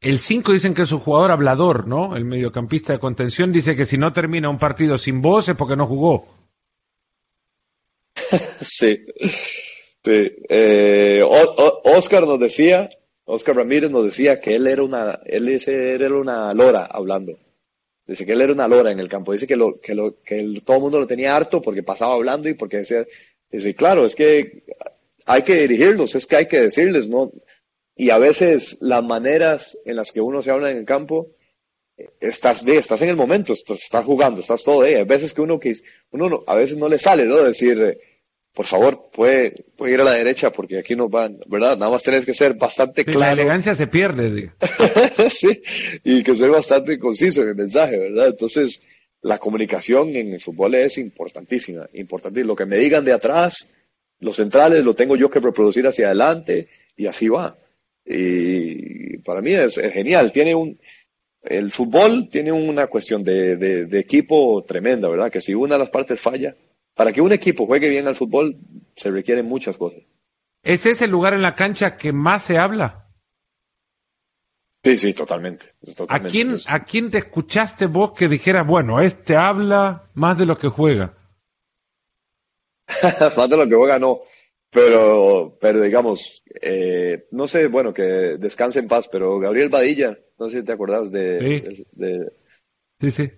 El 0.00 0.18
5 0.18 0.52
dicen 0.52 0.74
que 0.74 0.82
es 0.82 0.92
un 0.92 0.98
jugador 0.98 1.30
hablador, 1.30 1.86
¿no? 1.86 2.16
El 2.16 2.24
mediocampista 2.24 2.92
de 2.92 2.98
contención 2.98 3.52
dice 3.52 3.76
que 3.76 3.86
si 3.86 3.96
no 3.96 4.12
termina 4.12 4.50
un 4.50 4.58
partido 4.58 4.98
sin 4.98 5.22
voz 5.22 5.48
es 5.48 5.56
porque 5.56 5.76
no 5.76 5.86
jugó. 5.86 6.26
sí. 8.60 9.06
Eh, 10.04 11.22
Oscar 11.24 12.26
nos 12.26 12.38
decía, 12.38 12.90
Oscar 13.24 13.56
Ramírez 13.56 13.90
nos 13.90 14.04
decía 14.04 14.40
que 14.40 14.56
él 14.56 14.66
era 14.66 14.82
una, 14.82 15.18
él 15.24 15.48
era 15.48 16.14
una 16.14 16.52
lora 16.52 16.84
hablando. 16.84 17.38
Dice 18.06 18.26
que 18.26 18.32
él 18.32 18.42
era 18.42 18.52
una 18.52 18.68
lora 18.68 18.90
en 18.90 18.98
el 18.98 19.08
campo. 19.08 19.32
Dice 19.32 19.46
que, 19.46 19.56
lo, 19.56 19.80
que, 19.80 19.94
lo, 19.94 20.20
que 20.20 20.60
todo 20.62 20.76
el 20.76 20.82
mundo 20.82 21.00
lo 21.00 21.06
tenía 21.06 21.34
harto 21.34 21.62
porque 21.62 21.82
pasaba 21.82 22.14
hablando 22.14 22.50
y 22.50 22.54
porque 22.54 22.78
decía, 22.78 23.06
dice, 23.50 23.74
claro, 23.74 24.04
es 24.04 24.14
que 24.14 24.64
hay 25.24 25.42
que 25.42 25.54
dirigirlos, 25.56 26.14
es 26.14 26.26
que 26.26 26.36
hay 26.36 26.46
que 26.46 26.60
decirles, 26.60 27.08
¿no? 27.08 27.32
Y 27.96 28.10
a 28.10 28.18
veces 28.18 28.78
las 28.80 29.02
maneras 29.02 29.78
en 29.84 29.96
las 29.96 30.10
que 30.10 30.20
uno 30.20 30.42
se 30.42 30.50
habla 30.50 30.70
en 30.70 30.78
el 30.78 30.84
campo, 30.84 31.30
estás 32.20 32.66
estás 32.66 33.02
en 33.02 33.08
el 33.10 33.16
momento, 33.16 33.52
estás, 33.52 34.04
jugando, 34.04 34.40
estás 34.40 34.64
todo, 34.64 34.84
eh. 34.84 35.00
A 35.00 35.04
veces 35.04 35.32
que 35.32 35.40
uno, 35.40 35.60
que 35.60 35.74
uno 36.10 36.42
a 36.46 36.54
veces 36.56 36.76
no 36.76 36.88
le 36.88 36.98
sale, 36.98 37.24
¿no? 37.26 37.36
Decir, 37.36 37.98
por 38.52 38.66
favor, 38.66 39.10
puede, 39.12 39.52
puede 39.76 39.94
ir 39.94 40.00
a 40.00 40.04
la 40.04 40.12
derecha 40.12 40.50
porque 40.50 40.78
aquí 40.78 40.96
nos 40.96 41.10
van, 41.10 41.38
¿verdad? 41.46 41.76
Nada 41.76 41.90
más 41.90 42.02
tenés 42.02 42.24
que 42.24 42.34
ser 42.34 42.54
bastante 42.54 43.04
claro. 43.04 43.20
La 43.20 43.32
elegancia 43.32 43.74
se 43.74 43.86
pierde, 43.86 44.52
sí, 45.30 45.62
y 46.02 46.22
que 46.22 46.36
ser 46.36 46.50
bastante 46.50 46.98
conciso 46.98 47.42
en 47.42 47.48
el 47.48 47.54
mensaje, 47.54 47.96
¿verdad? 47.96 48.28
Entonces, 48.28 48.82
la 49.22 49.38
comunicación 49.38 50.14
en 50.14 50.34
el 50.34 50.40
fútbol 50.40 50.74
es 50.74 50.98
importantísima, 50.98 51.88
importante. 51.94 52.44
Lo 52.44 52.54
que 52.54 52.66
me 52.66 52.76
digan 52.76 53.04
de 53.04 53.12
atrás, 53.12 53.72
los 54.24 54.36
centrales, 54.36 54.84
lo 54.84 54.94
tengo 54.94 55.16
yo 55.16 55.30
que 55.30 55.40
reproducir 55.40 55.86
hacia 55.86 56.06
adelante 56.06 56.68
y 56.96 57.06
así 57.06 57.28
va. 57.28 57.56
Y 58.04 59.18
para 59.18 59.40
mí 59.40 59.52
es, 59.52 59.80
genial. 59.92 60.32
Tiene 60.32 60.54
un, 60.54 60.78
el 61.42 61.70
fútbol 61.70 62.28
tiene 62.28 62.52
una 62.52 62.86
cuestión 62.86 63.22
de, 63.22 63.56
de 63.56 63.98
equipo 63.98 64.64
tremenda, 64.66 65.08
¿verdad? 65.08 65.30
Que 65.30 65.40
si 65.40 65.54
una 65.54 65.74
de 65.74 65.80
las 65.80 65.90
partes 65.90 66.20
falla, 66.20 66.56
para 66.94 67.12
que 67.12 67.20
un 67.20 67.32
equipo 67.32 67.66
juegue 67.66 67.88
bien 67.88 68.06
al 68.06 68.14
fútbol 68.14 68.56
se 68.96 69.10
requieren 69.10 69.46
muchas 69.46 69.76
cosas. 69.76 70.00
¿Es 70.62 70.86
ese 70.86 71.04
el 71.04 71.10
lugar 71.10 71.34
en 71.34 71.42
la 71.42 71.54
cancha 71.54 71.96
que 71.96 72.12
más 72.12 72.44
se 72.44 72.56
habla? 72.56 73.08
Sí, 74.82 74.96
sí, 74.98 75.14
totalmente. 75.14 75.66
¿A, 76.08 76.20
quién, 76.20 76.56
¿A 76.68 76.84
quién 76.84 77.10
te 77.10 77.18
escuchaste 77.18 77.86
vos 77.86 78.12
que 78.12 78.28
dijera, 78.28 78.62
bueno, 78.62 79.00
este 79.00 79.34
habla 79.34 80.10
más 80.14 80.38
de 80.38 80.46
lo 80.46 80.58
que 80.58 80.68
juega? 80.68 81.14
más 83.36 83.50
de 83.50 83.56
lo 83.56 83.68
que 83.68 83.74
juega 83.74 83.98
no, 83.98 84.20
pero, 84.70 85.56
pero 85.60 85.80
digamos, 85.80 86.42
eh, 86.60 87.26
no 87.30 87.46
sé, 87.46 87.68
bueno, 87.68 87.94
que 87.94 88.02
descanse 88.02 88.80
en 88.80 88.88
paz, 88.88 89.08
pero 89.08 89.38
Gabriel 89.38 89.68
Badilla, 89.68 90.18
no 90.38 90.48
sé 90.48 90.58
si 90.58 90.64
te 90.64 90.72
acordás 90.72 91.12
de... 91.12 91.72
Sí, 93.00 93.10
sí. 93.10 93.30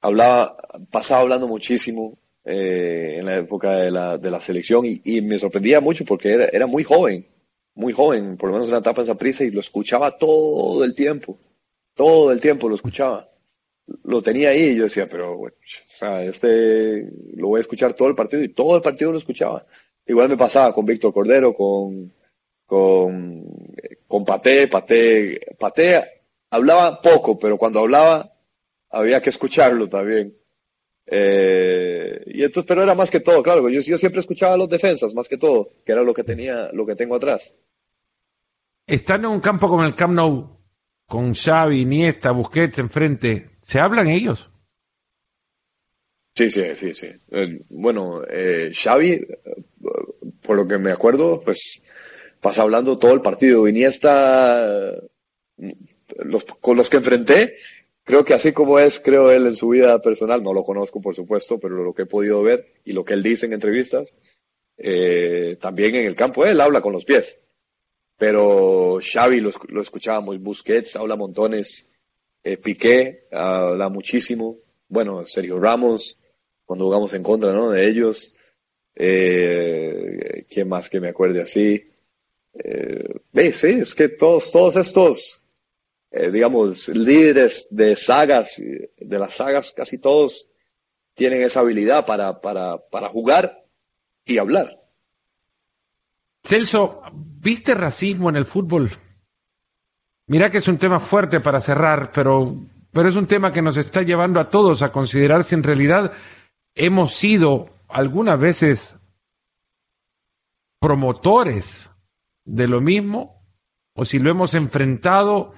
Hablaba, 0.00 0.56
pasaba 0.90 1.22
hablando 1.22 1.48
muchísimo, 1.48 2.18
eh, 2.46 3.16
en 3.18 3.26
la 3.26 3.38
época 3.38 3.72
de 3.76 3.90
la, 3.90 4.18
de 4.18 4.30
la 4.30 4.38
selección 4.38 4.84
y, 4.84 5.22
me 5.22 5.38
sorprendía 5.38 5.80
mucho 5.80 6.04
porque 6.04 6.30
era, 6.30 6.44
era, 6.44 6.66
muy 6.66 6.84
joven, 6.84 7.26
muy 7.74 7.94
joven, 7.94 8.36
por 8.36 8.50
lo 8.50 8.54
menos 8.54 8.68
en 8.68 8.74
la 8.74 8.80
etapa 8.80 9.00
en 9.00 9.04
esa 9.04 9.16
prisa 9.16 9.44
y 9.44 9.50
lo 9.50 9.60
escuchaba 9.60 10.18
todo 10.18 10.84
el 10.84 10.94
tiempo, 10.94 11.38
todo 11.94 12.32
el 12.32 12.40
tiempo 12.40 12.68
lo 12.68 12.74
escuchaba. 12.74 13.30
Lo 14.04 14.22
tenía 14.22 14.50
ahí 14.50 14.70
y 14.70 14.76
yo 14.76 14.84
decía, 14.84 15.06
pero 15.08 15.36
bueno, 15.36 15.56
o 15.60 15.86
sea, 15.86 16.24
este 16.24 17.10
lo 17.34 17.48
voy 17.48 17.58
a 17.58 17.60
escuchar 17.60 17.92
todo 17.92 18.08
el 18.08 18.14
partido 18.14 18.42
y 18.42 18.48
todo 18.48 18.76
el 18.76 18.82
partido 18.82 19.12
lo 19.12 19.18
escuchaba. 19.18 19.66
Igual 20.06 20.28
me 20.28 20.36
pasaba 20.36 20.72
con 20.72 20.86
Víctor 20.86 21.12
Cordero, 21.12 21.54
con, 21.54 22.12
con, 22.66 23.44
con 24.06 24.24
Paté, 24.24 24.68
Paté, 24.68 25.40
Paté 25.58 26.02
hablaba 26.50 27.00
poco, 27.00 27.38
pero 27.38 27.58
cuando 27.58 27.80
hablaba 27.80 28.32
había 28.90 29.20
que 29.20 29.30
escucharlo 29.30 29.88
también. 29.88 30.36
Eh, 31.06 32.22
y 32.26 32.42
entonces, 32.42 32.64
pero 32.66 32.82
era 32.82 32.94
más 32.94 33.10
que 33.10 33.20
todo, 33.20 33.42
claro, 33.42 33.68
yo, 33.68 33.80
yo 33.80 33.98
siempre 33.98 34.20
escuchaba 34.20 34.54
a 34.54 34.56
los 34.56 34.68
defensas, 34.68 35.14
más 35.14 35.28
que 35.28 35.36
todo, 35.36 35.68
que 35.84 35.92
era 35.92 36.02
lo 36.02 36.14
que 36.14 36.24
tenía, 36.24 36.70
lo 36.72 36.86
que 36.86 36.96
tengo 36.96 37.16
atrás. 37.16 37.54
Están 38.86 39.20
en 39.20 39.30
un 39.30 39.40
campo 39.40 39.68
como 39.68 39.82
el 39.82 39.94
Camp 39.94 40.14
Nou, 40.14 40.58
con 41.06 41.34
Xavi, 41.34 41.82
Iniesta, 41.82 42.32
Busquets 42.32 42.78
enfrente, 42.78 43.50
¿se 43.64 43.80
hablan 43.80 44.08
ellos? 44.08 44.50
Sí, 46.36 46.50
sí, 46.50 46.74
sí, 46.74 46.94
sí. 46.94 47.08
bueno, 47.68 48.22
eh, 48.28 48.72
Xavi, 48.74 49.24
por 50.42 50.56
lo 50.56 50.66
que 50.66 50.78
me 50.78 50.90
acuerdo, 50.90 51.40
pues 51.40 51.82
pasa 52.40 52.62
hablando 52.62 52.98
todo 52.98 53.14
el 53.14 53.20
partido. 53.20 53.68
Iniesta, 53.68 54.94
los, 56.24 56.44
con 56.44 56.76
los 56.76 56.90
que 56.90 56.96
enfrenté, 56.96 57.56
creo 58.02 58.24
que 58.24 58.34
así 58.34 58.52
como 58.52 58.80
es, 58.80 58.98
creo 58.98 59.30
él 59.30 59.46
en 59.46 59.54
su 59.54 59.68
vida 59.68 60.02
personal, 60.02 60.42
no 60.42 60.52
lo 60.52 60.64
conozco 60.64 61.00
por 61.00 61.14
supuesto, 61.14 61.60
pero 61.60 61.84
lo 61.84 61.94
que 61.94 62.02
he 62.02 62.06
podido 62.06 62.42
ver 62.42 62.66
y 62.84 62.92
lo 62.92 63.04
que 63.04 63.14
él 63.14 63.22
dice 63.22 63.46
en 63.46 63.52
entrevistas, 63.52 64.16
eh, 64.76 65.56
también 65.60 65.94
en 65.94 66.04
el 66.04 66.16
campo 66.16 66.44
él 66.44 66.60
habla 66.60 66.80
con 66.80 66.92
los 66.92 67.04
pies. 67.04 67.38
Pero 68.16 68.98
Xavi 69.00 69.40
lo, 69.40 69.52
lo 69.68 69.80
escuchábamos, 69.80 70.40
Busquets 70.40 70.96
habla 70.96 71.16
montones, 71.16 71.88
eh, 72.44 72.56
Piqué 72.58 73.26
habla 73.32 73.88
muchísimo, 73.88 74.58
bueno, 74.88 75.26
Sergio 75.26 75.58
Ramos, 75.58 76.20
cuando 76.64 76.84
jugamos 76.84 77.12
en 77.14 77.22
contra 77.22 77.52
¿no? 77.52 77.70
de 77.70 77.88
ellos, 77.88 78.32
eh, 78.94 80.46
¿quién 80.48 80.68
más 80.68 80.88
que 80.88 81.00
me 81.00 81.08
acuerde 81.08 81.42
así? 81.42 81.90
Eh, 82.52 83.52
sí, 83.52 83.78
es 83.80 83.94
que 83.94 84.10
todos, 84.10 84.52
todos 84.52 84.76
estos 84.76 85.44
eh, 86.16 86.30
digamos, 86.30 86.88
líderes 86.90 87.66
de 87.72 87.96
sagas, 87.96 88.62
de 88.62 89.18
las 89.18 89.34
sagas, 89.34 89.72
casi 89.72 89.98
todos 89.98 90.46
tienen 91.14 91.42
esa 91.42 91.58
habilidad 91.58 92.06
para, 92.06 92.40
para, 92.40 92.78
para 92.88 93.08
jugar 93.08 93.64
y 94.24 94.38
hablar. 94.38 94.80
Celso, 96.44 97.02
¿viste 97.12 97.74
racismo 97.74 98.28
en 98.28 98.36
el 98.36 98.46
fútbol? 98.46 98.92
Mira 100.26 100.50
que 100.50 100.58
es 100.58 100.68
un 100.68 100.78
tema 100.78 100.98
fuerte 100.98 101.40
para 101.40 101.60
cerrar, 101.60 102.10
pero, 102.12 102.56
pero 102.92 103.08
es 103.08 103.16
un 103.16 103.26
tema 103.26 103.52
que 103.52 103.62
nos 103.62 103.76
está 103.76 104.02
llevando 104.02 104.40
a 104.40 104.48
todos 104.48 104.82
a 104.82 104.90
considerar 104.90 105.44
si 105.44 105.54
en 105.54 105.62
realidad 105.62 106.12
hemos 106.74 107.14
sido 107.14 107.68
algunas 107.88 108.40
veces 108.40 108.96
promotores 110.78 111.90
de 112.44 112.68
lo 112.68 112.80
mismo 112.80 113.42
o 113.94 114.04
si 114.04 114.18
lo 114.18 114.30
hemos 114.30 114.54
enfrentado 114.54 115.52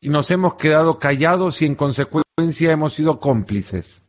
y 0.00 0.08
nos 0.08 0.30
hemos 0.30 0.54
quedado 0.54 0.98
callados 0.98 1.62
y 1.62 1.66
en 1.66 1.74
consecuencia 1.74 2.72
hemos 2.72 2.94
sido 2.94 3.18
cómplices? 3.18 4.02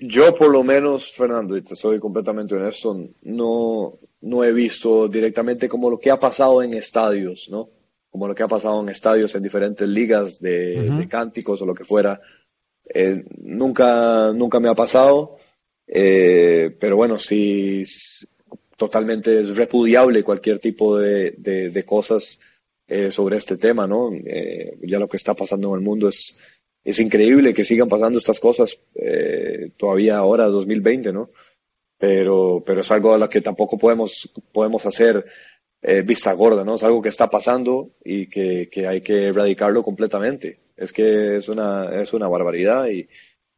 Yo 0.00 0.34
por 0.34 0.50
lo 0.50 0.64
menos, 0.64 1.12
Fernando, 1.12 1.56
y 1.56 1.62
te 1.62 1.76
soy 1.76 2.00
completamente 2.00 2.56
honesto, 2.56 2.96
no, 3.22 3.98
no 4.20 4.44
he 4.44 4.52
visto 4.52 5.08
directamente 5.08 5.68
como 5.68 5.90
lo 5.90 5.98
que 5.98 6.10
ha 6.10 6.18
pasado 6.18 6.62
en 6.62 6.74
estadios, 6.74 7.48
¿no? 7.50 7.70
Como 8.10 8.26
lo 8.26 8.34
que 8.34 8.42
ha 8.42 8.48
pasado 8.48 8.80
en 8.80 8.88
estadios 8.88 9.34
en 9.34 9.42
diferentes 9.42 9.86
ligas 9.88 10.40
de, 10.40 11.06
cánticos 11.08 11.62
o 11.62 11.66
lo 11.66 11.74
que 11.74 11.84
fuera. 11.84 12.20
Eh, 12.92 13.24
nunca, 13.38 14.32
nunca 14.34 14.60
me 14.60 14.68
ha 14.68 14.74
pasado, 14.74 15.36
eh, 15.86 16.74
pero 16.80 16.96
bueno, 16.96 17.18
sí, 17.18 17.84
totalmente 18.76 19.40
es 19.40 19.56
repudiable 19.56 20.22
cualquier 20.22 20.58
tipo 20.58 20.98
de, 20.98 21.32
de 21.32 21.84
cosas 21.84 22.38
eh, 22.90 23.10
sobre 23.10 23.36
este 23.36 23.58
tema, 23.58 23.86
¿no? 23.86 24.10
Eh, 24.14 24.78
ya 24.84 24.98
lo 24.98 25.10
que 25.10 25.18
está 25.18 25.34
pasando 25.34 25.68
en 25.68 25.74
el 25.74 25.84
mundo 25.84 26.08
es, 26.08 26.38
es 26.82 26.98
increíble 27.00 27.52
que 27.52 27.62
sigan 27.62 27.86
pasando 27.86 28.16
estas 28.16 28.40
cosas 28.40 28.80
eh, 28.94 29.72
todavía 29.76 30.16
ahora, 30.16 30.46
2020, 30.46 31.12
¿no? 31.12 31.28
Pero, 31.98 32.62
pero 32.64 32.80
es 32.80 32.90
algo 32.92 33.12
a 33.12 33.18
lo 33.18 33.28
que 33.28 33.40
tampoco 33.40 33.76
podemos, 33.76 34.30
podemos 34.52 34.86
hacer 34.86 35.26
eh, 35.82 36.02
vista 36.02 36.32
gorda, 36.32 36.64
¿no? 36.64 36.74
Es 36.74 36.82
algo 36.82 37.02
que 37.02 37.08
está 37.08 37.28
pasando 37.28 37.90
y 38.04 38.26
que, 38.26 38.68
que, 38.68 38.86
hay 38.86 39.00
que 39.00 39.26
erradicarlo 39.26 39.82
completamente. 39.82 40.58
Es 40.76 40.92
que 40.92 41.36
es 41.36 41.48
una, 41.48 42.00
es 42.00 42.12
una 42.12 42.28
barbaridad 42.28 42.86
y, 42.88 43.08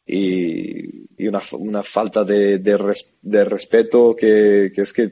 y, 0.07 1.07
y 1.17 1.29
una, 1.29 1.41
una, 1.53 1.83
falta 1.83 2.25
de, 2.25 2.59
de, 2.59 2.77
res, 2.77 3.15
de 3.23 3.45
respeto 3.45 4.15
que, 4.17 4.73
que, 4.75 4.83
es 4.83 4.93
que, 4.93 5.11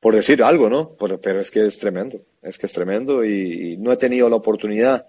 por 0.00 0.14
decir 0.14 0.42
algo, 0.42 0.70
¿no? 0.70 0.94
Por, 0.96 1.20
pero 1.20 1.40
es 1.40 1.50
que 1.50 1.66
es 1.66 1.78
tremendo, 1.78 2.22
es 2.42 2.58
que 2.58 2.66
es 2.66 2.72
tremendo 2.72 3.24
y, 3.24 3.72
y 3.72 3.76
no 3.76 3.92
he 3.92 3.96
tenido 3.96 4.30
la 4.30 4.36
oportunidad 4.36 5.06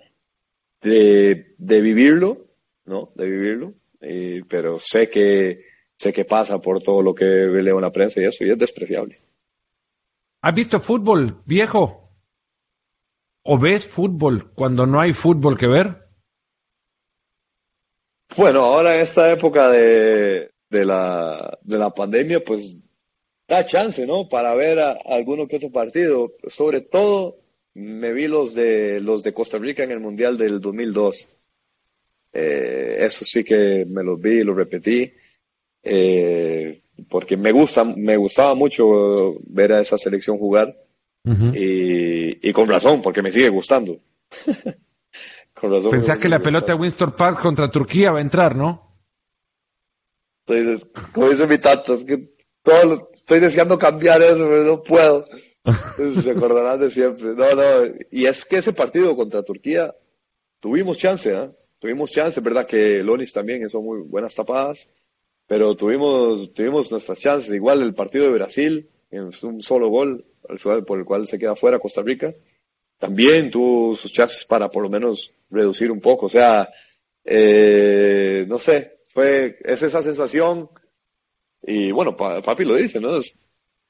de, 0.81 1.53
de 1.57 1.81
vivirlo, 1.81 2.47
¿no? 2.85 3.11
De 3.15 3.29
vivirlo, 3.29 3.73
y, 4.01 4.41
pero 4.43 4.79
sé 4.79 5.07
que, 5.07 5.65
sé 6.01 6.11
que 6.11 6.25
pasa 6.25 6.59
por 6.59 6.81
todo 6.81 7.03
lo 7.03 7.13
que 7.13 7.25
leo 7.25 7.75
en 7.77 7.83
la 7.83 7.91
prensa 7.91 8.19
y 8.19 8.25
eso, 8.25 8.43
y 8.43 8.49
es 8.49 8.57
despreciable. 8.57 9.19
¿Has 10.41 10.55
visto 10.55 10.79
fútbol, 10.79 11.43
viejo? 11.45 12.09
¿O 13.43 13.59
ves 13.59 13.87
fútbol 13.87 14.51
cuando 14.55 14.87
no 14.87 14.99
hay 14.99 15.13
fútbol 15.13 15.59
que 15.59 15.67
ver? 15.67 16.07
Bueno, 18.35 18.63
ahora 18.63 18.95
en 18.95 19.01
esta 19.01 19.31
época 19.31 19.69
de, 19.69 20.49
de, 20.69 20.85
la, 20.85 21.59
de 21.61 21.77
la 21.77 21.91
pandemia, 21.91 22.43
pues 22.43 22.79
da 23.47 23.63
chance, 23.63 24.07
¿no? 24.07 24.27
Para 24.27 24.55
ver 24.55 24.79
a, 24.79 24.91
a 24.93 25.15
alguno 25.15 25.47
que 25.47 25.57
otro 25.57 25.71
partido. 25.71 26.33
Sobre 26.47 26.81
todo, 26.81 27.37
me 27.75 28.11
vi 28.11 28.27
los 28.27 28.55
de, 28.55 29.01
los 29.01 29.21
de 29.21 29.33
Costa 29.33 29.59
Rica 29.59 29.83
en 29.83 29.91
el 29.91 29.99
Mundial 29.99 30.35
del 30.37 30.61
2002. 30.61 31.27
Eh, 32.33 32.97
eso 33.01 33.23
sí 33.23 33.43
que 33.43 33.85
me 33.85 34.03
los 34.03 34.19
vi 34.19 34.39
y 34.39 34.43
los 34.43 34.55
repetí. 34.55 35.13
Eh, 35.83 36.81
porque 37.09 37.37
me 37.37 37.51
gusta, 37.51 37.83
me 37.83 38.17
gustaba 38.17 38.55
mucho 38.55 39.35
ver 39.47 39.73
a 39.73 39.79
esa 39.79 39.97
selección 39.97 40.37
jugar 40.37 40.77
uh 41.25 41.29
-huh. 41.29 41.57
y, 41.57 42.47
y, 42.47 42.53
con 42.53 42.67
razón, 42.67 43.01
porque 43.01 43.21
me 43.21 43.31
sigue 43.31 43.49
gustando. 43.49 43.99
con 45.53 45.71
razón 45.71 45.91
Pensás 45.91 46.19
que 46.19 46.29
la 46.29 46.39
pelota 46.39 46.73
de 46.73 46.79
Winston 46.79 47.15
Park 47.15 47.41
contra 47.41 47.69
Turquía 47.69 48.11
va 48.11 48.19
a 48.19 48.21
entrar, 48.21 48.55
¿no? 48.55 48.91
Estoy, 50.45 50.81
como 51.11 51.29
dice 51.29 51.47
mi 51.47 51.57
tata, 51.57 51.93
es 51.93 52.03
que 52.03 52.31
todo, 52.63 53.09
estoy 53.13 53.39
deseando 53.39 53.77
cambiar 53.77 54.21
eso, 54.21 54.47
pero 54.47 54.63
no 54.63 54.83
puedo. 54.83 55.25
Se 56.21 56.31
acordarán 56.31 56.79
de 56.79 56.89
siempre. 56.89 57.35
No, 57.35 57.55
no, 57.55 57.93
y 58.09 58.25
es 58.25 58.45
que 58.45 58.57
ese 58.57 58.73
partido 58.73 59.15
contra 59.15 59.43
Turquía 59.43 59.95
tuvimos 60.59 60.97
chance, 60.97 61.31
¿eh? 61.31 61.51
Tuvimos 61.79 62.11
chance, 62.11 62.39
¿verdad? 62.41 62.67
Que 62.67 63.03
Lonis 63.03 63.33
también 63.33 63.65
hizo 63.65 63.81
muy 63.81 64.01
buenas 64.01 64.35
tapadas 64.35 64.87
pero 65.51 65.75
tuvimos, 65.75 66.53
tuvimos 66.53 66.89
nuestras 66.93 67.19
chances. 67.19 67.51
Igual 67.51 67.81
el 67.81 67.93
partido 67.93 68.23
de 68.23 68.31
Brasil, 68.31 68.87
en 69.11 69.31
un 69.43 69.61
solo 69.61 69.89
gol, 69.89 70.23
por 70.87 70.97
el 70.97 71.03
cual 71.03 71.27
se 71.27 71.37
queda 71.37 71.57
fuera 71.57 71.77
Costa 71.77 72.01
Rica, 72.01 72.33
también 72.97 73.51
tuvo 73.51 73.93
sus 73.97 74.13
chances 74.13 74.45
para 74.45 74.69
por 74.69 74.81
lo 74.81 74.89
menos 74.89 75.33
reducir 75.49 75.91
un 75.91 75.99
poco. 75.99 76.27
O 76.27 76.29
sea, 76.29 76.69
eh, 77.25 78.45
no 78.47 78.57
sé, 78.59 78.99
fue, 79.09 79.57
es 79.65 79.81
esa 79.81 80.01
sensación, 80.01 80.69
y 81.61 81.91
bueno, 81.91 82.15
papi 82.15 82.63
lo 82.63 82.75
dice, 82.75 83.01
¿no? 83.01 83.17
Es 83.17 83.35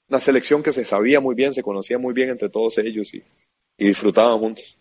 una 0.09 0.19
selección 0.19 0.63
que 0.63 0.71
se 0.71 0.83
sabía 0.83 1.19
muy 1.19 1.35
bien, 1.35 1.53
se 1.53 1.61
conocía 1.61 1.99
muy 1.99 2.15
bien 2.15 2.31
entre 2.31 2.49
todos 2.49 2.79
ellos 2.79 3.13
y, 3.13 3.23
y 3.77 3.85
disfrutaban 3.85 4.39
juntos. 4.39 4.79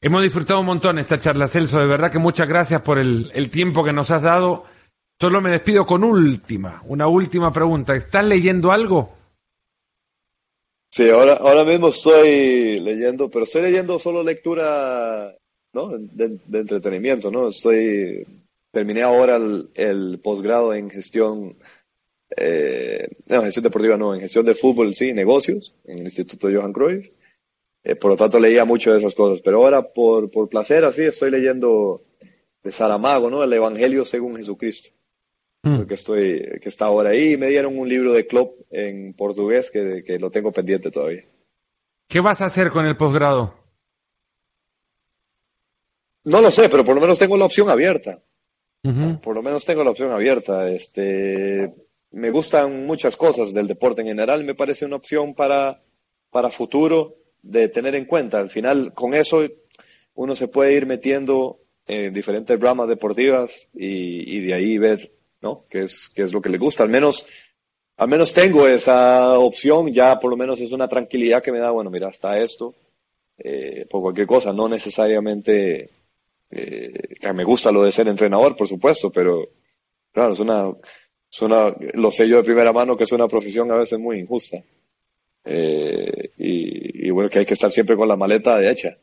Hemos 0.00 0.22
disfrutado 0.22 0.60
un 0.60 0.66
montón 0.66 0.98
esta 0.98 1.18
charla, 1.18 1.46
Celso. 1.46 1.78
De 1.78 1.86
verdad 1.86 2.10
que 2.10 2.18
muchas 2.18 2.48
gracias 2.48 2.80
por 2.80 2.98
el, 2.98 3.30
el 3.34 3.50
tiempo 3.50 3.84
que 3.84 3.92
nos 3.92 4.10
has 4.10 4.22
dado. 4.22 4.64
Solo 5.22 5.40
me 5.40 5.50
despido 5.50 5.86
con 5.86 6.02
última, 6.02 6.82
una 6.86 7.06
última 7.06 7.52
pregunta. 7.52 7.94
¿Estás 7.94 8.26
leyendo 8.26 8.72
algo? 8.72 9.14
Sí, 10.90 11.08
ahora, 11.10 11.34
ahora 11.34 11.62
mismo 11.64 11.90
estoy 11.90 12.80
leyendo, 12.80 13.30
pero 13.30 13.44
estoy 13.44 13.62
leyendo 13.62 14.00
solo 14.00 14.24
lectura 14.24 15.32
¿no? 15.74 15.90
de, 15.96 16.40
entretenimiento, 16.58 17.30
¿no? 17.30 17.46
Estoy, 17.46 18.26
terminé 18.72 19.02
ahora 19.02 19.36
el, 19.36 19.70
el 19.74 20.18
posgrado 20.18 20.74
en 20.74 20.90
gestión, 20.90 21.56
eh, 22.36 23.06
no, 23.26 23.42
gestión 23.42 23.62
deportiva 23.62 23.96
no, 23.96 24.16
en 24.16 24.22
gestión 24.22 24.44
de 24.44 24.56
fútbol, 24.56 24.92
sí, 24.92 25.12
negocios, 25.12 25.76
en 25.84 25.98
el 25.98 26.04
Instituto 26.06 26.48
Johan 26.52 26.72
Cruyff. 26.72 27.10
Eh, 27.84 27.94
por 27.94 28.10
lo 28.10 28.16
tanto 28.16 28.40
leía 28.40 28.64
mucho 28.64 28.90
de 28.90 28.98
esas 28.98 29.14
cosas, 29.14 29.40
pero 29.40 29.58
ahora 29.58 29.82
por, 29.82 30.32
por 30.32 30.48
placer 30.48 30.84
así 30.84 31.02
estoy 31.04 31.30
leyendo 31.30 32.02
de 32.64 32.72
Saramago, 32.72 33.30
¿no? 33.30 33.44
El 33.44 33.52
Evangelio 33.52 34.04
según 34.04 34.36
Jesucristo 34.36 34.90
mm. 35.62 35.82
que 35.82 35.94
estoy, 35.94 36.58
que 36.60 36.68
está 36.68 36.86
ahora 36.86 37.10
ahí. 37.10 37.36
Me 37.36 37.48
dieron 37.48 37.78
un 37.78 37.88
libro 37.88 38.12
de 38.12 38.26
club 38.26 38.66
en 38.70 39.14
portugués 39.14 39.70
que, 39.70 40.02
que, 40.04 40.18
lo 40.18 40.30
tengo 40.30 40.52
pendiente 40.52 40.90
todavía. 40.90 41.24
¿Qué 42.08 42.20
vas 42.20 42.40
a 42.40 42.46
hacer 42.46 42.70
con 42.70 42.86
el 42.86 42.96
posgrado? 42.96 43.54
No 46.24 46.40
lo 46.40 46.50
sé, 46.50 46.68
pero 46.68 46.84
por 46.84 46.94
lo 46.94 47.00
menos 47.00 47.18
tengo 47.18 47.36
la 47.36 47.46
opción 47.46 47.68
abierta. 47.68 48.22
Uh 48.84 48.90
-huh. 48.90 49.20
Por 49.20 49.34
lo 49.34 49.42
menos 49.42 49.64
tengo 49.64 49.84
la 49.84 49.90
opción 49.90 50.10
abierta. 50.10 50.68
Este, 50.68 51.72
me 52.10 52.30
gustan 52.30 52.86
muchas 52.86 53.16
cosas 53.16 53.52
del 53.54 53.66
deporte 53.66 54.02
en 54.02 54.08
general. 54.08 54.44
Me 54.44 54.54
parece 54.54 54.84
una 54.84 54.96
opción 54.96 55.34
para, 55.34 55.82
para 56.30 56.50
futuro 56.50 57.16
de 57.42 57.68
tener 57.68 57.94
en 57.94 58.04
cuenta. 58.04 58.38
Al 58.38 58.50
final, 58.50 58.92
con 58.92 59.14
eso, 59.14 59.40
uno 60.14 60.34
se 60.34 60.48
puede 60.48 60.74
ir 60.74 60.86
metiendo 60.86 61.58
en 61.86 62.12
diferentes 62.12 62.58
ramas 62.60 62.88
deportivas 62.88 63.68
y, 63.74 64.36
y 64.36 64.40
de 64.40 64.54
ahí 64.54 64.78
ver 64.78 65.10
¿no? 65.42 65.64
Que 65.68 65.82
es, 65.82 66.08
que 66.08 66.22
es 66.22 66.32
lo 66.32 66.40
que 66.40 66.48
le 66.48 66.58
gusta. 66.58 66.82
Al 66.82 66.88
menos, 66.88 67.26
al 67.96 68.08
menos 68.08 68.32
tengo 68.32 68.66
esa 68.66 69.38
opción, 69.38 69.92
ya 69.92 70.18
por 70.18 70.30
lo 70.30 70.36
menos 70.36 70.60
es 70.60 70.72
una 70.72 70.88
tranquilidad 70.88 71.42
que 71.42 71.52
me 71.52 71.58
da, 71.58 71.70
bueno, 71.70 71.90
mira, 71.90 72.08
está 72.08 72.38
esto, 72.38 72.74
eh, 73.38 73.86
por 73.90 74.02
cualquier 74.02 74.26
cosa, 74.26 74.52
no 74.52 74.68
necesariamente, 74.68 75.90
eh, 76.50 77.14
que 77.20 77.32
me 77.32 77.44
gusta 77.44 77.72
lo 77.72 77.82
de 77.82 77.92
ser 77.92 78.08
entrenador, 78.08 78.56
por 78.56 78.68
supuesto, 78.68 79.10
pero 79.10 79.48
claro, 80.12 80.32
es 80.32 80.40
una, 80.40 80.72
es 81.30 81.42
una, 81.42 81.74
lo 81.94 82.10
sé 82.10 82.28
yo 82.28 82.38
de 82.38 82.44
primera 82.44 82.72
mano 82.72 82.96
que 82.96 83.04
es 83.04 83.12
una 83.12 83.28
profesión 83.28 83.70
a 83.72 83.76
veces 83.76 83.98
muy 83.98 84.20
injusta. 84.20 84.62
Eh, 85.44 86.30
y, 86.38 87.08
y 87.08 87.10
bueno, 87.10 87.28
que 87.28 87.40
hay 87.40 87.46
que 87.46 87.54
estar 87.54 87.72
siempre 87.72 87.96
con 87.96 88.06
la 88.06 88.16
maleta 88.16 88.64
hecha. 88.68 88.96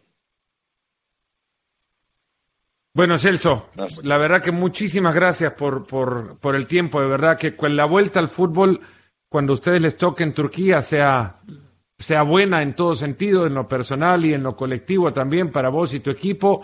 Bueno, 3.00 3.18
Celso, 3.18 3.70
la 4.04 4.18
verdad 4.18 4.41
que 4.41 4.52
muchísimas 4.52 5.16
gracias 5.16 5.54
por, 5.54 5.88
por, 5.88 6.38
por, 6.38 6.54
el 6.54 6.68
tiempo. 6.68 7.00
De 7.00 7.08
verdad 7.08 7.39
que 7.39 7.56
con 7.56 7.74
la 7.74 7.86
vuelta 7.86 8.20
al 8.20 8.28
fútbol, 8.28 8.82
cuando 9.30 9.54
a 9.54 9.56
ustedes 9.56 9.82
les 9.82 9.95
toque 9.95 10.26
en 10.26 10.34
Turquía, 10.34 10.82
sea, 10.82 11.38
sea 11.97 12.24
buena 12.24 12.62
en 12.62 12.76
todo 12.76 12.95
sentido, 12.95 13.47
en 13.47 13.54
lo 13.54 13.70
personal 13.70 14.26
y 14.26 14.34
en 14.34 14.43
lo 14.43 14.54
colectivo 14.54 15.14
también 15.14 15.50
para 15.50 15.70
vos 15.70 15.93
y 15.93 16.02
tu 16.02 16.10
equipo. 16.10 16.64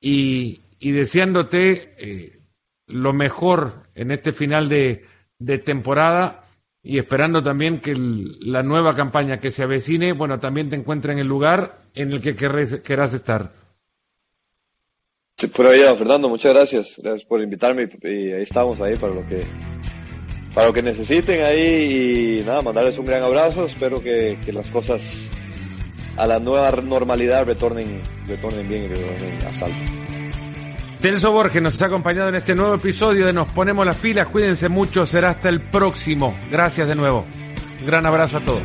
Y, 0.00 0.62
y 0.78 0.92
deseándote 0.92 1.94
eh, 1.98 2.38
lo 2.86 3.12
mejor 3.12 3.82
en 3.94 4.10
este 4.10 4.32
final 4.32 4.70
de, 4.70 5.04
de, 5.38 5.58
temporada 5.58 6.46
y 6.82 6.98
esperando 6.98 7.42
también 7.42 7.80
que 7.80 7.90
el, 7.90 8.38
la 8.40 8.62
nueva 8.62 8.94
campaña 8.94 9.38
que 9.38 9.50
se 9.50 9.64
avecine, 9.64 10.14
bueno, 10.14 10.38
también 10.38 10.70
te 10.70 10.76
encuentre 10.76 11.12
en 11.12 11.18
el 11.18 11.26
lugar 11.26 11.82
en 11.94 12.10
el 12.10 12.22
que 12.22 12.34
querrás, 12.34 12.80
querrás 12.80 13.12
estar. 13.12 13.63
Por 15.54 15.66
ahí, 15.66 15.80
Fernando, 15.96 16.28
muchas 16.28 16.54
gracias. 16.54 17.00
Gracias 17.02 17.24
por 17.24 17.42
invitarme 17.42 17.88
y 18.02 18.32
ahí 18.32 18.42
estamos 18.42 18.80
ahí 18.80 18.96
para 18.96 19.14
lo 19.14 19.26
que 19.26 19.44
para 20.54 20.68
lo 20.68 20.72
que 20.72 20.82
necesiten 20.82 21.42
ahí 21.42 22.40
y 22.40 22.46
nada, 22.46 22.62
mandarles 22.62 22.96
un 22.98 23.06
gran 23.06 23.22
abrazo. 23.22 23.64
Espero 23.64 24.00
que, 24.00 24.38
que 24.44 24.52
las 24.52 24.68
cosas 24.70 25.32
a 26.16 26.26
la 26.26 26.38
nueva 26.38 26.70
normalidad 26.70 27.44
retornen, 27.44 28.00
retornen 28.26 28.68
bien 28.68 28.84
y 28.84 28.88
retornen 28.88 29.44
a 29.44 29.52
salvo. 29.52 29.76
Telso 31.00 31.32
Borges 31.32 31.60
nos 31.60 31.82
ha 31.82 31.86
acompañado 31.86 32.28
en 32.28 32.36
este 32.36 32.54
nuevo 32.54 32.74
episodio 32.76 33.26
de 33.26 33.32
Nos 33.32 33.52
Ponemos 33.52 33.84
las 33.84 33.96
Pilas. 33.96 34.28
Cuídense 34.28 34.68
mucho, 34.68 35.04
será 35.04 35.30
hasta 35.30 35.48
el 35.48 35.60
próximo. 35.68 36.34
Gracias 36.50 36.88
de 36.88 36.94
nuevo. 36.94 37.26
Un 37.80 37.86
gran 37.86 38.06
abrazo 38.06 38.38
a 38.38 38.40
todos. 38.40 38.62